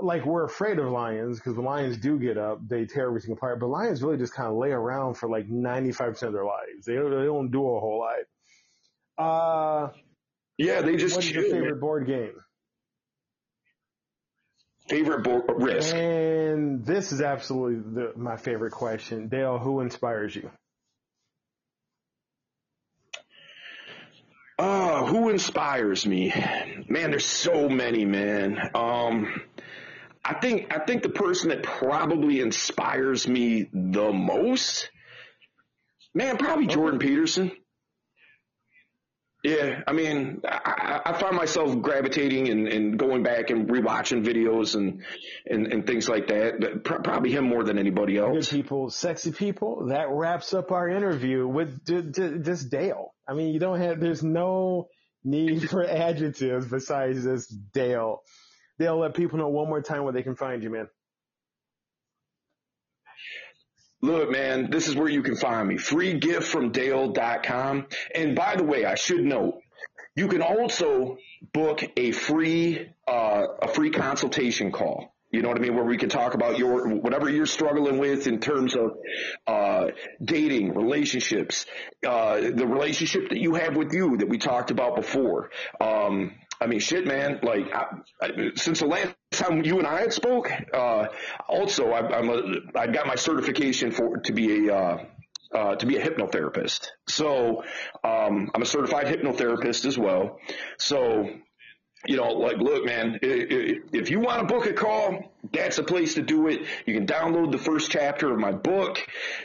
like 0.00 0.24
we're 0.24 0.44
afraid 0.44 0.78
of 0.78 0.90
lions 0.90 1.38
because 1.38 1.56
when 1.56 1.66
lions 1.66 1.96
do 1.98 2.18
get 2.18 2.36
up, 2.36 2.66
they 2.66 2.84
tear 2.84 3.06
everything 3.06 3.32
apart. 3.32 3.60
But 3.60 3.68
lions 3.68 4.02
really 4.02 4.16
just 4.16 4.34
kind 4.34 4.48
of 4.48 4.56
lay 4.56 4.70
around 4.70 5.14
for 5.14 5.28
like 5.28 5.48
95% 5.48 6.22
of 6.22 6.32
their 6.32 6.44
lives. 6.44 6.86
They 6.86 6.94
don't, 6.94 7.10
they 7.10 7.24
don't 7.26 7.50
do 7.50 7.60
a 7.60 7.80
whole 7.80 8.04
lot. 9.18 9.86
Uh, 9.86 9.92
yeah, 10.58 10.82
they 10.82 10.96
just 10.96 11.14
what's 11.14 11.26
chill. 11.26 11.42
your 11.42 11.52
man. 11.52 11.62
favorite 11.62 11.80
board 11.80 12.06
game? 12.06 12.34
Favorite 14.88 15.22
board 15.22 15.44
risk. 15.56 15.94
And 15.94 16.84
this 16.84 17.12
is 17.12 17.22
absolutely 17.22 18.02
the, 18.02 18.12
my 18.16 18.36
favorite 18.36 18.72
question. 18.72 19.28
Dale, 19.28 19.58
who 19.58 19.80
inspires 19.80 20.34
you? 20.34 20.50
Oh, 24.58 25.06
who 25.06 25.30
inspires 25.30 26.06
me? 26.06 26.32
Man, 26.88 27.10
there's 27.10 27.26
so 27.26 27.68
many, 27.68 28.04
man. 28.04 28.70
Um, 28.74 29.42
I 30.24 30.34
think 30.34 30.74
I 30.74 30.84
think 30.84 31.02
the 31.02 31.10
person 31.10 31.50
that 31.50 31.62
probably 31.62 32.40
inspires 32.40 33.28
me 33.28 33.68
the 33.72 34.12
most, 34.12 34.90
man, 36.14 36.38
probably 36.38 36.66
Jordan 36.66 36.98
Peterson. 36.98 37.52
Yeah, 39.42 39.82
I 39.86 39.92
mean, 39.92 40.40
I, 40.48 41.02
I 41.04 41.12
find 41.20 41.36
myself 41.36 41.78
gravitating 41.82 42.48
and, 42.48 42.66
and 42.66 42.98
going 42.98 43.22
back 43.22 43.50
and 43.50 43.68
rewatching 43.68 44.24
videos 44.24 44.74
and, 44.74 45.04
and, 45.44 45.66
and 45.70 45.86
things 45.86 46.08
like 46.08 46.28
that. 46.28 46.54
But 46.58 46.82
pr- 46.82 47.02
probably 47.02 47.30
him 47.30 47.44
more 47.44 47.62
than 47.62 47.78
anybody 47.78 48.14
Good 48.14 48.36
else. 48.36 48.50
people, 48.50 48.88
sexy 48.88 49.32
people. 49.32 49.88
That 49.88 50.06
wraps 50.08 50.54
up 50.54 50.72
our 50.72 50.88
interview 50.88 51.46
with 51.46 51.84
d- 51.84 52.00
d- 52.10 52.38
just 52.40 52.70
Dale. 52.70 53.12
I 53.28 53.34
mean, 53.34 53.52
you 53.52 53.60
don't 53.60 53.78
have, 53.82 54.00
there's 54.00 54.22
no 54.22 54.88
need 55.24 55.68
for 55.70 55.84
adjectives 55.84 56.66
besides 56.66 57.22
this 57.22 57.46
Dale. 57.46 58.22
Dale, 58.78 58.98
let 58.98 59.14
people 59.14 59.38
know 59.38 59.48
one 59.48 59.68
more 59.68 59.80
time 59.80 60.04
where 60.04 60.12
they 60.12 60.22
can 60.22 60.36
find 60.36 60.62
you, 60.62 60.68
man. 60.70 60.88
Look, 64.02 64.30
man, 64.30 64.70
this 64.70 64.86
is 64.86 64.94
where 64.94 65.08
you 65.08 65.22
can 65.22 65.36
find 65.36 65.66
me. 65.66 65.76
Freegiftfromdale.com. 65.76 67.86
And 68.14 68.36
by 68.36 68.56
the 68.56 68.64
way, 68.64 68.84
I 68.84 68.96
should 68.96 69.24
note, 69.24 69.62
you 70.14 70.28
can 70.28 70.42
also 70.42 71.16
book 71.54 71.82
a 71.96 72.12
free, 72.12 72.90
uh, 73.08 73.44
a 73.62 73.68
free 73.68 73.88
consultation 73.90 74.72
call. 74.72 75.10
You 75.30 75.40
know 75.42 75.48
what 75.48 75.58
I 75.58 75.62
mean? 75.62 75.74
Where 75.74 75.84
we 75.84 75.96
can 75.96 76.10
talk 76.10 76.34
about 76.34 76.58
your, 76.58 76.86
whatever 76.86 77.28
you're 77.28 77.46
struggling 77.46 77.98
with 77.98 78.28
in 78.28 78.38
terms 78.38 78.76
of, 78.76 78.96
uh, 79.48 79.86
dating, 80.22 80.74
relationships, 80.74 81.66
uh, 82.06 82.38
the 82.40 82.66
relationship 82.66 83.30
that 83.30 83.38
you 83.38 83.54
have 83.54 83.74
with 83.74 83.92
you 83.92 84.18
that 84.18 84.28
we 84.28 84.38
talked 84.38 84.70
about 84.70 84.94
before. 84.94 85.50
Um, 85.80 86.36
I 86.64 86.66
mean, 86.66 86.80
shit, 86.80 87.06
man. 87.06 87.40
Like, 87.42 87.66
I, 87.74 87.84
I, 88.22 88.30
since 88.54 88.80
the 88.80 88.86
last 88.86 89.14
time 89.32 89.62
you 89.64 89.78
and 89.78 89.86
I 89.86 90.00
had 90.00 90.14
spoke, 90.14 90.50
uh, 90.72 91.08
also 91.46 91.90
I, 91.90 92.16
I'm 92.16 92.30
a, 92.30 92.42
I 92.74 92.86
got 92.86 93.06
my 93.06 93.16
certification 93.16 93.90
for 93.90 94.16
to 94.16 94.32
be 94.32 94.68
a 94.68 94.74
uh, 94.74 95.04
uh, 95.54 95.74
to 95.76 95.84
be 95.84 95.96
a 95.96 96.02
hypnotherapist. 96.02 96.88
So 97.06 97.62
um, 98.02 98.50
I'm 98.54 98.62
a 98.62 98.66
certified 98.66 99.06
hypnotherapist 99.06 99.84
as 99.84 99.98
well. 99.98 100.40
So 100.78 101.28
you 102.06 102.16
know, 102.16 102.32
like, 102.32 102.58
look, 102.58 102.84
man, 102.84 103.18
if 103.22 104.10
you 104.10 104.20
want 104.20 104.46
to 104.46 104.54
book 104.54 104.66
a 104.66 104.72
call, 104.72 105.32
that's 105.52 105.76
the 105.76 105.82
place 105.82 106.14
to 106.14 106.22
do 106.22 106.48
it. 106.48 106.62
You 106.86 106.94
can 106.94 107.06
download 107.06 107.52
the 107.52 107.58
first 107.58 107.90
chapter 107.90 108.32
of 108.32 108.38
my 108.38 108.52
book. 108.52 108.98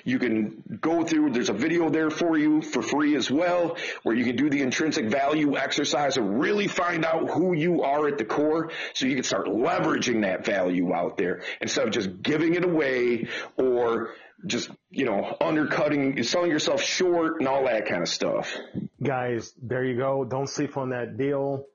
You 0.04 0.20
can 0.20 0.80
go 0.82 1.04
through, 1.04 1.32
there's 1.32 1.50
a 1.50 1.54
video 1.54 1.90
there 1.90 2.10
for 2.10 2.38
you 2.38 2.62
for 2.62 2.82
free 2.82 3.16
as 3.16 3.30
well, 3.30 3.78
where 4.04 4.16
you 4.16 4.26
can 4.26 4.36
do 4.36 4.50
the 4.50 4.62
intrinsic 4.62 5.10
value 5.10 5.58
exercise 5.58 6.18
and 6.18 6.40
really 6.42 6.68
find 6.68 7.06
out 7.06 7.30
who 7.30 7.54
you 7.54 7.84
are 7.84 8.08
at 8.08 8.18
the 8.18 8.26
core 8.26 8.72
so 8.94 9.06
you 9.06 9.16
can 9.16 9.24
start 9.24 9.48
leveraging 9.48 10.22
that 10.24 10.46
value 10.46 10.94
out 10.94 11.18
there 11.18 11.44
instead 11.62 11.88
of 11.88 11.94
just 11.94 12.22
giving 12.22 12.56
it 12.56 12.64
away 12.64 13.28
or 13.58 14.14
just, 14.46 14.70
you 14.90 15.06
know, 15.06 15.36
undercutting, 15.42 16.24
selling 16.24 16.50
yourself 16.50 16.82
short 16.82 17.40
and 17.40 17.48
all 17.48 17.66
that 17.66 17.88
kind 17.88 18.02
of 18.02 18.08
stuff. 18.08 18.56
Guys, 19.04 19.54
there 19.62 19.84
you 19.84 19.98
go. 19.98 20.24
Don't 20.24 20.48
sleep 20.48 20.78
on 20.78 20.90
that 20.90 21.18
deal. 21.18 21.66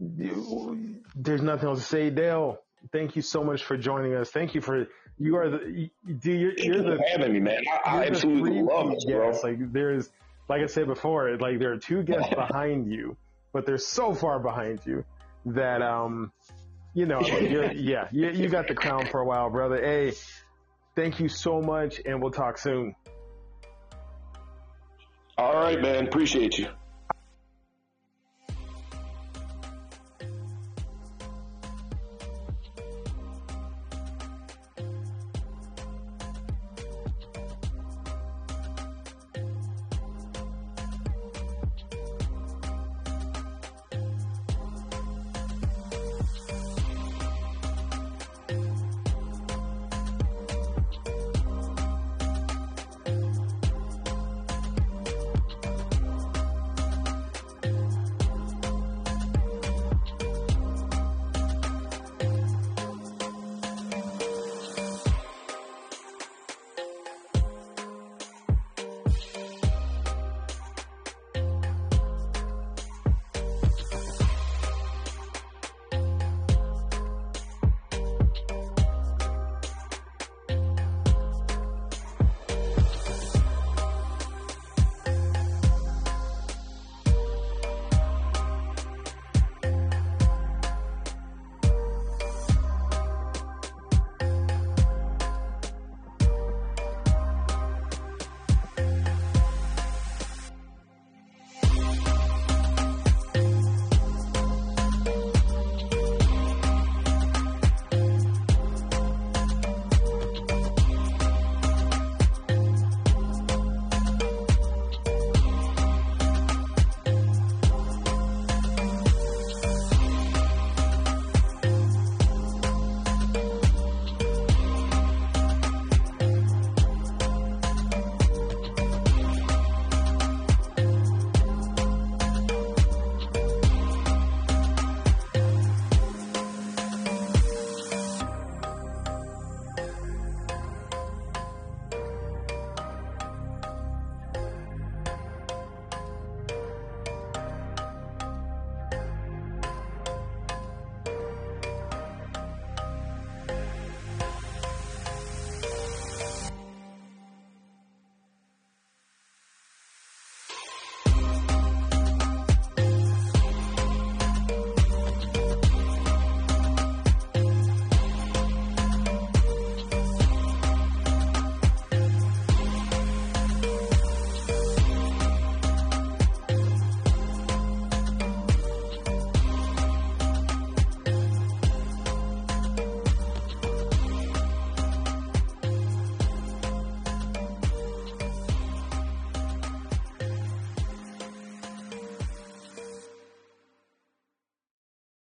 There's 0.00 1.42
nothing 1.42 1.68
else 1.68 1.80
to 1.80 1.84
say. 1.84 2.10
Dale, 2.10 2.58
thank 2.92 3.16
you 3.16 3.22
so 3.22 3.44
much 3.44 3.64
for 3.64 3.76
joining 3.76 4.14
us. 4.14 4.30
Thank 4.30 4.54
you 4.54 4.60
for, 4.60 4.86
you 5.18 5.36
are 5.36 5.50
the, 5.50 5.58
you, 5.66 5.90
you're, 6.22 6.52
you're 6.56 6.82
the, 6.82 7.04
having 7.12 7.32
me, 7.32 7.40
man. 7.40 7.62
I, 7.84 8.06
absolutely 8.06 8.62
love 8.62 8.90
this, 8.90 9.04
bro. 9.04 9.30
Like 9.42 9.72
there's, 9.72 10.10
like 10.48 10.62
I 10.62 10.66
said 10.66 10.86
before, 10.86 11.36
like 11.38 11.58
there 11.58 11.72
are 11.72 11.78
two 11.78 12.02
guests 12.02 12.34
behind 12.34 12.92
you, 12.92 13.16
but 13.52 13.66
they're 13.66 13.78
so 13.78 14.14
far 14.14 14.38
behind 14.38 14.80
you 14.84 15.04
that 15.46 15.82
um, 15.82 16.32
you 16.94 17.06
know, 17.06 17.20
yeah, 17.26 18.08
you, 18.12 18.30
you 18.30 18.48
got 18.48 18.68
the 18.68 18.74
crown 18.74 19.06
for 19.06 19.20
a 19.20 19.26
while, 19.26 19.50
brother. 19.50 19.80
Hey, 19.80 20.12
thank 20.94 21.20
you 21.20 21.28
so 21.28 21.60
much, 21.60 22.00
and 22.04 22.22
we'll 22.22 22.32
talk 22.32 22.58
soon. 22.58 22.94
All 25.36 25.54
right, 25.54 25.80
man. 25.80 26.06
Appreciate 26.06 26.58
you. 26.58 26.68